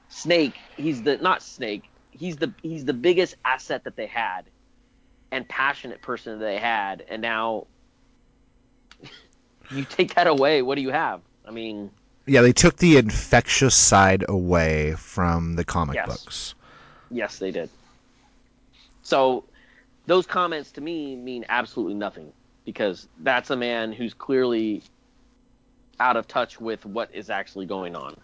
snake. 0.08 0.64
He's 0.76 1.02
the 1.02 1.16
not 1.18 1.42
snake. 1.42 1.90
He's 2.10 2.38
the 2.38 2.54
he's 2.62 2.84
the 2.84 2.94
biggest 2.94 3.36
asset 3.44 3.84
that 3.84 3.96
they 3.96 4.06
had 4.06 4.50
and 5.30 5.48
passionate 5.48 6.02
person 6.02 6.38
that 6.38 6.44
they 6.44 6.58
had, 6.58 7.02
and 7.08 7.22
now 7.22 7.66
you 9.68 9.84
take 9.84 10.14
that 10.14 10.26
away. 10.26 10.62
What 10.62 10.76
do 10.76 10.82
you 10.82 10.90
have? 10.90 11.22
I 11.44 11.50
mean, 11.50 11.90
Yeah, 12.26 12.42
they 12.42 12.52
took 12.52 12.76
the 12.76 12.96
infectious 12.96 13.74
side 13.74 14.24
away 14.28 14.94
from 14.96 15.54
the 15.56 15.64
comic 15.64 16.02
Yes. 16.02 16.04
books. 16.04 16.54
Yes, 17.10 17.38
they 17.38 17.50
did. 17.52 17.70
So 19.02 19.48
those 20.06 20.26
comments 20.26 20.72
to 20.72 20.80
me 20.80 21.16
mean 21.16 21.44
absolutely 21.48 21.94
nothing 21.94 22.32
because 22.64 23.08
that's 23.18 23.50
a 23.50 23.56
man 23.56 23.92
who's 23.92 24.14
clearly 24.14 24.82
out 26.00 26.16
of 26.16 26.26
touch 26.26 26.60
with 26.60 26.84
what 26.86 27.14
is 27.14 27.30
actually 27.30 27.66
going 27.66 27.96
on 27.96 28.20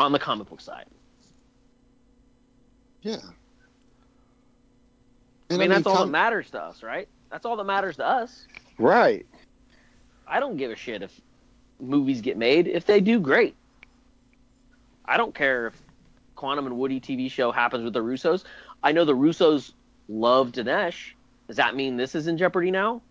on 0.00 0.12
the 0.12 0.18
comic 0.18 0.48
book 0.48 0.60
side. 0.60 0.86
Yeah. 3.02 3.18
I 5.50 5.56
And 5.58 5.58
mean, 5.58 5.70
that's 5.70 5.86
all 5.86 5.98
that 6.00 6.10
matters 6.10 6.50
to 6.52 6.60
us, 6.62 6.82
right? 6.82 7.08
That's 7.30 7.44
all 7.46 7.56
that 7.56 7.64
matters 7.64 7.96
to 7.98 8.06
us. 8.06 8.48
Right. 8.78 9.26
I 10.26 10.40
don't 10.40 10.56
give 10.56 10.70
a 10.70 10.76
shit 10.76 11.02
if 11.02 11.20
movies 11.80 12.20
get 12.22 12.36
made. 12.38 12.66
If 12.68 12.86
they 12.86 13.00
do, 13.00 13.20
great. 13.20 13.56
I 15.04 15.16
don't 15.16 15.34
care 15.34 15.68
if 15.68 15.82
Quantum 16.36 16.66
and 16.66 16.78
Woody 16.78 17.00
TV 17.00 17.30
show 17.30 17.52
happens 17.52 17.84
with 17.84 17.92
the 17.92 18.00
Russos. 18.02 18.44
I 18.82 18.92
know 18.92 19.04
the 19.04 19.14
Russos 19.16 19.72
love 20.08 20.52
Dinesh. 20.52 21.12
Does 21.48 21.56
that 21.56 21.76
mean 21.76 21.96
this 21.96 22.14
is 22.14 22.28
in 22.28 22.38
jeopardy 22.38 22.70
now? 22.70 23.02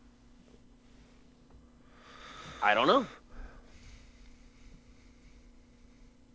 I 2.61 2.73
don't 2.73 2.87
know. 2.87 3.07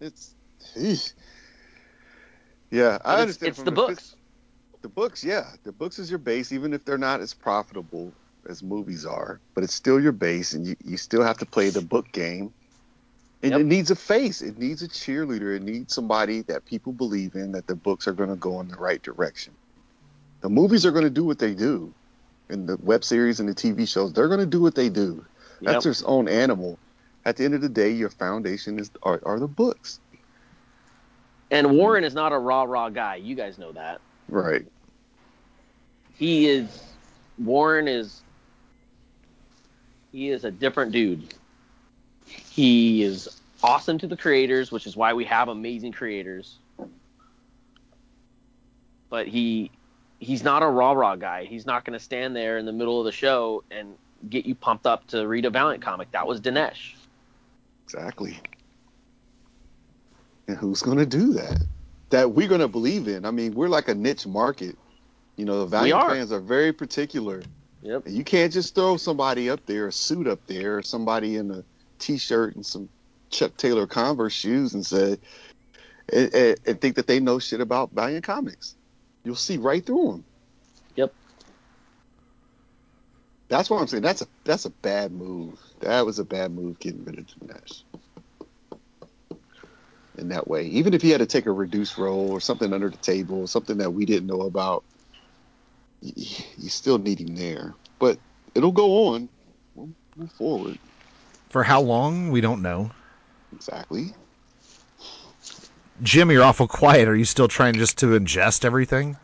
It's. 0.01 0.36
Eesh. 0.77 1.15
Yeah, 2.71 2.99
I 3.05 3.13
But 3.13 3.21
understand. 3.23 3.51
it's 3.51 3.63
the 3.63 3.71
books. 3.73 4.17
The 4.83 4.89
books, 4.89 5.25
yeah, 5.25 5.53
the 5.65 5.73
books 5.73 5.99
is 5.99 6.11
your 6.11 6.19
base, 6.19 6.53
even 6.53 6.73
if 6.73 6.85
they're 6.85 6.99
not 6.99 7.21
as 7.21 7.35
profitable 7.35 8.15
as 8.49 8.63
movies 8.63 9.05
are. 9.07 9.41
But 9.55 9.65
it's 9.65 9.75
still 9.75 10.01
your 10.01 10.13
base, 10.13 10.53
and 10.53 10.67
you, 10.67 10.77
you 10.85 10.97
still 10.97 11.23
have 11.23 11.39
to 11.39 11.47
play 11.47 11.71
the 11.71 11.83
book 11.83 12.13
game. 12.13 12.55
And 13.43 13.53
Yep. 13.53 13.61
it 13.63 13.67
needs 13.67 13.91
a 13.91 13.97
face. 13.97 14.43
It 14.43 14.59
needs 14.59 14.83
a 14.83 14.89
cheerleader. 14.89 15.57
It 15.57 15.63
needs 15.63 15.95
somebody 15.95 16.43
that 16.43 16.67
people 16.67 16.93
believe 16.93 17.35
in. 17.35 17.53
That 17.53 17.67
the 17.67 17.77
books 17.77 18.07
are 18.09 18.13
going 18.13 18.31
to 18.31 18.37
go 18.37 18.61
in 18.61 18.69
the 18.69 18.77
right 18.77 19.03
direction. 19.03 19.55
The 20.43 20.49
movies 20.49 20.87
are 20.87 20.93
going 20.93 21.05
to 21.05 21.11
do 21.11 21.25
what 21.25 21.39
they 21.39 21.55
do, 21.55 21.95
and 22.49 22.69
the 22.69 22.77
web 22.79 23.05
series 23.05 23.41
and 23.41 23.49
the 23.49 23.55
TV 23.55 23.89
shows, 23.89 24.13
they're 24.13 24.29
going 24.29 24.41
to 24.41 24.47
do 24.47 24.61
what 24.61 24.75
they 24.75 24.89
do. 24.89 25.27
That's 25.65 25.85
Yep. 25.85 25.85
their 25.85 26.09
own 26.09 26.29
animal. 26.29 26.79
At 27.25 27.37
the 27.37 27.45
end 27.45 27.55
of 27.55 27.61
the 27.61 27.69
day, 27.69 27.91
your 27.91 28.11
foundation 28.11 28.79
is 28.79 28.91
are, 29.03 29.21
are 29.27 29.41
the 29.41 29.49
books. 29.49 30.01
And 31.51 31.67
mm-hmm. 31.67 31.77
Warren 31.77 32.05
is 32.05 32.15
not 32.15 32.33
a 32.33 32.39
rah 32.39 32.65
rah 32.65 32.89
guy. 32.89 33.17
You 33.17 33.35
guys 33.35 33.59
know 33.59 33.73
that. 33.73 34.01
Right. 34.29 34.67
He 36.15 36.49
is. 36.49 36.83
Warren 37.39 37.89
is. 37.89 38.23
He 40.13 40.31
is 40.31 40.45
a 40.45 40.51
different 40.51 40.93
dude. 40.93 41.35
He 42.25 43.03
is 43.03 43.41
awesome 43.63 43.99
to 43.99 44.07
the 44.07 44.17
creators, 44.17 44.73
which 44.73 44.87
is 44.87 44.97
why 44.97 45.13
we 45.13 45.25
have 45.25 45.49
amazing 45.49 45.93
creators. 45.93 46.59
But 49.09 49.29
he 49.29 49.71
he's 50.19 50.43
not 50.43 50.63
a 50.63 50.67
rah 50.67 50.93
rah 50.93 51.17
guy. 51.17 51.45
He's 51.45 51.67
not 51.67 51.85
going 51.85 51.99
to 51.99 52.05
stand 52.05 52.35
there 52.35 52.59
in 52.59 52.67
the 52.67 52.73
middle 52.73 52.99
of 52.99 53.05
the 53.05 53.13
show 53.13 53.63
and 53.71 53.95
get 54.31 54.47
you 54.47 54.55
pumped 54.55 54.87
up 54.87 55.07
to 55.09 55.27
read 55.27 55.45
a 55.45 55.51
Valiant 55.51 55.83
comic. 55.83 56.11
That 56.13 56.27
was 56.27 56.41
Dinesh. 56.41 56.95
Exactly. 57.85 58.41
And 60.49 60.57
who's 60.57 60.83
going 60.83 60.99
to 60.99 61.07
do 61.07 61.33
that? 61.35 61.61
That 62.11 62.33
we're 62.33 62.49
going 62.49 62.61
to 62.61 62.69
believe 62.69 63.09
in. 63.09 63.25
I 63.25 63.31
mean, 63.31 63.55
we're 63.55 63.69
like 63.69 63.89
a 63.89 63.95
niche 63.95 64.27
market. 64.27 64.77
You 65.37 65.45
know, 65.45 65.61
the 65.61 65.67
Valiant 65.67 66.01
are. 66.01 66.11
fans 66.11 66.33
are 66.33 66.41
very 66.41 66.73
particular. 66.73 67.43
Yep. 67.83 68.07
And 68.07 68.17
you 68.17 68.25
can't 68.25 68.53
just 68.53 68.75
throw 68.75 68.97
somebody 68.97 69.51
up 69.51 69.65
there, 69.67 69.89
a 69.89 69.93
suit 69.93 70.27
up 70.27 70.41
there, 70.47 70.79
or 70.79 70.83
somebody 70.83 71.37
in 71.37 71.51
a 71.51 71.65
t-shirt 71.99 72.55
and 72.55 72.65
some 72.65 72.89
Chuck 73.31 73.57
Taylor 73.57 73.87
Converse 73.87 74.33
shoes 74.33 74.75
and 74.75 74.87
say, 74.87 75.19
and, 76.13 76.35
and, 76.35 76.61
and 76.67 76.81
think 76.81 76.97
that 76.97 77.07
they 77.07 77.21
know 77.21 77.39
shit 77.39 77.61
about 77.61 77.91
Valiant 77.93 78.25
comics. 78.25 78.77
You'll 79.25 79.35
see 79.35 79.57
right 79.57 79.85
through 79.85 80.13
them. 80.13 80.25
Yep. 80.95 81.13
That's 83.49 83.69
what 83.69 83.81
I'm 83.81 83.87
saying. 83.89 84.05
That's 84.05 84.23
a 84.23 84.27
that's 84.45 84.65
a 84.65 84.71
bad 84.71 85.13
move. 85.13 85.59
That 85.81 86.07
was 86.07 86.19
a 86.19 86.25
bad 86.25 86.53
move 86.53 86.79
getting 86.79 87.05
rid 87.05 87.19
of 87.19 87.27
Dinesh 87.27 87.83
in 90.19 90.29
that 90.29 90.49
way. 90.49 90.67
Even 90.67 90.95
if 90.95 91.03
he 91.03 91.11
had 91.11 91.19
to 91.19 91.27
take 91.27 91.47
a 91.47 91.53
reduced 91.53 91.99
role 91.99 92.31
or 92.31 92.41
something 92.41 92.73
under 92.73 92.91
the 92.91 92.97
table, 92.99 93.47
something 93.47 93.79
that 93.79 93.93
we 93.93 94.05
didn't 94.05 94.27
know 94.27 94.43
about, 94.43 94.85
y- 96.03 96.13
y- 96.17 96.47
you 96.59 96.69
still 96.69 96.99
need 96.99 97.21
him 97.21 97.37
there. 97.37 97.75
But 97.99 98.19
it'll 98.55 98.73
go 98.73 99.09
on. 99.09 99.29
We'll 99.75 99.91
move 100.17 100.33
forward. 100.33 100.79
For 101.51 101.63
how 101.63 101.81
long, 101.81 102.31
we 102.31 102.41
don't 102.41 102.63
know. 102.63 102.91
Exactly. 103.55 104.13
Jim, 106.03 106.31
you're 106.31 106.43
awful 106.43 106.69
quiet. 106.69 107.09
Are 107.09 107.17
you 107.17 107.25
still 107.25 107.49
trying 107.49 107.75
just 107.75 107.99
to 107.99 108.07
ingest 108.19 108.65
everything? 108.65 109.17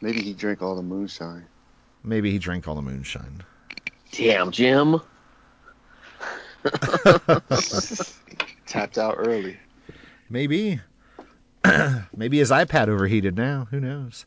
Maybe 0.00 0.22
he 0.22 0.32
drank 0.32 0.62
all 0.62 0.74
the 0.74 0.82
moonshine. 0.82 1.46
Maybe 2.02 2.30
he 2.30 2.38
drank 2.38 2.66
all 2.66 2.74
the 2.74 2.82
moonshine. 2.82 3.42
Damn, 4.12 4.50
Jim. 4.50 5.00
Tapped 8.66 8.98
out 8.98 9.14
early. 9.18 9.58
Maybe. 10.28 10.80
Maybe 12.16 12.38
his 12.38 12.50
iPad 12.50 12.88
overheated 12.88 13.36
now. 13.36 13.66
Who 13.70 13.80
knows? 13.80 14.26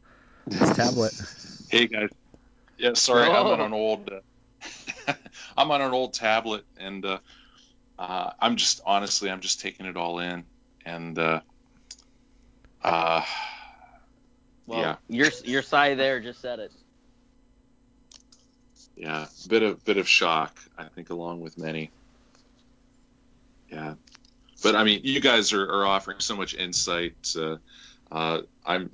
His 0.50 0.76
tablet. 0.76 1.14
Hey 1.70 1.88
guys. 1.88 2.10
Yeah, 2.78 2.94
sorry, 2.94 3.28
I'm 3.28 3.48
on 3.48 3.60
Oh. 3.60 3.66
an 3.66 3.74
old. 3.74 4.12
Uh, 5.08 5.14
I'm 5.58 5.72
on 5.72 5.82
an 5.82 5.92
old 5.92 6.14
tablet, 6.14 6.66
and 6.78 7.04
uh, 7.04 7.18
uh, 7.98 8.30
I'm 8.40 8.58
just 8.58 8.82
honestly, 8.86 9.32
I'm 9.32 9.40
just 9.42 9.60
taking 9.60 9.88
it 9.88 9.98
all 9.98 10.20
in, 10.20 10.46
and 10.86 11.18
uh, 11.18 11.40
uh, 12.84 13.24
Well, 14.68 14.82
Yeah. 14.82 14.96
your 15.10 15.32
your 15.46 15.64
side 15.64 15.98
there 15.98 16.20
just 16.20 16.42
said 16.42 16.60
it. 16.60 16.72
yeah, 18.96 19.26
bit 19.48 19.64
of 19.64 19.84
bit 19.84 19.98
of 19.98 20.08
shock, 20.08 20.60
I 20.78 20.84
think, 20.90 21.10
along 21.10 21.42
with 21.42 21.58
many. 21.58 21.90
Yeah, 23.74 23.96
but 24.62 24.76
I 24.76 24.84
mean, 24.84 25.02
you 25.04 25.20
guys 25.20 25.52
are, 25.52 25.64
are 25.64 25.86
offering 25.86 26.20
so 26.20 26.36
much 26.36 26.54
insight. 26.54 27.36
Uh, 27.36 27.58
uh, 28.12 28.42
I'm 28.66 28.92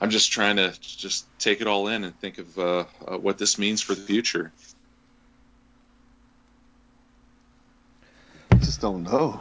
I'm 0.00 0.10
just 0.10 0.32
trying 0.32 0.56
to 0.56 0.74
just 0.80 1.26
take 1.38 1.60
it 1.60 1.66
all 1.66 1.88
in 1.88 2.04
and 2.04 2.18
think 2.18 2.38
of 2.38 2.58
uh, 2.58 2.84
uh, 3.06 3.18
what 3.18 3.38
this 3.38 3.58
means 3.58 3.80
for 3.80 3.94
the 3.94 4.02
future. 4.02 4.52
I 8.50 8.56
just 8.56 8.80
don't 8.80 9.04
know. 9.04 9.40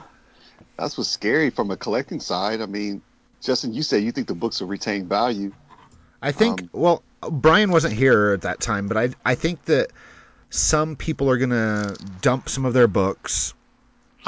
That's 0.78 0.98
what's 0.98 1.10
scary 1.10 1.50
from 1.50 1.72
a 1.72 1.78
collecting 1.78 2.20
side. 2.20 2.62
I 2.62 2.68
mean, 2.68 3.02
Justin, 3.42 3.74
you 3.74 3.82
say 3.82 4.00
you 4.00 4.12
think 4.12 4.28
the 4.28 4.36
books 4.36 4.62
will 4.62 4.68
retain 4.68 5.08
value. 5.08 5.52
I 6.22 6.32
think. 6.32 6.62
Um, 6.62 6.70
well, 6.74 7.04
Brian 7.30 7.72
wasn't 7.72 7.96
here 7.96 8.34
at 8.34 8.42
that 8.42 8.60
time, 8.60 8.88
but 8.88 8.98
I 8.98 9.10
I 9.26 9.36
think 9.36 9.66
that 9.66 9.92
some 10.52 10.96
people 10.96 11.30
are 11.30 11.38
gonna 11.38 11.96
dump 12.22 12.50
some 12.50 12.66
of 12.66 12.74
their 12.74 12.88
books. 12.88 13.54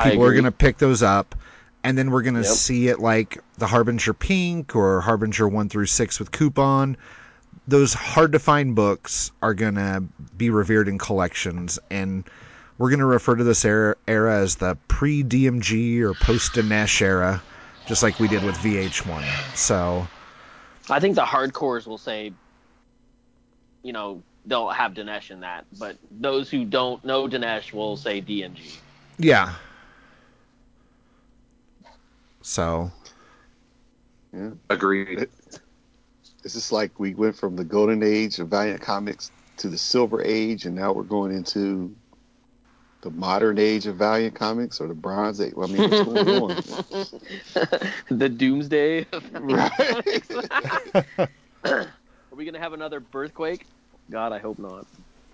People 0.04 0.26
are 0.26 0.34
gonna 0.34 0.52
pick 0.52 0.78
those 0.78 1.02
up, 1.04 1.36
and 1.84 1.98
then 1.98 2.12
we're 2.12 2.22
gonna 2.22 2.40
Yep. 2.42 2.48
see 2.52 2.88
it 2.88 3.00
like 3.00 3.40
the 3.58 3.68
Harbinger 3.68 4.14
Pink 4.14 4.76
or 4.76 5.02
Harbinger 5.02 5.48
one 5.48 5.70
through 5.70 5.88
six 5.88 6.20
with 6.20 6.32
coupon. 6.32 6.98
Those 7.68 7.94
hard 7.94 8.32
to 8.34 8.40
find 8.40 8.76
books 8.76 9.32
are 9.42 9.54
gonna 9.54 10.04
be 10.38 10.50
revered 10.50 10.88
in 10.88 10.98
collections, 10.98 11.80
and 11.90 12.24
we're 12.78 12.90
gonna 12.92 13.06
refer 13.06 13.36
to 13.36 13.44
this 13.44 13.66
era, 13.66 13.96
era 14.08 14.38
as 14.38 14.56
the 14.56 14.78
pre 14.88 15.24
DMG 15.24 16.02
or 16.02 16.14
post 16.14 16.54
Dinesh 16.54 17.02
era, 17.02 17.42
just 17.86 18.04
like 18.04 18.20
we 18.20 18.28
did 18.28 18.44
with 18.44 18.56
VH1. 18.58 19.24
So. 19.56 20.08
I 20.90 21.02
think 21.02 21.16
the 21.16 21.24
hardcores 21.24 21.86
will 21.86 21.98
say, 21.98 22.32
you 23.84 23.92
know, 23.92 24.24
they'll 24.46 24.70
have 24.70 24.94
Dinesh 24.94 25.32
in 25.32 25.42
that, 25.42 25.66
but 25.78 25.98
those 26.10 26.50
who 26.50 26.64
don't 26.64 27.04
know 27.04 27.28
Dinesh 27.28 27.74
will 27.74 27.98
say 27.98 28.22
DMG. 28.22 28.78
Yeah. 29.18 29.54
So 32.48 32.92
Agreed. 34.70 35.28
It's 36.44 36.54
just 36.54 36.72
like 36.72 36.98
we 37.00 37.14
went 37.14 37.36
from 37.38 37.56
the 37.58 37.66
golden 37.66 38.04
age 38.04 38.40
of 38.40 38.48
Valiant 38.48 38.82
Comics 38.82 39.32
to 39.58 39.70
the 39.70 39.78
silver 39.78 40.22
age, 40.24 40.66
and 40.66 40.76
now 40.76 40.94
we're 40.94 41.04
going 41.04 41.36
into 41.36 41.96
the 43.02 43.12
modern 43.12 43.58
age 43.60 43.86
of 43.86 43.98
Valiant 43.98 44.36
Comics 44.36 44.80
or 44.80 44.88
the 44.88 44.94
bronze 44.94 45.42
age. 45.42 45.54
I 45.62 45.68
mean, 45.68 45.90
what's 45.90 46.02
going 46.04 46.30
on? 46.30 46.56
the 48.18 48.30
Doomsday. 48.30 49.08
Right. 49.34 50.24
Are 51.66 51.90
we 52.36 52.46
gonna 52.46 52.60
have 52.60 52.74
another 52.74 53.02
Birthquake? 53.02 53.64
God, 54.10 54.32
I 54.32 54.40
hope 54.40 54.58
not. 54.58 54.88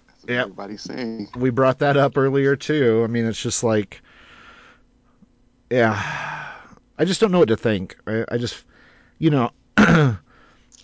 That's 0.08 0.24
what 0.24 0.34
Yep. 0.34 0.42
everybody's 0.46 0.82
saying. 0.82 1.28
we 1.36 1.52
brought 1.52 1.80
that 1.80 1.96
up 1.96 2.18
earlier 2.18 2.56
too. 2.56 3.04
I 3.04 3.08
mean, 3.08 3.26
it's 3.26 3.42
just 3.42 3.64
like, 3.64 4.02
yeah, 5.70 6.53
I 7.04 7.06
just 7.06 7.20
don't 7.20 7.34
know 7.34 7.40
what 7.40 7.50
to 7.50 7.58
think. 7.58 7.98
I, 8.08 8.24
I 8.32 8.38
just, 8.38 8.64
you 9.20 9.30
know, 9.30 9.52
I've 9.78 10.16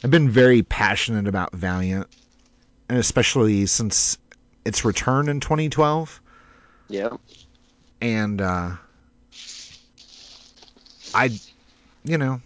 been 0.10 0.30
very 0.30 0.64
passionate 0.64 1.30
about 1.30 1.54
Valiant, 1.54 2.08
and 2.90 2.98
especially 2.98 3.66
since 3.68 4.18
its 4.66 4.84
return 4.84 5.30
in 5.30 5.40
2012, 5.40 6.22
Yeah. 6.90 7.16
and 8.02 8.42
uh, 8.42 8.72
I, 11.16 11.30
you 12.04 12.18
know, 12.18 12.42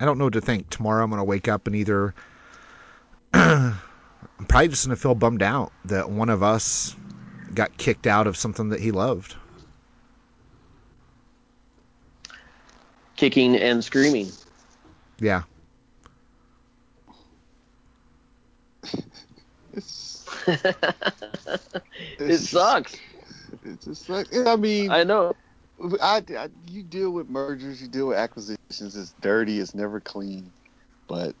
I 0.00 0.04
don't 0.04 0.18
know 0.18 0.24
what 0.24 0.32
to 0.32 0.40
think. 0.40 0.68
Tomorrow 0.68 1.04
I'm 1.04 1.10
gonna 1.10 1.22
wake 1.22 1.46
up 1.46 1.68
and 1.68 1.76
either 1.76 2.12
I'm 3.32 3.76
probably 4.48 4.66
just 4.66 4.86
gonna 4.86 4.96
feel 4.96 5.14
bummed 5.14 5.44
out 5.44 5.72
that 5.84 6.10
one 6.10 6.30
of 6.30 6.42
us 6.42 6.96
got 7.54 7.76
kicked 7.76 8.08
out 8.08 8.26
of 8.26 8.36
something 8.36 8.70
that 8.70 8.80
he 8.80 8.90
loved. 8.90 9.36
Kicking 13.22 13.54
and 13.54 13.84
screaming. 13.84 14.32
Yeah. 15.20 15.44
It's, 19.74 20.26
It 22.18 22.38
sucks. 22.38 22.96
It 23.62 23.80
just 23.80 24.06
sucks. 24.06 24.36
I 24.36 24.56
mean, 24.56 24.90
I 24.90 25.04
know. 25.04 25.36
I, 26.02 26.24
I- 26.36 26.48
you 26.68 26.82
deal 26.82 27.12
with 27.12 27.28
mergers, 27.28 27.80
you 27.80 27.86
deal 27.86 28.08
with 28.08 28.16
acquisitions. 28.18 28.56
It's 28.96 29.14
dirty. 29.20 29.60
It's 29.60 29.72
never 29.72 30.00
clean. 30.00 30.52
But 31.06 31.36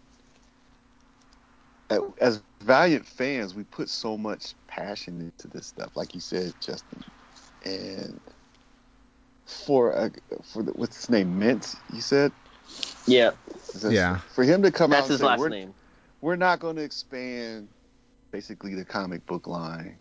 as 2.20 2.44
Valiant 2.62 3.08
fans, 3.08 3.56
we 3.56 3.64
put 3.64 3.88
so 3.88 4.16
much 4.16 4.54
passion 4.68 5.20
into 5.20 5.48
this 5.48 5.66
stuff, 5.66 5.96
like 5.96 6.14
you 6.14 6.20
said, 6.20 6.54
Justin. 6.60 7.02
And 7.64 8.20
for 9.52 9.92
a, 9.92 10.10
for 10.52 10.62
the, 10.62 10.72
what's 10.72 10.96
his 10.96 11.10
name, 11.10 11.38
Mint? 11.38 11.74
You 11.92 12.00
said. 12.00 12.32
Yeah, 13.06 13.32
Is 13.74 13.84
Yeah. 13.84 14.18
For 14.34 14.44
him 14.44 14.62
to 14.62 14.70
come 14.70 14.92
out 14.92 14.96
that's 14.98 15.08
his 15.08 15.20
say, 15.20 15.26
last 15.26 15.40
we're, 15.40 15.48
name. 15.48 15.74
we're 16.20 16.36
not 16.36 16.60
going 16.60 16.76
to 16.76 16.82
expand 16.82 17.68
basically 18.30 18.74
the 18.74 18.84
comic 18.84 19.26
book 19.26 19.46
line. 19.46 19.96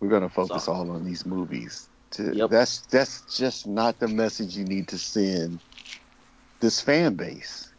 We're 0.00 0.08
going 0.08 0.22
to 0.22 0.28
focus 0.28 0.64
So- 0.64 0.72
all 0.72 0.90
on 0.90 1.04
these 1.04 1.26
movies. 1.26 1.88
To, 2.12 2.32
Yep. 2.34 2.50
That's 2.50 2.78
that's 2.86 3.36
just 3.36 3.66
not 3.66 3.98
the 3.98 4.06
message 4.06 4.56
you 4.56 4.64
need 4.64 4.86
to 4.88 4.98
send 4.98 5.58
this 6.60 6.80
fan 6.80 7.14
base. 7.14 7.72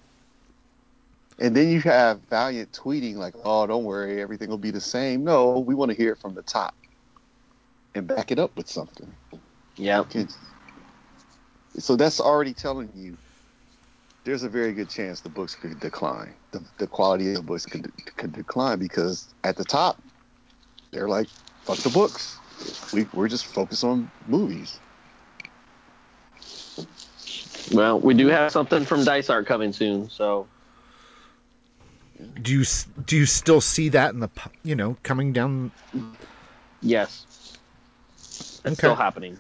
And 1.40 1.56
then 1.56 1.70
you 1.70 1.80
have 1.82 2.20
Valiant 2.30 2.72
tweeting 2.74 3.16
like, 3.16 3.36
"Oh, 3.46 3.66
don't 3.66 3.86
worry, 3.86 4.22
everything 4.22 4.50
will 4.50 4.58
be 4.58 4.72
the 4.72 4.82
same." 4.82 5.24
No, 5.24 5.60
we 5.60 5.74
want 5.76 5.92
to 5.92 5.98
hear 5.98 6.12
it 6.12 6.18
from 6.20 6.34
the 6.36 6.42
top 6.42 6.76
and 7.96 8.06
back 8.06 8.32
it 8.32 8.38
up 8.38 8.56
with 8.58 8.68
something. 8.70 9.12
Yeah. 9.78 10.03
So 11.80 11.95
that's 11.95 12.19
already 12.19 12.53
telling 12.53 12.91
you 12.95 13.17
there's 14.25 14.43
a 14.43 14.49
very 14.49 14.73
good 14.73 14.89
chance 14.89 15.21
the 15.21 15.30
books 15.30 15.55
could 15.55 15.80
decline. 15.80 16.34
The, 16.51 16.63
the 16.80 16.88
quality 16.88 17.30
of 17.30 17.36
the 17.36 17.43
books 17.43 17.65
could, 17.65 17.91
could 18.17 18.34
decline 18.34 18.80
because 18.80 19.34
at 19.43 19.55
the 19.57 19.65
top, 19.65 20.01
they're 20.91 21.07
like, 21.07 21.28
fuck 21.63 21.78
the 21.78 21.89
books. 21.89 22.39
We, 22.93 23.07
we're 23.13 23.30
just 23.30 23.45
focused 23.47 23.84
on 23.84 24.11
movies. 24.28 24.80
Well, 27.73 27.99
we 27.99 28.13
do 28.13 28.28
have 28.28 28.51
something 28.51 28.86
from 28.86 29.03
Dysart 29.03 29.45
coming 29.45 29.73
soon, 29.73 30.09
so 30.09 30.47
Do 32.41 32.51
you 32.51 32.65
do 33.05 33.17
you 33.17 33.25
still 33.25 33.61
see 33.61 33.89
that 33.89 34.13
in 34.13 34.19
the 34.19 34.30
you 34.63 34.75
know 34.75 34.97
coming 35.03 35.34
down? 35.34 35.71
yes, 36.82 37.25
it's 38.65 38.65
Okay. 38.65 38.75
still 38.75 38.95
happening. 38.95 39.39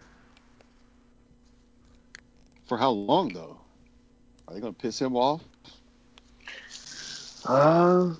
For 2.67 2.77
how 2.77 2.91
long, 2.91 3.29
though? 3.29 3.57
Are 4.47 4.53
they 4.53 4.59
going 4.59 4.73
to 4.73 4.79
piss 4.79 4.99
him 4.99 5.15
off? 5.15 5.41
Uh, 7.45 8.13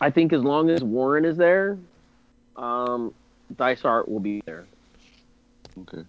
I 0.00 0.10
think 0.10 0.32
as 0.32 0.42
long 0.42 0.70
as 0.70 0.82
Warren 0.82 1.24
is 1.24 1.36
there, 1.36 1.78
um, 2.56 3.12
Dysart 3.56 4.08
will 4.08 4.20
be 4.20 4.40
there. 4.46 4.66
Okay. 5.80 6.04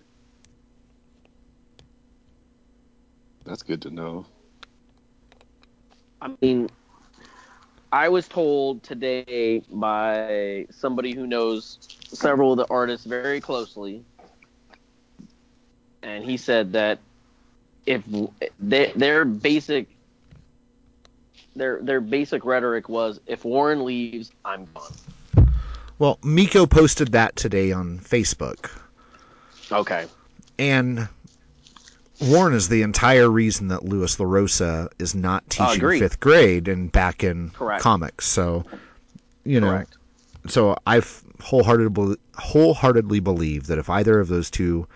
That's 3.43 3.63
good 3.63 3.81
to 3.83 3.89
know. 3.89 4.25
I 6.21 6.31
mean, 6.41 6.69
I 7.91 8.07
was 8.09 8.27
told 8.27 8.83
today 8.83 9.61
by 9.71 10.67
somebody 10.69 11.13
who 11.13 11.27
knows 11.27 11.77
several 12.07 12.51
of 12.53 12.57
the 12.57 12.67
artists 12.69 13.05
very 13.05 13.41
closely, 13.41 14.03
and 16.01 16.23
he 16.23 16.37
said 16.37 16.71
that 16.73 16.99
if 17.85 18.03
they, 18.59 18.91
their 18.95 19.25
basic 19.25 19.87
their 21.55 21.81
their 21.81 22.01
basic 22.01 22.45
rhetoric 22.45 22.89
was 22.89 23.19
if 23.27 23.45
Warren 23.45 23.85
leaves, 23.85 24.31
I'm 24.45 24.67
gone. 24.73 25.47
Well, 25.99 26.17
Mico 26.23 26.65
posted 26.65 27.11
that 27.11 27.35
today 27.35 27.71
on 27.71 27.99
Facebook, 27.99 28.71
Okay. 29.71 30.05
and 30.57 31.07
Warren 32.19 32.53
is 32.53 32.69
the 32.69 32.81
entire 32.81 33.29
reason 33.29 33.67
that 33.67 33.85
Lewis 33.85 34.17
LaRosa 34.17 34.89
is 34.97 35.13
not 35.13 35.47
teaching 35.49 35.75
agreed. 35.75 35.99
fifth 35.99 36.19
grade 36.19 36.67
and 36.67 36.91
back 36.91 37.23
in 37.23 37.51
Correct. 37.51 37.81
comics. 37.81 38.25
So, 38.27 38.65
you 39.45 39.59
know, 39.59 39.67
Correct. 39.67 39.97
so 40.47 40.75
I 40.87 41.01
wholeheartedly 41.41 42.17
wholeheartedly 42.37 43.19
believe 43.19 43.67
that 43.67 43.77
if 43.77 43.89
either 43.89 44.19
of 44.19 44.27
those 44.29 44.49
two 44.49 44.87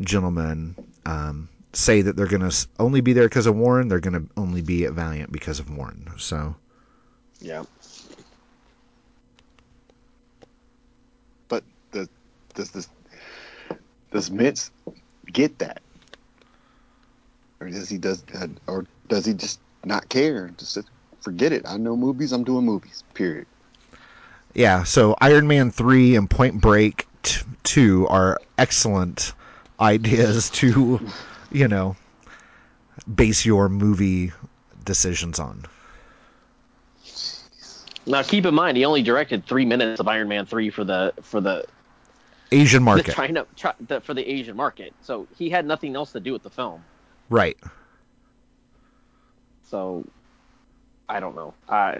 gentlemen 0.00 0.76
um, 1.06 1.48
say 1.76 2.00
that 2.02 2.16
they're 2.16 2.26
going 2.26 2.48
to 2.48 2.66
only 2.78 3.00
be 3.00 3.12
there 3.12 3.28
because 3.28 3.46
of 3.46 3.54
Warren, 3.56 3.88
they're 3.88 4.00
going 4.00 4.14
to 4.14 4.26
only 4.36 4.62
be 4.62 4.84
at 4.84 4.92
Valiant 4.92 5.30
because 5.30 5.60
of 5.60 5.70
Warren. 5.70 6.08
So, 6.16 6.56
Yeah. 7.40 7.64
But 11.48 11.62
does 11.92 12.08
does 12.54 12.70
this 12.70 12.88
does 14.10 14.30
Mintz 14.30 14.70
get 15.32 15.58
that, 15.58 15.82
or 17.60 17.68
does 17.68 17.88
he 17.88 17.98
does 17.98 18.24
uh, 18.34 18.46
or 18.66 18.86
does 19.08 19.26
he 19.26 19.34
just 19.34 19.60
not 19.84 20.08
care? 20.08 20.48
Just 20.56 20.78
forget 21.20 21.52
it. 21.52 21.62
I 21.66 21.76
know 21.76 21.96
movies. 21.96 22.32
I'm 22.32 22.44
doing 22.44 22.64
movies. 22.64 23.04
Period. 23.14 23.46
yeah. 24.54 24.82
So 24.84 25.14
Iron 25.20 25.46
Man 25.46 25.70
three 25.70 26.16
and 26.16 26.28
Point 26.30 26.60
Break 26.60 27.06
t- 27.22 27.42
two 27.64 28.06
are 28.08 28.40
excellent 28.58 29.34
ideas 29.80 30.48
to, 30.50 30.98
you 31.50 31.68
know, 31.68 31.96
base 33.14 33.44
your 33.44 33.68
movie 33.68 34.32
decisions 34.84 35.38
on. 35.38 35.64
Now 38.06 38.22
keep 38.22 38.46
in 38.46 38.54
mind, 38.54 38.76
he 38.76 38.84
only 38.84 39.02
directed 39.02 39.44
three 39.46 39.64
minutes 39.64 40.00
of 40.00 40.06
Iron 40.08 40.28
Man 40.28 40.46
three 40.46 40.70
for 40.70 40.84
the 40.84 41.12
for 41.22 41.40
the 41.40 41.64
Asian 42.52 42.78
the 42.78 42.84
market, 42.84 43.14
China 43.14 43.46
chi- 43.60 43.74
the, 43.80 44.00
for 44.00 44.14
the 44.14 44.28
Asian 44.30 44.56
market. 44.56 44.94
So 45.02 45.26
he 45.36 45.50
had 45.50 45.66
nothing 45.66 45.96
else 45.96 46.12
to 46.12 46.20
do 46.20 46.32
with 46.32 46.42
the 46.42 46.50
film. 46.50 46.84
right? 47.28 47.56
So 49.68 50.04
I 51.08 51.18
don't 51.18 51.34
know. 51.34 51.52
I 51.68 51.98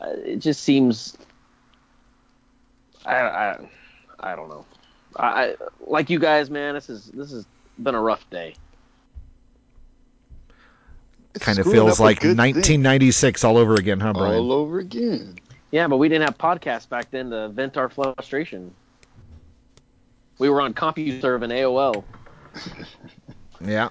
I- 0.00 0.08
it 0.10 0.36
just 0.40 0.62
seems 0.64 1.16
I 3.06 3.14
I, 3.14 3.68
I 4.18 4.34
don't 4.36 4.48
know. 4.48 4.64
I, 5.16 5.26
I 5.26 5.54
like 5.86 6.10
you 6.10 6.18
guys, 6.18 6.50
man. 6.50 6.74
This 6.74 6.88
is 6.88 7.06
this 7.06 7.32
has 7.32 7.46
been 7.78 7.94
a 7.94 8.00
rough 8.00 8.28
day. 8.30 8.54
It's 11.34 11.44
Kind 11.44 11.58
of 11.58 11.66
feels 11.66 11.98
like 11.98 12.20
good 12.20 12.36
thing 12.36 12.54
1996 12.54 13.44
all 13.44 13.56
over 13.56 13.74
again, 13.74 14.00
huh, 14.00 14.12
Brian? 14.12 14.34
all 14.34 14.52
over 14.52 14.80
again. 14.80 15.36
Yeah, 15.70 15.88
but 15.88 15.96
we 15.96 16.10
didn't 16.10 16.24
have 16.24 16.36
podcasts 16.36 16.86
back 16.86 17.10
then 17.10 17.30
to 17.30 17.48
vent 17.48 17.78
our 17.78 17.88
frustration. 17.88 18.74
We 20.38 20.50
were 20.50 20.60
on 20.60 20.74
CompuServe 20.74 21.42
and 21.42 21.52
AOL. 21.52 22.04
Yeah. 23.64 23.90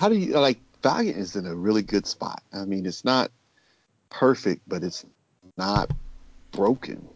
How 0.00 0.08
do 0.08 0.16
you 0.16 0.32
like? 0.38 0.58
Valiant 0.82 1.18
is 1.18 1.34
in 1.36 1.44
a 1.44 1.54
really 1.54 1.82
good 1.82 2.06
spot. 2.06 2.42
I 2.52 2.64
mean, 2.64 2.86
it's 2.86 3.04
not 3.04 3.30
perfect, 4.10 4.62
but 4.68 4.84
it's 4.84 5.04
not 5.56 5.90
broken 6.52 7.06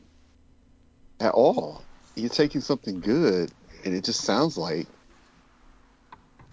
at 1.21 1.33
all. 1.33 1.83
You're 2.17 2.31
taking 2.31 2.61
something 2.61 3.01
good, 3.01 3.53
and 3.85 3.95
it 3.95 4.05
just 4.05 4.23
sounds 4.23 4.59
like 4.59 4.89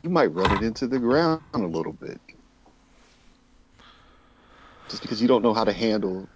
you 0.03 0.09
might 0.11 0.33
run 0.33 0.53
it 0.53 0.63
into 0.63 0.87
the 0.87 0.99
ground 0.99 1.41
a 1.53 1.59
little 1.59 1.93
bit, 1.93 2.21
just 4.89 5.01
because 5.03 5.21
you 5.21 5.27
don't 5.27 5.43
know 5.43 5.53
how 5.55 5.65
to 5.65 5.73
handle 5.73 6.29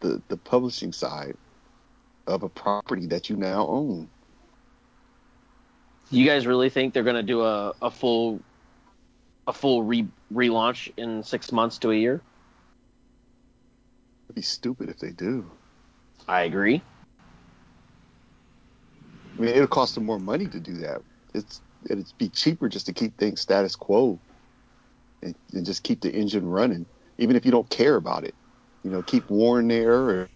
the 0.00 0.22
the 0.28 0.36
publishing 0.38 0.92
side 0.92 1.36
of 2.26 2.42
a 2.44 2.50
property 2.50 3.06
that 3.08 3.30
you 3.30 3.36
now 3.36 3.66
own. 3.68 4.10
You 6.10 6.26
guys 6.26 6.46
really 6.46 6.70
think 6.70 6.94
they're 6.94 7.04
gonna 7.04 7.22
do 7.22 7.42
a, 7.42 7.74
a 7.82 7.90
full 7.90 8.44
a 9.46 9.52
full 9.52 9.82
re 9.84 10.08
relaunch 10.32 10.92
in 10.96 11.22
six 11.22 11.52
months 11.52 11.78
to 11.80 11.90
a 11.92 11.96
year? 11.96 12.22
It'd 14.28 14.36
be 14.36 14.42
stupid 14.42 14.90
if 14.90 14.98
they 14.98 15.12
do. 15.12 15.52
I 16.28 16.42
agree. 16.42 16.82
I 19.38 19.42
mean, 19.42 19.50
it'll 19.54 19.66
cost 19.68 19.94
them 19.94 20.06
more 20.06 20.20
money 20.20 20.48
to 20.48 20.60
do 20.60 20.74
that. 20.78 21.02
It's 21.34 21.62
it'd 21.90 22.12
be 22.18 22.30
cheaper 22.30 22.68
just 22.68 22.86
to 22.86 22.92
keep 22.92 23.18
things 23.18 23.40
status 23.40 23.76
quo 23.76 24.20
and, 25.22 25.36
and 25.52 25.66
just 25.66 25.82
keep 25.84 26.00
the 26.02 26.12
engine 26.12 26.46
running, 26.46 26.86
even 27.18 27.36
if 27.36 27.44
you 27.44 27.50
don't 27.52 27.70
care 27.70 27.96
about 27.96 28.24
it. 28.24 28.36
You 28.84 28.90
know, 28.90 29.02
keep 29.02 29.30
Warren 29.30 29.68
there, 29.68 29.94
or 29.94 30.30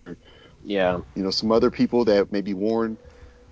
Yeah. 0.62 1.00
you 1.14 1.22
know, 1.22 1.30
some 1.30 1.52
other 1.52 1.70
people 1.70 2.06
that 2.06 2.32
maybe 2.32 2.54
Warren 2.54 2.98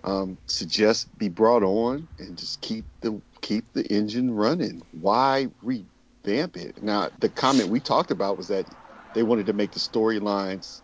um, 0.04 0.38
suggests 0.48 1.06
be 1.16 1.28
brought 1.28 1.62
on, 1.62 2.08
and 2.18 2.38
just 2.38 2.60
keep 2.60 2.86
the 3.02 3.22
keep 3.42 3.72
the 3.74 3.84
engine 3.86 4.30
running. 4.32 4.82
Why 4.92 5.48
revamp 5.62 6.56
it? 6.56 6.82
Now, 6.82 7.10
the 7.18 7.30
comment 7.30 7.70
we 7.70 7.80
talked 7.80 8.10
about 8.10 8.38
was 8.38 8.48
that 8.48 8.68
they 9.14 9.22
wanted 9.22 9.46
to 9.46 9.52
make 9.52 9.72
the 9.72 9.80
storylines 9.80 10.82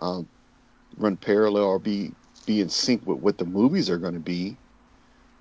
um, 0.00 0.28
run 0.96 1.16
parallel 1.16 1.64
or 1.64 1.78
be 1.78 2.14
be 2.46 2.60
in 2.60 2.68
sync 2.68 3.06
with 3.06 3.18
what 3.18 3.38
the 3.38 3.44
movies 3.44 3.90
are 3.90 3.98
going 3.98 4.14
to 4.14 4.20
be. 4.20 4.56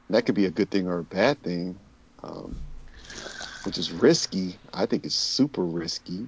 That 0.10 0.26
could 0.26 0.36
be 0.36 0.46
a 0.46 0.52
good 0.52 0.70
thing 0.70 0.88
or 0.88 1.00
a 1.00 1.04
bad 1.04 1.42
thing, 1.44 1.80
um, 2.24 2.56
which 3.66 3.78
is 3.78 3.92
risky. 3.92 4.58
I 4.74 4.86
think 4.86 5.06
it's 5.06 5.16
super 5.16 5.64
risky, 5.64 6.28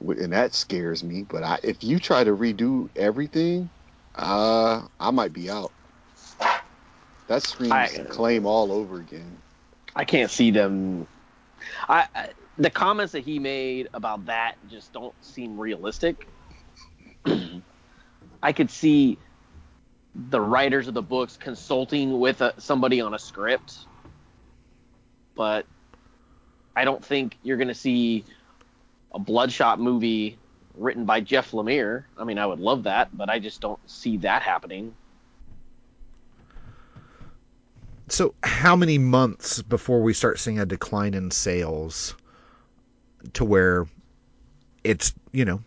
and 0.00 0.32
that 0.32 0.54
scares 0.54 1.04
me. 1.04 1.22
But 1.22 1.42
I, 1.44 1.58
if 1.62 1.84
you 1.84 1.98
try 1.98 2.24
to 2.24 2.32
redo 2.32 2.88
everything, 2.96 3.70
uh, 4.14 4.82
I 4.98 5.10
might 5.10 5.32
be 5.32 5.50
out. 5.50 5.72
That 7.28 7.42
screams 7.42 7.72
I- 7.72 8.04
claim 8.08 8.46
all 8.46 8.72
over 8.72 8.98
again. 8.98 9.42
I 9.94 10.04
can't 10.04 10.30
see 10.30 10.50
them. 10.50 11.06
I, 11.88 12.06
I 12.14 12.28
the 12.56 12.70
comments 12.70 13.12
that 13.12 13.24
he 13.24 13.38
made 13.38 13.88
about 13.94 14.26
that 14.26 14.56
just 14.66 14.92
don't 14.92 15.14
seem 15.22 15.58
realistic. 15.58 16.28
I 18.42 18.52
could 18.52 18.70
see 18.70 19.18
the 20.30 20.40
writers 20.40 20.88
of 20.88 20.94
the 20.94 21.02
books 21.02 21.36
consulting 21.36 22.18
with 22.18 22.40
a, 22.40 22.52
somebody 22.58 23.00
on 23.00 23.14
a 23.14 23.18
script, 23.18 23.78
but 25.36 25.64
I 26.74 26.84
don't 26.84 27.04
think 27.04 27.38
you're 27.42 27.56
going 27.56 27.68
to 27.68 27.74
see 27.74 28.24
a 29.12 29.18
Bloodshot 29.18 29.80
movie 29.80 30.36
written 30.74 31.04
by 31.04 31.20
Jeff 31.20 31.52
Lemire. 31.52 32.04
I 32.16 32.24
mean, 32.24 32.38
I 32.38 32.46
would 32.46 32.58
love 32.58 32.84
that, 32.84 33.16
but 33.16 33.30
I 33.30 33.38
just 33.38 33.60
don't 33.60 33.78
see 33.88 34.16
that 34.18 34.42
happening. 34.42 34.94
So, 38.08 38.34
how 38.42 38.74
many 38.74 38.96
months 38.96 39.60
before 39.62 40.02
we 40.02 40.14
start 40.14 40.38
seeing 40.38 40.58
a 40.58 40.66
decline 40.66 41.14
in 41.14 41.30
sales 41.30 42.14
to 43.34 43.44
where 43.44 43.86
it's, 44.82 45.12
you 45.32 45.44
know, 45.44 45.62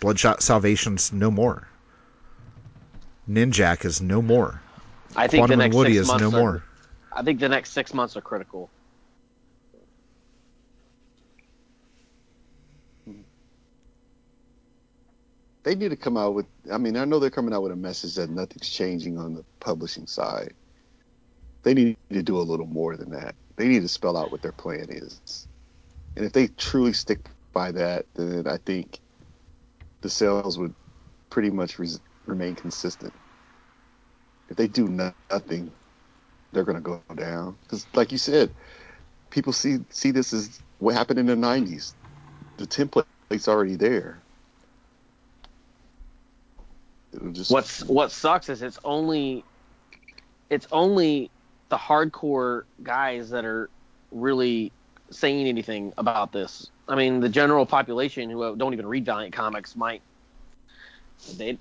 Bloodshot 0.00 0.42
Salvation's 0.42 1.12
no 1.12 1.30
more? 1.30 1.66
Ninjak 3.30 3.84
is 3.84 4.00
no 4.02 4.20
more. 4.20 4.60
I 5.14 5.28
think 5.28 5.42
Quantum 5.42 5.58
the 5.58 5.64
next 5.64 5.76
Woody 5.76 5.94
six 5.94 6.00
is 6.02 6.06
months 6.08 6.22
no 6.22 6.28
are- 6.28 6.40
more. 6.40 6.64
I 7.16 7.22
think 7.22 7.38
the 7.40 7.48
next 7.48 7.70
six 7.70 7.94
months 7.94 8.16
are 8.16 8.20
critical. 8.20 8.70
They 15.62 15.74
need 15.74 15.90
to 15.90 15.96
come 15.96 16.16
out 16.16 16.34
with. 16.34 16.46
I 16.72 16.78
mean, 16.78 16.96
I 16.96 17.04
know 17.04 17.18
they're 17.18 17.30
coming 17.30 17.52
out 17.52 17.62
with 17.62 17.72
a 17.72 17.76
message 17.76 18.14
that 18.14 18.30
nothing's 18.30 18.68
changing 18.68 19.18
on 19.18 19.34
the 19.34 19.44
publishing 19.60 20.06
side. 20.06 20.54
They 21.62 21.74
need 21.74 21.96
to 22.12 22.22
do 22.22 22.38
a 22.38 22.42
little 22.42 22.66
more 22.66 22.96
than 22.96 23.10
that. 23.10 23.34
They 23.56 23.68
need 23.68 23.82
to 23.82 23.88
spell 23.88 24.16
out 24.16 24.32
what 24.32 24.40
their 24.40 24.52
plan 24.52 24.86
is. 24.88 25.46
And 26.16 26.24
if 26.24 26.32
they 26.32 26.48
truly 26.48 26.94
stick 26.94 27.28
by 27.52 27.72
that, 27.72 28.06
then 28.14 28.46
I 28.46 28.56
think 28.64 28.98
the 30.00 30.08
sales 30.08 30.58
would 30.58 30.74
pretty 31.28 31.50
much 31.50 31.78
res- 31.78 32.00
remain 32.26 32.54
consistent. 32.56 33.19
If 34.50 34.56
they 34.56 34.66
do 34.66 34.88
nothing, 34.88 35.70
they're 36.52 36.64
going 36.64 36.76
to 36.76 36.82
go 36.82 37.00
down. 37.14 37.56
Because, 37.62 37.86
like 37.94 38.12
you 38.12 38.18
said, 38.18 38.50
people 39.30 39.52
see 39.52 39.78
see 39.90 40.10
this 40.10 40.32
as 40.32 40.60
what 40.78 40.94
happened 40.94 41.20
in 41.20 41.26
the 41.26 41.36
'90s. 41.36 41.94
The 42.58 42.66
template's 42.66 43.48
already 43.48 43.76
there. 43.76 44.18
Just 47.32 47.50
What's 47.50 47.84
what 47.84 48.12
sucks 48.12 48.48
is 48.48 48.62
it's 48.62 48.78
only 48.84 49.44
it's 50.50 50.66
only 50.72 51.30
the 51.68 51.76
hardcore 51.76 52.64
guys 52.82 53.30
that 53.30 53.44
are 53.44 53.70
really 54.10 54.72
saying 55.10 55.46
anything 55.46 55.92
about 55.96 56.32
this. 56.32 56.70
I 56.88 56.96
mean, 56.96 57.20
the 57.20 57.28
general 57.28 57.66
population 57.66 58.30
who 58.30 58.56
don't 58.56 58.72
even 58.72 58.86
read 58.86 59.04
Valiant 59.04 59.32
comics 59.32 59.76
might 59.76 60.02
they 61.36 61.58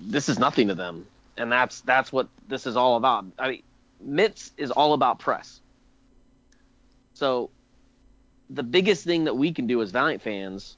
this 0.00 0.28
is 0.28 0.38
nothing 0.38 0.68
to 0.68 0.74
them, 0.74 1.06
and 1.36 1.50
that's 1.50 1.80
that's 1.82 2.12
what 2.12 2.28
this 2.48 2.66
is 2.66 2.76
all 2.76 2.96
about. 2.96 3.26
I 3.38 3.50
mean, 3.50 3.62
Mintz 4.06 4.52
is 4.56 4.70
all 4.70 4.92
about 4.92 5.18
press. 5.18 5.60
So 7.14 7.50
the 8.50 8.62
biggest 8.62 9.04
thing 9.04 9.24
that 9.24 9.36
we 9.36 9.52
can 9.52 9.66
do 9.66 9.80
as 9.82 9.90
Valiant 9.90 10.22
fans, 10.22 10.76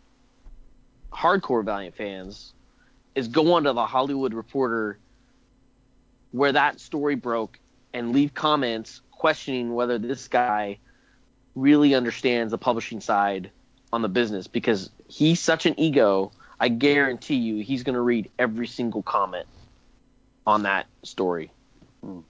hardcore 1.13 1.65
Valiant 1.65 1.97
fans, 1.97 2.53
is 3.15 3.29
go 3.29 3.55
onto 3.55 3.73
the 3.73 3.87
Hollywood 3.87 4.35
Reporter 4.35 4.99
where 6.33 6.53
that 6.53 6.81
story 6.81 7.15
broke 7.15 7.59
and 7.93 8.13
leave 8.13 8.35
comments 8.35 9.01
questioning 9.11 9.75
whether 9.75 9.99
this 9.99 10.29
guy 10.29 10.79
really 11.55 11.95
understands 11.95 12.51
the 12.51 12.59
publishing 12.59 13.01
side 13.01 13.51
on 13.93 14.03
the 14.03 14.09
business 14.09 14.47
because 14.47 14.91
he's 15.09 15.41
such 15.41 15.65
an 15.65 15.79
ego. 15.81 16.31
I 16.61 16.69
guarantee 16.69 17.37
you 17.37 17.63
he's 17.63 17.83
going 17.83 17.95
to 17.95 18.01
read 18.01 18.31
every 18.39 18.67
single 18.67 19.03
comment 19.03 19.47
on 20.47 20.63
that 20.63 20.87
story. 21.03 21.51
Hmm. 22.03 22.21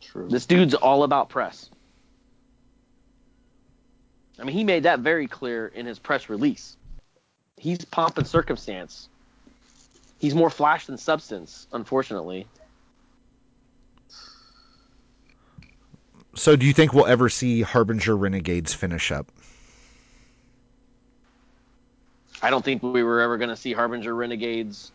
true. 0.00 0.28
This 0.28 0.46
dude's 0.46 0.74
all 0.74 1.02
about 1.02 1.28
press. 1.28 1.68
I 4.38 4.44
mean, 4.44 4.56
he 4.56 4.64
made 4.64 4.84
that 4.84 5.00
very 5.00 5.26
clear 5.26 5.66
in 5.66 5.86
his 5.86 5.98
press 5.98 6.28
release. 6.28 6.76
He's 7.56 7.84
pomp 7.84 8.18
and 8.18 8.26
circumstance. 8.26 9.08
He's 10.18 10.34
more 10.34 10.50
flash 10.50 10.86
than 10.86 10.98
substance, 10.98 11.66
unfortunately. 11.72 12.46
So, 16.34 16.54
do 16.54 16.66
you 16.66 16.74
think 16.74 16.92
we'll 16.92 17.06
ever 17.06 17.30
see 17.30 17.62
Harbinger 17.62 18.14
Renegades 18.14 18.74
finish 18.74 19.10
up? 19.10 19.32
I 22.42 22.50
don't 22.50 22.64
think 22.64 22.82
we 22.82 23.02
were 23.02 23.22
ever 23.22 23.38
going 23.38 23.48
to 23.48 23.56
see 23.56 23.72
Harbinger 23.72 24.14
Renegades 24.14 24.92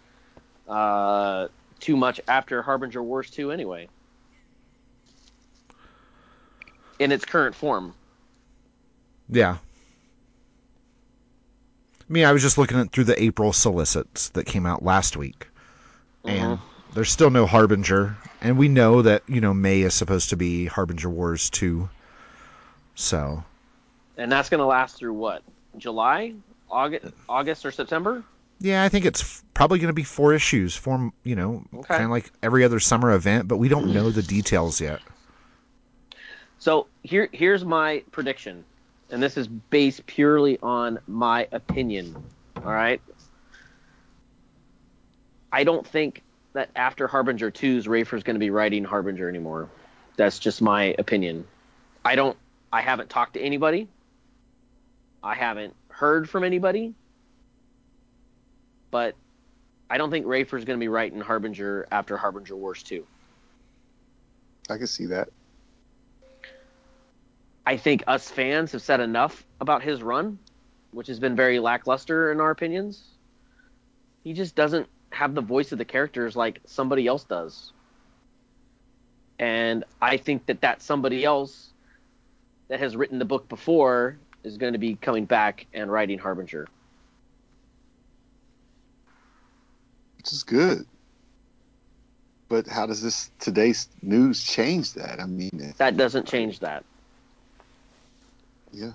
uh, 0.68 1.48
too 1.80 1.96
much 1.98 2.22
after 2.28 2.62
Harbinger 2.62 3.04
Wars 3.04 3.30
2 3.30 3.52
anyway. 3.52 3.88
In 7.00 7.12
its 7.12 7.26
current 7.26 7.56
form. 7.56 7.94
Yeah. 9.30 9.58
I 12.12 12.14
mean, 12.14 12.26
I 12.26 12.34
was 12.34 12.42
just 12.42 12.58
looking 12.58 12.78
at 12.78 12.92
through 12.92 13.06
the 13.06 13.22
April 13.22 13.54
solicits 13.54 14.30
that 14.30 14.46
came 14.46 14.66
out 14.66 14.84
last 14.84 15.16
week, 15.16 15.48
and 16.26 16.60
there's 16.94 17.10
still 17.10 17.30
no 17.30 17.46
Harbinger, 17.46 18.18
and 18.42 18.58
we 18.58 18.68
know 18.68 19.02
that 19.02 19.24
you 19.28 19.40
know 19.40 19.54
May 19.54 19.82
is 19.82 19.94
supposed 19.94 20.30
to 20.32 20.36
be 20.36 20.66
Harbinger 20.66 21.10
Wars 21.10 21.50
two. 21.50 21.90
So 22.96 23.46
And 24.18 24.30
that's 24.30 24.50
going 24.50 24.60
to 24.60 24.66
last 24.66 24.98
through 24.98 25.14
what? 25.14 25.42
July? 25.78 26.34
August, 26.70 27.14
August 27.30 27.66
or 27.66 27.72
September? 27.72 28.24
Yeah, 28.62 28.84
I 28.84 28.90
think 28.90 29.06
it's 29.06 29.22
f- 29.22 29.44
probably 29.54 29.80
going 29.80 29.88
to 29.90 29.94
be 29.94 30.04
four 30.04 30.34
issues, 30.34 30.76
four 30.76 31.12
you 31.24 31.36
know, 31.36 31.64
Okay. 31.74 31.88
kind 31.88 32.06
of 32.06 32.12
like 32.12 32.32
every 32.42 32.64
other 32.64 32.80
summer 32.80 33.12
event, 33.14 33.48
but 33.48 33.58
we 33.58 33.68
don't 33.68 33.94
know 33.94 34.10
the 34.12 34.22
details 34.22 34.80
yet. 34.80 35.00
So 36.60 36.88
here, 37.04 37.28
here's 37.32 37.66
my 37.66 38.04
prediction, 38.12 38.64
and 39.10 39.22
this 39.22 39.36
is 39.36 39.48
based 39.48 40.06
purely 40.06 40.60
on 40.62 41.00
my 41.08 41.48
opinion. 41.52 42.16
All 42.58 42.72
right. 42.72 43.02
I 45.52 45.64
don't 45.64 45.86
think 45.86 46.22
that 46.54 46.70
after 46.76 47.08
Harbinger 47.08 47.52
2's 47.52 47.88
Rafer's 47.88 48.24
going 48.24 48.36
to 48.36 48.40
be 48.40 48.52
writing 48.52 48.84
Harbinger 48.84 49.28
anymore. 49.28 49.70
That's 50.18 50.38
just 50.40 50.62
my 50.62 50.96
opinion. 51.00 51.46
I 52.06 52.16
don't. 52.16 52.38
I 52.72 52.82
haven't 52.82 53.10
talked 53.10 53.34
to 53.34 53.42
anybody. 53.42 53.88
I 55.24 55.36
haven't 55.36 55.76
heard 55.90 56.30
from 56.30 56.44
anybody. 56.44 56.94
But 58.92 59.16
I 59.90 59.98
don't 59.98 60.12
think 60.12 60.26
Rafer's 60.26 60.66
going 60.66 60.78
to 60.80 60.84
be 60.84 60.90
writing 60.90 61.20
Harbinger 61.20 61.88
after 61.92 62.18
Harbinger 62.18 62.56
Wars 62.56 62.84
2. 62.84 63.06
I 64.70 64.78
can 64.78 64.88
see 64.88 65.08
that. 65.08 65.30
I 67.66 67.78
think 67.78 68.04
us 68.08 68.30
fans 68.30 68.72
have 68.72 68.82
said 68.82 69.00
enough 69.00 69.46
about 69.60 69.82
his 69.84 70.02
run, 70.04 70.40
which 70.92 71.08
has 71.08 71.20
been 71.20 71.36
very 71.36 71.60
lackluster 71.60 72.32
in 72.32 72.40
our 72.40 72.52
opinions. 72.52 73.04
He 74.24 74.34
just 74.34 74.56
doesn't 74.56 74.88
have 75.12 75.36
the 75.36 75.42
voice 75.42 75.72
of 75.72 75.78
the 75.78 75.86
characters 75.86 76.36
like 76.36 76.60
somebody 76.66 77.08
else 77.08 77.24
does. 77.24 77.74
And 79.40 79.84
I 80.02 80.18
think 80.18 80.46
that 80.46 80.62
that 80.62 80.82
somebody 80.82 81.26
else 81.26 81.72
that 82.68 82.80
has 82.80 82.96
written 82.96 83.20
the 83.20 83.26
book 83.26 83.50
before 83.50 84.18
is 84.44 84.58
going 84.58 84.74
to 84.74 84.80
be 84.80 84.96
coming 84.96 85.26
back 85.26 85.66
and 85.74 85.92
writing 85.92 86.18
Harbinger. 86.18 86.68
Which 90.22 90.32
is 90.34 90.44
good. 90.44 90.86
But 92.48 92.68
how 92.68 92.86
does 92.86 93.02
this 93.02 93.32
today's 93.40 93.88
news 94.04 94.44
change 94.44 94.94
that? 94.94 95.20
I 95.20 95.26
mean, 95.26 95.74
That 95.78 95.98
doesn't 95.98 96.28
change 96.28 96.60
that. 96.60 96.84
yeah, 98.72 98.92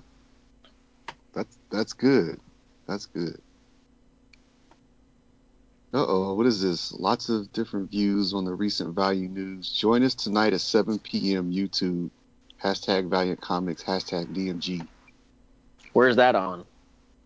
that 1.33 1.49
that's 1.71 1.95
good. 1.95 2.39
That's 2.87 3.07
good. 3.07 3.41
Uh 5.93 6.05
oh, 6.07 6.35
what 6.35 6.47
is 6.47 6.63
this? 6.63 6.93
Lots 6.93 7.29
of 7.29 7.53
different 7.53 7.91
views 7.91 8.33
on 8.33 8.45
the 8.45 8.55
recent 8.55 8.95
Value 8.95 9.29
news. 9.29 9.69
Join 9.73 10.05
us 10.05 10.15
tonight 10.15 10.53
at 10.53 10.61
7 10.61 11.01
p.m. 11.01 11.51
YouTube. 11.51 12.11
Hashtag 12.63 13.09
Valiant 13.09 13.41
Comics, 13.41 13.83
hashtag 13.83 14.27
DMG. 14.33 14.87
Where's 15.93 16.17
that 16.17 16.37
on? 16.37 16.65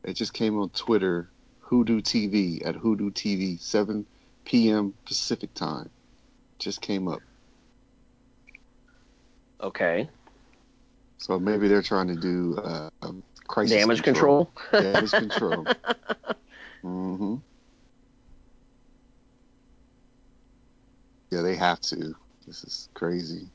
It 0.05 0.15
just 0.15 0.33
came 0.33 0.59
on 0.59 0.71
Twitter, 0.71 1.29
Hoodoo 1.71 2.01
TV, 2.01 2.67
at 2.67 2.75
Hoodoo 2.75 3.13
TV, 3.13 3.61
7 3.61 4.05
p.m. 4.45 4.93
Pacific 5.05 5.55
time. 5.55 5.89
Just 6.59 6.81
came 6.81 7.07
up. 7.07 7.21
Okay. 9.61 10.11
So 11.19 11.39
maybe 11.39 11.69
they're 11.69 11.81
trying 11.81 12.09
to 12.09 12.17
do 12.17 12.59
uh, 12.59 12.91
um, 13.03 13.23
crisis 13.47 13.77
Damage 13.77 14.03
control. 14.03 14.51
Damage 14.73 15.13
control. 15.13 15.67
Mm-hmm. 16.83 17.35
Yeah, 21.31 21.43
they 21.43 21.55
have 21.55 21.79
to. 21.83 22.15
This 22.47 22.65
is 22.65 22.89
crazy. 22.95 23.51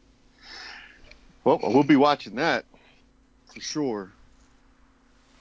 Well, 1.43 1.59
we'll 1.63 1.81
be 1.81 1.95
watching 1.95 2.35
that 2.35 2.65
for 3.51 3.59
sure. 3.61 4.11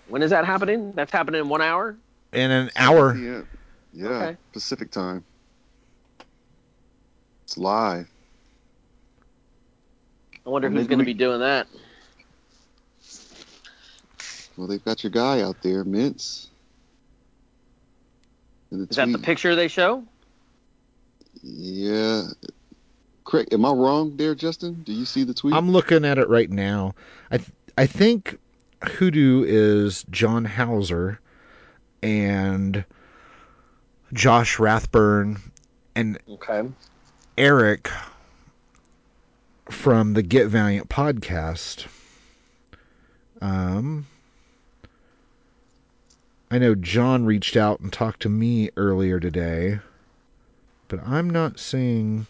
when 0.08 0.22
is 0.22 0.30
that 0.30 0.46
happening? 0.46 0.92
That's 0.92 1.12
happening 1.12 1.42
in 1.42 1.50
one 1.50 1.60
hour. 1.60 1.98
In 2.34 2.50
an 2.50 2.70
hour. 2.76 3.16
Yeah, 3.16 3.38
uh, 3.38 3.42
yeah 3.92 4.06
Okay. 4.08 4.36
Pacific 4.52 4.90
time. 4.90 5.24
It's 7.44 7.56
live. 7.56 8.08
I 10.46 10.50
wonder 10.50 10.68
Well, 10.68 10.78
who's 10.78 10.86
going 10.88 10.98
to 10.98 11.04
we- 11.04 11.12
be 11.12 11.18
doing 11.18 11.40
that. 11.40 11.66
Well, 14.56 14.66
they've 14.68 14.84
got 14.84 15.02
your 15.02 15.10
guy 15.10 15.40
out 15.40 15.56
there, 15.62 15.84
Mintz. 15.84 16.46
The 18.70 18.86
Is 18.88 18.96
that 18.96 19.10
the 19.10 19.18
picture 19.18 19.54
they 19.56 19.68
show? 19.68 20.04
Yeah. 21.42 22.22
Correct. 23.24 23.52
Am 23.52 23.64
I 23.64 23.70
wrong 23.70 24.16
there, 24.16 24.34
Justin? 24.34 24.82
Do 24.84 24.92
you 24.92 25.04
see 25.04 25.24
the 25.24 25.34
tweet? 25.34 25.54
I'm 25.54 25.70
looking 25.70 26.04
at 26.04 26.18
it 26.18 26.28
right 26.28 26.50
now. 26.50 26.94
I 27.30 27.38
th- 27.38 27.50
I 27.76 27.86
think 27.86 28.38
Hoodoo 28.84 29.44
is 29.46 30.04
John 30.10 30.44
Hauser 30.44 31.20
and 32.04 32.84
Josh 34.12 34.58
Rathburn 34.58 35.40
and 35.96 36.18
Okay. 36.28 36.68
Eric 37.38 37.90
from 39.70 40.12
the 40.12 40.22
Get 40.22 40.48
Valiant 40.48 40.90
podcast. 40.90 41.86
Um, 43.40 44.06
I 46.50 46.58
know 46.58 46.74
John 46.74 47.24
reached 47.24 47.56
out 47.56 47.80
and 47.80 47.90
talked 47.90 48.20
to 48.22 48.28
me 48.28 48.68
earlier 48.76 49.18
today, 49.18 49.80
but 50.88 51.00
I'm 51.06 51.30
not 51.30 51.58
seeing 51.58 52.26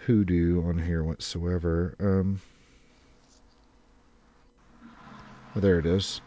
Hoodoo 0.00 0.66
on 0.66 0.78
here 0.80 1.04
whatsoever. 1.04 1.94
Um, 2.00 2.40
oh, 5.54 5.60
there 5.60 5.78
it 5.78 5.86
is. 5.86 6.20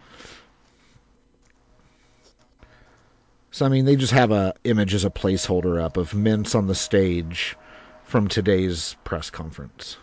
So 3.57 3.65
I 3.65 3.69
mean, 3.69 3.85
they 3.85 3.95
just 3.95 4.13
have 4.13 4.29
a 4.29 4.53
image 4.65 4.93
as 4.93 5.03
a 5.03 5.09
placeholder 5.09 5.81
up 5.81 5.97
of 5.97 6.11
Mintz 6.11 6.53
on 6.53 6.67
the 6.67 6.75
stage 6.75 7.57
from 8.03 8.27
today's 8.27 8.95
press 9.03 9.31
conference. 9.31 9.97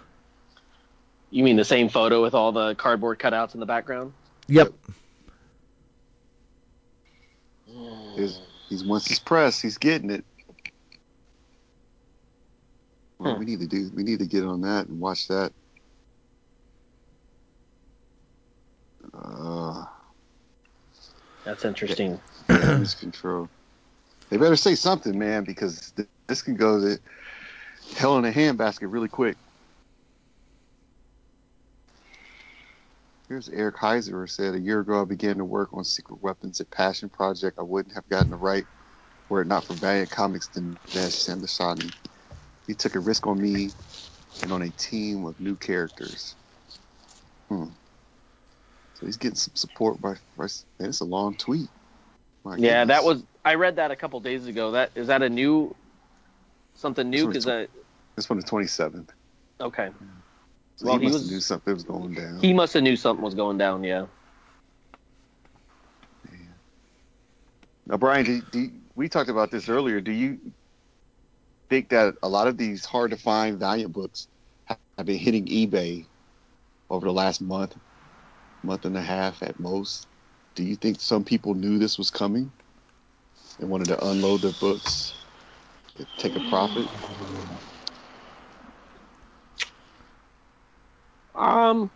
You 1.30 1.44
mean 1.44 1.54
the 1.54 1.64
same 1.64 1.88
photo 1.88 2.20
with 2.20 2.34
all 2.34 2.50
the 2.50 2.74
cardboard 2.74 3.20
cutouts 3.20 3.54
in 3.54 3.60
the 3.60 3.66
background? 3.66 4.12
Yep. 4.48 4.72
He's, 8.16 8.40
he's 8.68 8.82
once 8.82 9.06
his 9.06 9.20
press, 9.20 9.60
he's 9.60 9.78
getting 9.78 10.10
it. 10.10 10.24
Well, 13.20 13.34
Hmm. 13.34 13.38
we 13.38 13.44
need 13.44 13.60
to 13.60 13.68
do. 13.68 13.88
We 13.94 14.02
need 14.02 14.18
to 14.18 14.26
get 14.26 14.42
on 14.42 14.62
that 14.62 14.88
and 14.88 14.98
watch 14.98 15.28
that. 15.28 15.52
Uh, 19.16 19.84
That's 21.44 21.64
interesting. 21.64 22.18
Damage 22.52 22.98
control. 22.98 23.50
They 24.30 24.38
better 24.38 24.56
say 24.56 24.74
something, 24.74 25.18
man, 25.18 25.44
because 25.44 25.92
th- 25.96 26.08
this 26.28 26.42
can 26.42 26.56
go 26.56 26.80
to 26.80 27.00
hell 27.94 28.18
in 28.18 28.24
a 28.24 28.32
handbasket 28.32 28.92
really 28.92 29.08
quick. 29.08 29.38
Here's 33.28 33.48
Eric 33.48 33.76
Heisserer 33.76 34.30
said 34.30 34.54
a 34.54 34.60
year 34.60 34.80
ago 34.80 35.02
I 35.02 35.06
began 35.06 35.38
to 35.38 35.44
work 35.46 35.70
on 35.74 35.84
Secret 35.84 36.22
Weapons, 36.22 36.60
a 36.60 36.66
passion 36.66 37.10
project 37.10 37.58
I 37.58 37.62
wouldn't 37.62 37.94
have 37.94 38.08
gotten 38.08 38.30
to 38.32 38.36
write 38.38 38.66
were 39.28 39.42
it 39.42 39.48
not 39.48 39.64
for 39.66 39.76
Valiant 39.76 40.10
Comics 40.10 40.48
Dinesh 40.48 40.78
Shamdasani. 40.94 41.94
He 42.66 42.74
took 42.74 42.96
a 42.96 43.00
risk 43.00 43.26
on 43.26 43.40
me 43.40 43.74
and 44.42 44.52
on 44.52 44.62
a 44.62 44.70
team 44.70 45.26
of 45.26 45.40
new 45.40 45.56
characters. 45.56 46.36
Hmm. 47.50 47.70
So 48.94 49.06
he's 49.06 49.18
getting 49.18 49.36
some 49.36 49.56
support 49.56 50.00
by, 50.00 50.14
by 50.36 50.48
man, 50.80 50.90
it's 50.90 51.00
a 51.00 51.04
long 51.06 51.36
tweet. 51.36 51.70
My 52.44 52.56
Yeah, 52.56 52.84
that 52.84 53.04
was. 53.04 53.22
I 53.44 53.54
read 53.54 53.76
that 53.76 53.90
a 53.90 53.96
couple 53.96 54.20
days 54.20 54.46
ago. 54.46 54.72
That 54.72 54.90
is 54.94 55.06
that 55.08 55.22
a 55.22 55.28
new 55.28 55.74
something 56.74 57.08
new? 57.08 57.26
Because 57.26 57.46
one's 57.46 57.68
this 58.16 58.28
one 58.30 58.38
the 58.38 58.44
27th. 58.46 59.08
okay, 59.60 59.90
So 60.76 60.86
Well, 60.86 60.98
he 60.98 61.00
he 61.00 61.04
must 61.06 61.14
was- 61.14 61.22
have 61.24 61.32
knew 61.32 61.40
something 61.40 61.74
was 61.74 61.82
going 61.84 62.14
down. 62.14 62.38
he 62.40 62.52
must 62.52 62.74
have 62.74 62.82
knew 62.82 62.96
something 62.96 63.24
was 63.24 63.34
going 63.34 63.58
down. 63.58 63.82
Yeah. 63.84 64.06
Now, 67.86 67.98
Brian, 67.98 68.24
do, 68.24 68.40
do, 68.40 68.70
we 68.94 69.08
talked 69.10 69.28
about 69.28 69.50
this 69.50 69.68
earlier. 69.68 70.00
Do 70.00 70.10
you 70.12 70.38
think 71.68 71.90
that 71.90 72.14
a 72.22 72.28
lot 72.28 72.48
of 72.48 72.56
these 72.56 72.84
hard 72.84 73.10
to 73.10 73.16
find 73.18 73.58
Valiant 73.58 73.92
books 73.92 74.26
have 74.66 74.78
been 75.04 75.18
hitting 75.18 75.46
eBay 75.46 76.06
over 76.88 77.06
the 77.06 77.12
last 77.12 77.42
month, 77.42 77.76
month 78.62 78.86
and 78.86 78.96
a 78.96 79.02
half 79.02 79.42
at 79.42 79.60
most? 79.60 80.06
Do 80.54 80.62
you 80.62 80.76
think 80.76 81.00
some 81.00 81.24
people 81.24 81.54
knew 81.54 81.78
this 81.78 81.98
was 81.98 82.10
coming 82.10 82.50
and 83.58 83.68
wanted 83.68 83.88
to 83.88 84.06
unload 84.06 84.42
their 84.42 84.52
books, 84.52 85.14
take 86.16 86.36
a 86.36 86.40
profit? 86.40 86.88
Um, 91.34 91.90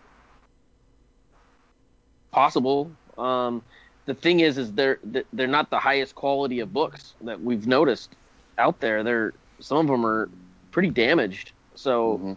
possible. 2.32 2.90
Um, 3.16 3.62
the 4.06 4.14
thing 4.14 4.40
is, 4.40 4.58
is 4.58 4.72
they're 4.72 4.98
they're 5.32 5.46
not 5.46 5.70
the 5.70 5.78
highest 5.78 6.14
quality 6.14 6.60
of 6.60 6.72
books 6.72 7.14
that 7.22 7.40
we've 7.40 7.66
noticed 7.66 8.16
out 8.58 8.80
there. 8.80 9.02
They're 9.04 9.34
some 9.60 9.78
of 9.78 9.86
them 9.86 10.04
are 10.06 10.28
pretty 10.72 10.90
damaged. 10.90 11.52
So, 11.74 12.18
Mhm. 12.18 12.36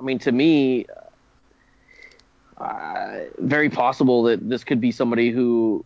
I 0.00 0.02
mean, 0.02 0.18
to 0.20 0.32
me, 0.32 0.86
uh, 2.60 3.24
very 3.38 3.70
possible 3.70 4.24
that 4.24 4.48
this 4.48 4.64
could 4.64 4.80
be 4.80 4.90
somebody 4.92 5.30
who 5.30 5.84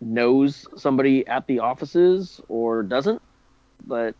knows 0.00 0.66
somebody 0.76 1.26
at 1.26 1.46
the 1.46 1.60
offices 1.60 2.40
or 2.48 2.82
doesn't. 2.82 3.20
But 3.86 4.14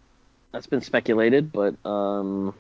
that's 0.53 0.66
been 0.66 0.81
speculated. 0.81 1.53
But 1.53 1.74
um, 1.85 2.55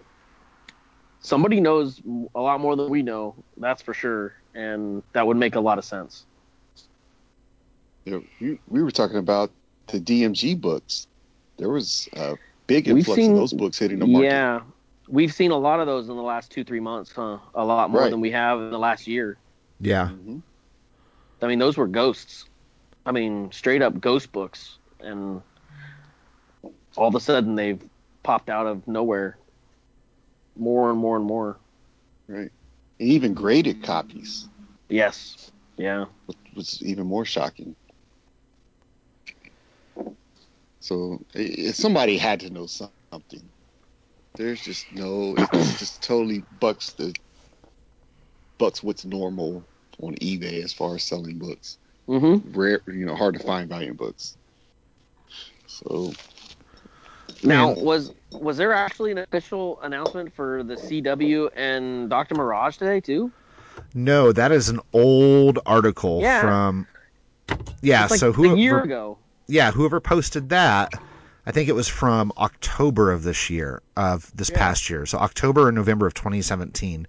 somebody 1.20 1.60
knows 1.60 2.00
a 2.34 2.40
lot 2.40 2.60
more 2.60 2.76
than 2.76 2.88
we 2.88 3.02
know. 3.02 3.34
That's 3.56 3.82
for 3.82 3.94
sure, 3.94 4.34
and 4.54 5.02
that 5.12 5.26
would 5.26 5.36
make 5.36 5.54
a 5.54 5.60
lot 5.60 5.78
of 5.78 5.84
sense. 5.84 6.24
You 8.04 8.12
know, 8.12 8.24
we, 8.40 8.58
we 8.68 8.82
were 8.82 8.90
talking 8.90 9.18
about 9.18 9.50
the 9.88 10.00
DMG 10.00 10.60
books. 10.60 11.06
There 11.58 11.68
was 11.68 12.08
a 12.14 12.36
big 12.66 12.88
influx 12.88 13.16
seen- 13.16 13.32
of 13.32 13.36
those 13.36 13.52
books 13.52 13.78
hitting 13.78 13.98
the 13.98 14.06
market. 14.06 14.26
Yeah, 14.26 14.60
we've 15.12 15.32
seen 15.32 15.50
a 15.52 15.56
lot 15.58 15.78
of 15.78 15.86
those 15.86 16.08
in 16.08 16.16
the 16.16 16.22
last 16.22 16.50
two, 16.50 16.64
three 16.64 16.80
months, 16.80 17.12
huh? 17.12 17.38
A 17.54 17.64
lot 17.64 17.90
more 17.90 18.00
Right. 18.02 18.10
than 18.10 18.20
we 18.20 18.30
have 18.32 18.58
in 18.58 18.70
the 18.70 18.78
last 18.78 19.06
year. 19.06 19.36
Yeah. 19.80 20.08
hmm 20.08 20.38
I 21.42 21.46
mean, 21.48 21.58
those 21.58 21.76
were 21.76 21.86
ghosts. 21.88 22.46
I 23.04 23.12
mean, 23.12 23.50
straight 23.52 23.82
up 23.82 24.00
ghost 24.00 24.32
books, 24.32 24.78
and 25.00 25.42
all 26.96 27.08
of 27.08 27.14
a 27.16 27.20
sudden 27.20 27.56
they've 27.56 27.82
popped 28.22 28.48
out 28.48 28.66
of 28.66 28.86
nowhere. 28.88 29.36
More 30.56 30.90
and 30.90 30.98
more 30.98 31.16
and 31.16 31.24
more. 31.24 31.58
Right. 32.28 32.50
And 33.00 33.08
even 33.08 33.34
graded 33.34 33.82
copies, 33.82 34.48
Yes. 34.88 35.50
Yeah. 35.76 36.06
which 36.26 36.38
was 36.54 36.82
even 36.82 37.06
more 37.06 37.24
shocking. 37.24 37.74
So 40.80 41.20
i- 41.34 41.54
i- 41.68 41.70
somebody 41.72 42.16
had 42.18 42.40
to 42.40 42.50
know 42.50 42.66
something. 42.66 43.51
There's 44.36 44.62
just 44.62 44.92
no. 44.94 45.34
It's 45.52 45.78
just 45.78 46.02
totally 46.02 46.44
bucks 46.60 46.92
the 46.92 47.14
bucks 48.58 48.82
what's 48.82 49.04
normal 49.04 49.64
on 50.00 50.14
eBay 50.16 50.62
as 50.64 50.72
far 50.72 50.94
as 50.94 51.02
selling 51.02 51.38
books. 51.38 51.78
Mm-hmm. 52.08 52.58
Rare, 52.58 52.80
you 52.86 53.04
know, 53.06 53.14
hard 53.14 53.34
to 53.38 53.44
find 53.44 53.68
valiant 53.68 53.98
books. 53.98 54.36
So 55.66 56.12
Now, 57.44 57.74
Man. 57.74 57.84
was 57.84 58.12
was 58.32 58.56
there 58.56 58.72
actually 58.72 59.12
an 59.12 59.18
official 59.18 59.80
announcement 59.82 60.32
for 60.34 60.62
the 60.62 60.74
CW 60.74 61.50
and 61.54 62.08
Dr. 62.08 62.34
Mirage 62.34 62.76
today 62.76 63.00
too? 63.00 63.30
No, 63.94 64.32
that 64.32 64.52
is 64.52 64.68
an 64.68 64.80
old 64.92 65.58
article 65.66 66.20
Yeah. 66.22 66.40
from 66.40 66.86
Yeah, 67.82 68.06
like 68.08 68.18
so 68.18 68.32
who 68.32 68.44
a 68.44 68.48
whoever 68.48 68.60
year 68.60 68.82
ago. 68.82 69.18
yeah, 69.48 69.70
whoever 69.70 70.00
posted 70.00 70.48
that, 70.50 70.92
I 71.46 71.50
think 71.52 71.68
it 71.68 71.74
was 71.74 71.88
from 71.88 72.32
October 72.36 73.10
of 73.12 73.22
this 73.22 73.50
year, 73.50 73.82
of 73.96 74.30
this 74.34 74.50
Yeah. 74.50 74.58
past 74.58 74.90
year. 74.90 75.06
So 75.06 75.18
October 75.18 75.68
or 75.68 75.72
November 75.72 76.06
of 76.06 76.14
2017. 76.14 77.06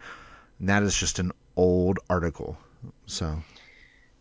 And 0.59 0.69
that 0.69 0.83
is 0.83 0.95
just 0.97 1.19
an 1.19 1.31
old 1.55 1.99
article. 2.09 2.57
So 3.05 3.43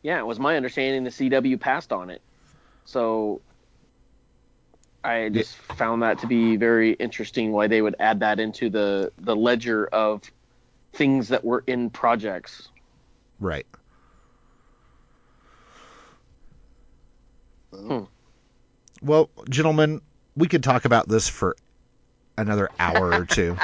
Yeah, 0.02 0.18
it 0.18 0.26
was 0.26 0.38
my 0.38 0.56
understanding 0.56 1.04
the 1.04 1.10
CW 1.10 1.56
passed 1.58 1.92
on 1.92 2.10
it. 2.10 2.22
So 2.84 3.42
I 5.04 5.28
just 5.30 5.56
found 5.56 6.02
that 6.02 6.18
to 6.20 6.26
be 6.26 6.56
very 6.56 6.92
interesting 6.92 7.52
why 7.52 7.66
they 7.66 7.82
would 7.82 7.96
add 7.98 8.20
that 8.20 8.38
into 8.40 8.70
the 8.70 9.12
the 9.18 9.34
ledger 9.36 9.86
of 9.86 10.22
things 10.94 11.28
that 11.28 11.44
were 11.44 11.64
in 11.66 11.90
projects. 11.90 12.70
right. 13.40 13.66
Well, 17.72 18.11
Well, 19.02 19.30
gentlemen, 19.50 20.00
we 20.36 20.46
could 20.46 20.62
talk 20.62 20.84
about 20.84 21.08
this 21.08 21.28
for 21.28 21.56
another 22.38 22.70
hour 22.78 23.12
or 23.12 23.26
two. 23.26 23.56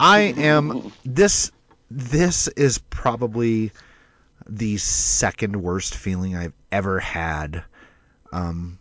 I 0.00 0.34
am 0.36 0.92
this 1.04 1.52
this 1.90 2.48
is 2.48 2.78
probably 2.78 3.72
the 4.48 4.78
second 4.78 5.62
worst 5.62 5.94
feeling 5.94 6.36
I've 6.36 6.54
ever 6.72 6.98
had 6.98 7.62
um, 8.32 8.78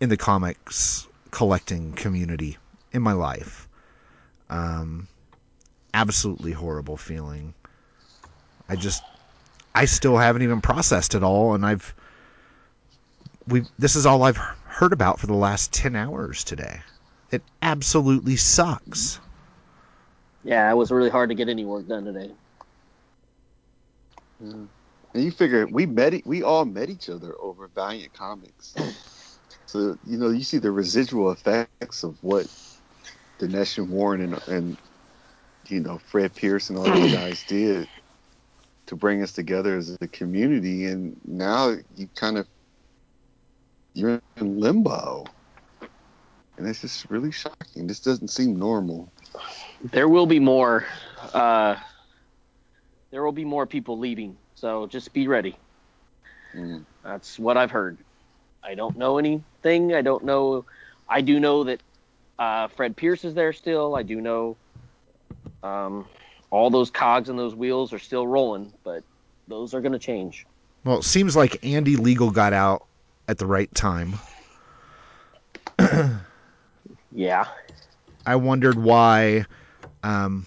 in 0.00 0.08
the 0.08 0.16
comics 0.16 1.06
collecting 1.30 1.92
community 1.92 2.58
in 2.92 3.02
my 3.02 3.12
life. 3.12 3.68
Um, 4.50 5.08
absolutely 5.94 6.52
horrible 6.52 6.96
feeling. 6.96 7.54
I 8.68 8.76
just 8.76 9.02
I 9.74 9.86
still 9.86 10.18
haven't 10.18 10.42
even 10.42 10.60
processed 10.60 11.14
it 11.14 11.22
all 11.22 11.54
and 11.54 11.64
I've 11.64 11.94
we 13.48 13.64
this 13.78 13.96
is 13.96 14.06
all 14.06 14.22
I've 14.22 14.40
heard 14.76 14.92
about 14.92 15.18
for 15.18 15.26
the 15.26 15.34
last 15.34 15.72
10 15.72 15.96
hours 15.96 16.44
today. 16.44 16.80
It 17.30 17.42
absolutely 17.62 18.36
sucks. 18.36 19.18
Yeah, 20.44 20.70
it 20.70 20.74
was 20.74 20.90
really 20.90 21.08
hard 21.08 21.30
to 21.30 21.34
get 21.34 21.48
any 21.48 21.64
work 21.64 21.88
done 21.88 22.04
today. 22.04 22.30
Mm-hmm. 24.44 24.64
And 25.14 25.24
you 25.24 25.30
figure 25.30 25.66
we 25.66 25.86
met, 25.86 26.26
we 26.26 26.42
all 26.42 26.66
met 26.66 26.90
each 26.90 27.08
other 27.08 27.34
over 27.40 27.68
Valiant 27.68 28.12
Comics. 28.12 28.74
So 29.66 29.98
you 30.06 30.16
know, 30.16 30.30
you 30.30 30.44
see 30.44 30.58
the 30.58 30.70
residual 30.70 31.32
effects 31.32 32.04
of 32.04 32.22
what 32.22 32.46
Dinesh 33.40 33.78
and 33.78 33.90
Warren 33.90 34.20
and, 34.20 34.48
and 34.48 34.76
you 35.66 35.80
know 35.80 35.98
Fred 35.98 36.34
Pierce 36.36 36.70
and 36.70 36.78
all 36.78 36.84
those 36.84 37.12
guys 37.20 37.44
did 37.48 37.88
to 38.86 38.94
bring 38.94 39.24
us 39.24 39.32
together 39.32 39.76
as 39.76 39.98
a 40.00 40.06
community, 40.06 40.86
and 40.86 41.20
now 41.24 41.74
you 41.96 42.08
kind 42.14 42.38
of 42.38 42.46
you're 43.96 44.20
in 44.36 44.60
limbo, 44.60 45.24
and 46.58 46.68
it's 46.68 46.82
just 46.82 47.08
really 47.08 47.32
shocking. 47.32 47.86
This 47.86 48.00
doesn't 48.00 48.28
seem 48.28 48.56
normal. 48.56 49.10
There 49.82 50.08
will 50.08 50.26
be 50.26 50.38
more 50.38 50.86
uh 51.32 51.76
there 53.10 53.24
will 53.24 53.32
be 53.32 53.44
more 53.44 53.66
people 53.66 53.98
leaving. 53.98 54.36
So 54.54 54.86
just 54.86 55.12
be 55.12 55.28
ready. 55.28 55.56
Mm. 56.54 56.84
That's 57.02 57.38
what 57.38 57.56
I've 57.56 57.70
heard. 57.70 57.96
I 58.62 58.74
don't 58.74 58.96
know 58.98 59.18
anything. 59.18 59.94
I 59.94 60.02
don't 60.02 60.24
know. 60.24 60.66
I 61.08 61.20
do 61.22 61.40
know 61.40 61.64
that 61.64 61.80
uh, 62.38 62.68
Fred 62.68 62.96
Pierce 62.96 63.24
is 63.24 63.32
there 63.34 63.52
still. 63.52 63.94
I 63.94 64.02
do 64.02 64.20
know 64.20 64.56
um, 65.62 66.06
all 66.50 66.68
those 66.68 66.90
cogs 66.90 67.28
and 67.28 67.38
those 67.38 67.54
wheels 67.54 67.92
are 67.92 67.98
still 67.98 68.26
rolling, 68.26 68.72
but 68.84 69.02
those 69.46 69.72
are 69.72 69.80
going 69.80 69.92
to 69.92 69.98
change. 69.98 70.46
Well, 70.84 70.98
it 70.98 71.04
seems 71.04 71.36
like 71.36 71.64
Andy 71.64 71.96
Liegl 71.96 72.32
got 72.32 72.52
out 72.52 72.86
at 73.28 73.38
the 73.38 73.46
right 73.46 73.72
time. 73.74 74.14
Yeah. 77.16 77.46
I 78.26 78.36
wondered 78.36 78.76
why 78.78 79.46
um, 80.02 80.46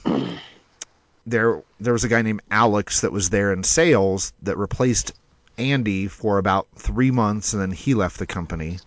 there 1.26 1.64
there 1.80 1.94
was 1.94 2.04
a 2.04 2.08
guy 2.08 2.22
named 2.22 2.42
Alex 2.52 3.02
that 3.02 3.12
was 3.12 3.32
there 3.32 3.52
in 3.52 3.64
sales 3.64 4.34
that 4.44 4.56
replaced 4.56 5.14
Andy 5.58 6.08
for 6.08 6.38
about 6.38 6.68
three 6.76 7.10
months, 7.10 7.54
and 7.54 7.62
then 7.62 7.72
he 7.72 7.96
left 7.96 8.20
the 8.20 8.28
company. 8.28 8.78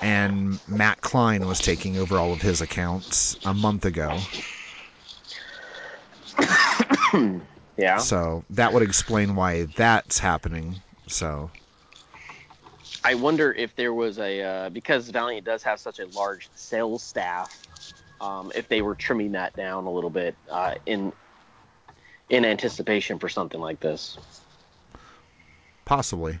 And 0.00 0.60
Matt 0.68 1.00
Klein 1.00 1.46
was 1.46 1.58
taking 1.58 1.98
over 1.98 2.18
all 2.18 2.32
of 2.32 2.40
his 2.40 2.60
accounts 2.60 3.36
a 3.44 3.52
month 3.52 3.84
ago. 3.84 4.18
Yeah. 7.76 7.98
So 7.98 8.44
that 8.50 8.72
would 8.72 8.84
explain 8.84 9.34
why 9.34 9.64
that's 9.64 10.16
happening. 10.20 10.76
So 11.08 11.50
I 13.04 13.14
wonder 13.14 13.52
if 13.52 13.76
there 13.76 13.92
was 13.92 14.18
a 14.18 14.42
uh, 14.42 14.70
because 14.70 15.10
Valiant 15.10 15.44
does 15.44 15.62
have 15.62 15.78
such 15.78 15.98
a 15.98 16.06
large 16.06 16.48
sales 16.54 17.02
staff, 17.02 17.66
um, 18.20 18.50
if 18.54 18.68
they 18.68 18.80
were 18.80 18.94
trimming 18.94 19.32
that 19.32 19.54
down 19.54 19.84
a 19.84 19.90
little 19.90 20.10
bit 20.10 20.34
uh, 20.50 20.74
in 20.86 21.12
in 22.30 22.44
anticipation 22.44 23.18
for 23.18 23.28
something 23.28 23.60
like 23.60 23.80
this. 23.80 24.16
possibly. 25.84 26.38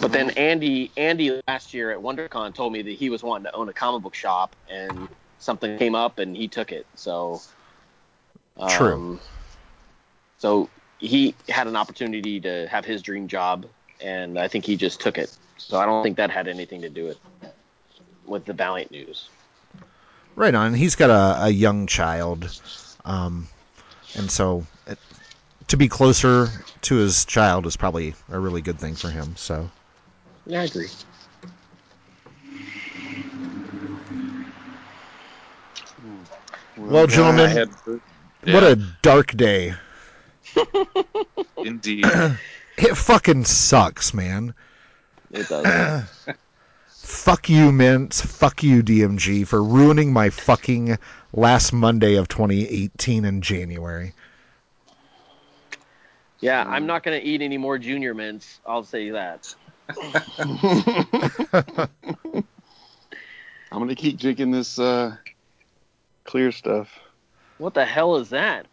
But 0.00 0.12
then 0.12 0.30
Andy 0.30 0.90
Andy 0.96 1.40
last 1.46 1.72
year 1.72 1.92
at 1.92 1.98
WonderCon 1.98 2.54
told 2.54 2.72
me 2.72 2.82
that 2.82 2.90
he 2.90 3.10
was 3.10 3.22
wanting 3.22 3.44
to 3.44 3.54
own 3.54 3.68
a 3.68 3.72
comic 3.72 4.02
book 4.02 4.14
shop 4.14 4.56
and 4.68 5.08
something 5.38 5.78
came 5.78 5.94
up 5.94 6.18
and 6.18 6.36
he 6.36 6.48
took 6.48 6.72
it. 6.72 6.86
So 6.94 7.40
um, 8.56 8.68
True. 8.70 9.20
So 10.38 10.68
he 11.06 11.34
had 11.48 11.66
an 11.66 11.76
opportunity 11.76 12.40
to 12.40 12.66
have 12.68 12.84
his 12.84 13.02
dream 13.02 13.28
job 13.28 13.66
and 14.00 14.38
I 14.38 14.48
think 14.48 14.64
he 14.64 14.76
just 14.76 15.00
took 15.00 15.18
it. 15.18 15.36
So 15.56 15.78
I 15.78 15.86
don't 15.86 16.02
think 16.02 16.16
that 16.16 16.30
had 16.30 16.48
anything 16.48 16.80
to 16.82 16.88
do 16.88 17.04
with 17.04 17.18
with 18.26 18.44
the 18.44 18.52
Valiant 18.52 18.90
news. 18.90 19.28
Right 20.34 20.54
on. 20.54 20.74
He's 20.74 20.96
got 20.96 21.10
a, 21.10 21.44
a 21.44 21.50
young 21.50 21.86
child, 21.86 22.50
um, 23.04 23.46
and 24.16 24.30
so 24.30 24.66
it, 24.86 24.98
to 25.68 25.76
be 25.76 25.88
closer 25.88 26.48
to 26.82 26.96
his 26.96 27.24
child 27.24 27.66
is 27.66 27.76
probably 27.76 28.14
a 28.30 28.38
really 28.40 28.60
good 28.60 28.78
thing 28.78 28.94
for 28.94 29.10
him. 29.10 29.36
So 29.36 29.70
Yeah, 30.46 30.62
I 30.62 30.64
agree. 30.64 30.88
Well, 36.76 37.06
gentlemen, 37.06 37.46
I 37.46 37.48
had, 37.48 37.70
what 38.46 38.62
a 38.64 38.76
dark 39.02 39.36
day. 39.36 39.74
indeed. 41.58 42.06
It 42.76 42.96
fucking 42.96 43.44
sucks, 43.44 44.12
man. 44.12 44.54
It 45.30 45.48
does. 45.48 46.04
Fuck 46.88 47.48
you, 47.48 47.70
Mintz. 47.70 48.22
Fuck 48.24 48.62
you, 48.62 48.82
DMG, 48.82 49.46
for 49.46 49.62
ruining 49.62 50.12
my 50.12 50.30
fucking 50.30 50.98
last 51.32 51.72
Monday 51.72 52.16
of 52.16 52.28
2018 52.28 53.24
in 53.24 53.40
January. 53.40 54.12
yeah, 56.40 56.64
I'm 56.66 56.86
not 56.86 57.02
gonna 57.02 57.20
eat 57.22 57.42
any 57.42 57.58
more 57.58 57.78
junior 57.78 58.14
mints. 58.14 58.60
I'll 58.66 58.84
say 58.84 59.10
that. 59.10 59.54
I'm 63.70 63.80
gonna 63.80 63.94
keep 63.94 64.18
drinking 64.18 64.50
this 64.50 64.78
uh, 64.78 65.16
clear 66.24 66.52
stuff. 66.52 66.88
What 67.58 67.74
the 67.74 67.84
hell 67.84 68.16
is 68.16 68.30
that? 68.30 68.66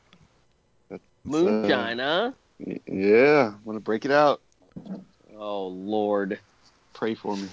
That's, 1.26 1.36
Moonshine, 1.36 2.00
huh? 2.00 2.32
Uh, 2.68 2.74
yeah, 2.88 3.54
I'm 3.54 3.62
gonna 3.66 3.80
break 3.80 4.06
it 4.06 4.12
out. 4.12 4.42
Oh 5.38 5.68
Lord. 5.68 6.40
Pray 6.94 7.16
for 7.16 7.36
me. 7.36 7.48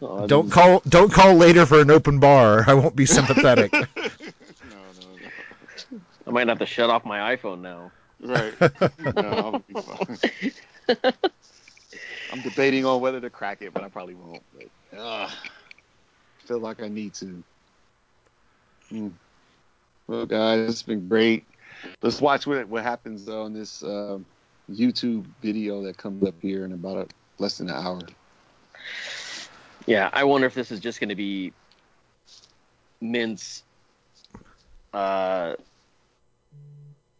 Oh, 0.00 0.26
Don't 0.26 0.50
call 0.50 0.80
don't 0.88 1.12
call 1.12 1.34
later 1.34 1.66
for 1.66 1.80
an 1.80 1.90
open 1.90 2.20
bar. 2.20 2.64
I 2.66 2.74
won't 2.74 2.94
be 2.94 3.06
sympathetic. 3.06 3.72
No, 3.72 3.86
no, 3.96 4.02
I 6.26 6.30
might 6.30 6.48
have 6.48 6.58
to 6.58 6.66
shut 6.66 6.90
off 6.90 7.04
my 7.04 7.36
iPhone 7.36 7.60
now. 7.60 7.90
Right. 8.20 8.54
No, 8.98 9.28
I'll 9.28 9.58
be 9.60 9.74
fine. 9.74 10.18
I'm 12.32 12.40
debating 12.42 12.84
on 12.84 13.00
whether 13.00 13.20
to 13.20 13.30
crack 13.30 13.62
it, 13.62 13.72
but 13.72 13.84
I 13.84 13.88
probably 13.88 14.14
won't. 14.14 14.42
But 14.54 14.98
uh, 14.98 15.30
feel 16.46 16.58
like 16.58 16.82
I 16.82 16.88
need 16.88 17.14
to. 17.14 17.42
Hmm. 18.90 19.08
Well, 20.06 20.26
guys, 20.26 20.70
it's 20.70 20.82
been 20.82 21.08
great. 21.08 21.44
Let's 22.02 22.20
watch 22.20 22.46
what 22.46 22.68
what 22.68 22.82
happens 22.82 23.24
though 23.24 23.42
on 23.42 23.52
this 23.52 23.82
uh, 23.82 24.18
YouTube 24.70 25.26
video 25.42 25.82
that 25.84 25.96
comes 25.96 26.22
up 26.24 26.34
here 26.40 26.64
in 26.64 26.72
about 26.72 26.96
a, 26.96 27.06
less 27.38 27.58
than 27.58 27.68
an 27.68 27.76
hour. 27.76 28.00
Yeah, 29.86 30.10
I 30.12 30.24
wonder 30.24 30.46
if 30.46 30.54
this 30.54 30.70
is 30.72 30.80
just 30.80 31.00
going 31.00 31.10
to 31.10 31.14
be 31.14 31.52
Mintz 33.02 33.62
uh, 34.92 35.54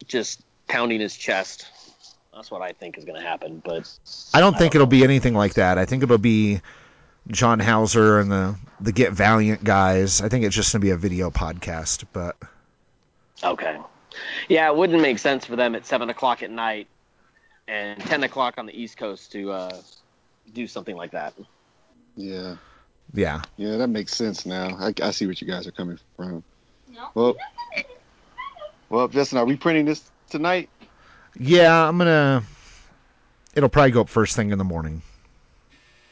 just 0.06 0.42
pounding 0.66 1.00
his 1.00 1.16
chest. 1.16 1.66
That's 2.34 2.50
what 2.50 2.62
I 2.62 2.72
think 2.72 2.98
is 2.98 3.04
going 3.04 3.20
to 3.20 3.26
happen. 3.26 3.62
But 3.64 3.90
I 4.34 4.40
don't 4.40 4.58
think 4.58 4.74
it'll 4.74 4.86
be 4.86 5.04
anything 5.04 5.34
like 5.34 5.54
that. 5.54 5.78
I 5.78 5.84
think 5.84 6.02
it'll 6.02 6.18
be 6.18 6.60
John 7.28 7.60
Hauser 7.60 8.18
and 8.18 8.30
the 8.30 8.56
the 8.80 8.92
Get 8.92 9.12
Valiant 9.12 9.64
guys. 9.64 10.20
I 10.20 10.28
think 10.28 10.44
it's 10.44 10.54
just 10.54 10.72
gonna 10.72 10.82
be 10.82 10.90
a 10.90 10.96
video 10.96 11.30
podcast. 11.30 12.04
But 12.12 12.36
okay, 13.42 13.78
Yeah, 14.48 14.70
it 14.70 14.76
wouldn't 14.76 15.02
make 15.02 15.18
sense 15.18 15.44
for 15.44 15.56
them 15.56 15.74
at 15.74 15.86
seven 15.86 16.08
o'clock 16.10 16.42
at 16.42 16.50
night 16.50 16.88
and 17.68 18.00
ten 18.00 18.22
o'clock 18.22 18.54
on 18.58 18.66
the 18.66 18.80
East 18.80 18.96
Coast 18.96 19.32
to 19.32 19.50
uh, 19.50 19.76
do 20.52 20.66
something 20.66 20.96
like 20.96 21.12
that. 21.12 21.34
Yeah. 22.14 22.56
Yeah. 23.12 23.42
Yeah, 23.56 23.76
that 23.76 23.88
makes 23.88 24.14
sense 24.14 24.46
now. 24.46 24.76
I, 24.78 24.92
I 25.02 25.10
see 25.10 25.26
what 25.26 25.40
you 25.40 25.46
guys 25.46 25.66
are 25.66 25.72
coming 25.72 25.98
from. 26.16 26.44
Well, 27.14 27.36
well, 28.88 29.08
Justin, 29.08 29.38
are 29.38 29.44
we 29.44 29.56
printing 29.56 29.84
this 29.84 30.10
tonight? 30.30 30.70
Yeah, 31.38 31.88
I'm 31.88 31.98
gonna. 31.98 32.42
It'll 33.54 33.68
probably 33.68 33.90
go 33.90 34.02
up 34.02 34.08
first 34.08 34.36
thing 34.36 34.50
in 34.50 34.58
the 34.58 34.64
morning. 34.64 35.02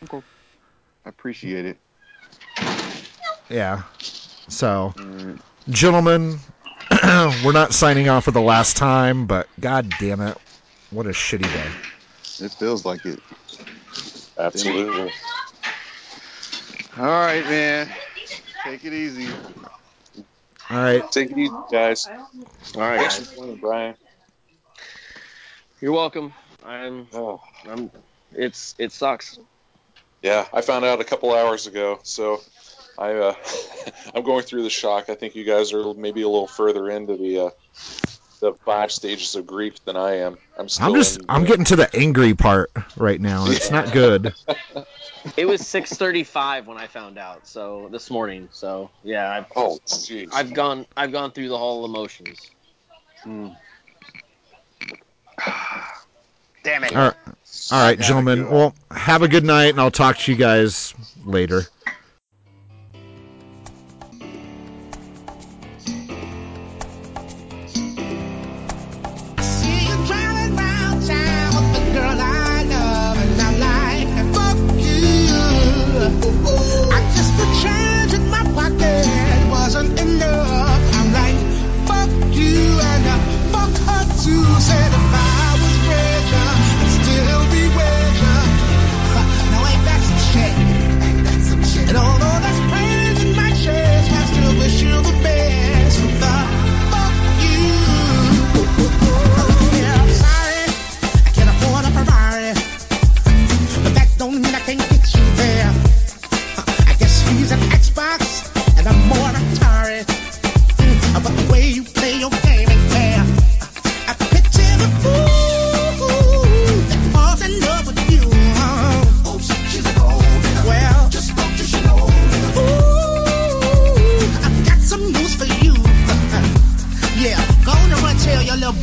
Cool. 0.08 0.24
I 1.04 1.08
appreciate 1.08 1.64
it. 1.64 1.78
Yeah. 3.48 3.82
So, 4.48 4.92
Mm, 4.96 5.40
gentlemen, 5.70 6.38
we're 7.44 7.52
not 7.52 7.74
signing 7.74 8.08
off 8.08 8.24
for 8.24 8.30
the 8.30 8.40
last 8.40 8.78
time, 8.78 9.26
but 9.26 9.46
god 9.60 9.86
damn 9.98 10.22
it, 10.22 10.38
what 10.90 11.04
a 11.04 11.10
shitty 11.10 11.42
day. 11.42 12.44
It 12.46 12.52
feels 12.52 12.86
like 12.86 13.04
it. 13.04 13.20
Absolutely. 14.38 15.12
All 16.96 17.04
right, 17.04 17.44
man. 17.44 17.90
Take 18.64 18.86
it 18.86 18.94
easy. 18.94 19.28
All 20.70 20.78
right. 20.78 21.02
Take 21.12 21.30
it 21.30 21.38
easy, 21.38 21.52
guys. 21.70 22.08
All 22.74 22.80
right, 22.80 23.00
guys. 23.00 23.36
Brian. 23.60 23.96
You're 25.82 25.92
welcome. 25.92 26.32
I'm. 26.64 27.06
Oh. 27.12 27.42
I'm. 27.68 27.90
It's. 28.32 28.74
It 28.78 28.92
sucks. 28.92 29.38
Yeah, 30.22 30.46
I 30.54 30.62
found 30.62 30.86
out 30.86 31.02
a 31.02 31.04
couple 31.04 31.34
hours 31.34 31.66
ago, 31.66 32.00
so 32.02 32.40
I 32.98 33.12
uh, 33.12 33.34
I'm 34.14 34.22
going 34.22 34.42
through 34.42 34.62
the 34.62 34.70
shock. 34.70 35.08
I 35.08 35.14
think 35.14 35.34
you 35.34 35.44
guys 35.44 35.72
are 35.72 35.94
maybe 35.94 36.22
a 36.22 36.28
little 36.28 36.46
further 36.46 36.90
into 36.90 37.16
the 37.16 37.46
uh, 37.46 37.50
the 38.40 38.52
five 38.64 38.92
stages 38.92 39.34
of 39.34 39.46
grief 39.46 39.84
than 39.84 39.96
I 39.96 40.16
am. 40.16 40.36
I'm 40.58 40.68
still. 40.68 40.88
I'm 40.88 40.94
just 40.94 41.18
in, 41.18 41.26
I'm 41.28 41.42
uh, 41.42 41.46
getting 41.46 41.64
to 41.66 41.76
the 41.76 41.94
angry 41.96 42.34
part 42.34 42.70
right 42.96 43.20
now. 43.20 43.46
It's 43.48 43.70
not 43.70 43.92
good. 43.92 44.34
It 45.38 45.46
was 45.46 45.62
6:35 45.62 46.66
when 46.66 46.76
I 46.76 46.86
found 46.86 47.16
out. 47.16 47.48
So 47.48 47.88
this 47.90 48.10
morning. 48.10 48.50
So 48.52 48.90
yeah, 49.02 49.30
I've. 49.30 49.46
Oh, 49.56 49.78
jeez. 49.86 50.28
I've 50.34 50.52
gone. 50.52 50.84
I've 50.98 51.12
gone 51.12 51.32
through 51.32 51.48
the 51.48 51.56
whole 51.56 51.86
emotions. 51.86 52.50
Damn 56.62 56.84
it. 56.84 56.94
All 56.94 56.98
right, 56.98 57.14
all 57.72 57.82
right, 57.82 57.98
gentlemen. 57.98 58.50
Well, 58.50 58.74
have 58.90 59.22
a 59.22 59.28
good 59.28 59.44
night, 59.44 59.70
and 59.70 59.80
I'll 59.80 59.90
talk 59.90 60.18
to 60.18 60.30
you 60.30 60.36
guys 60.36 60.94
later. 61.24 61.62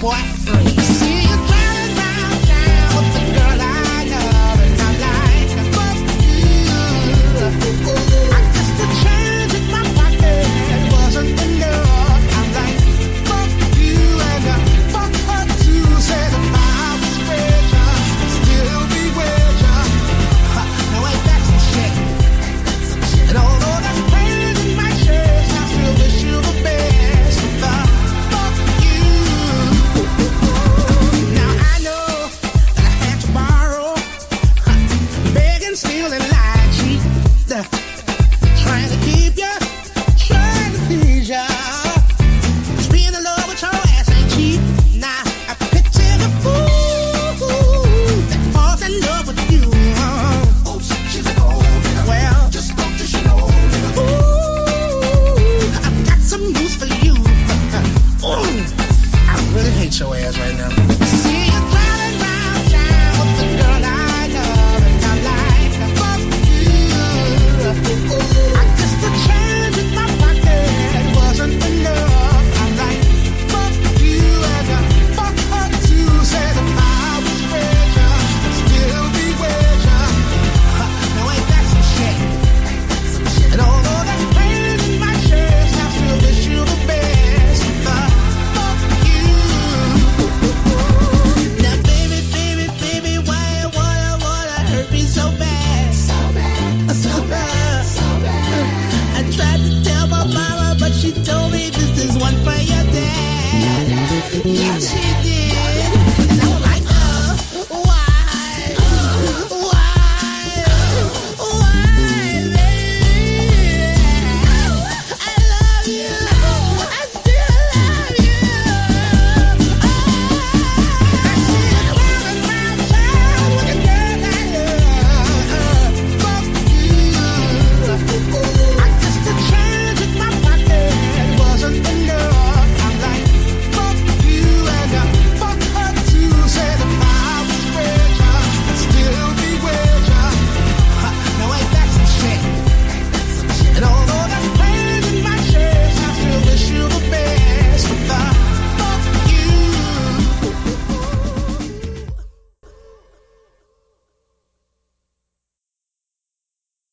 boyfriend. 0.02 0.81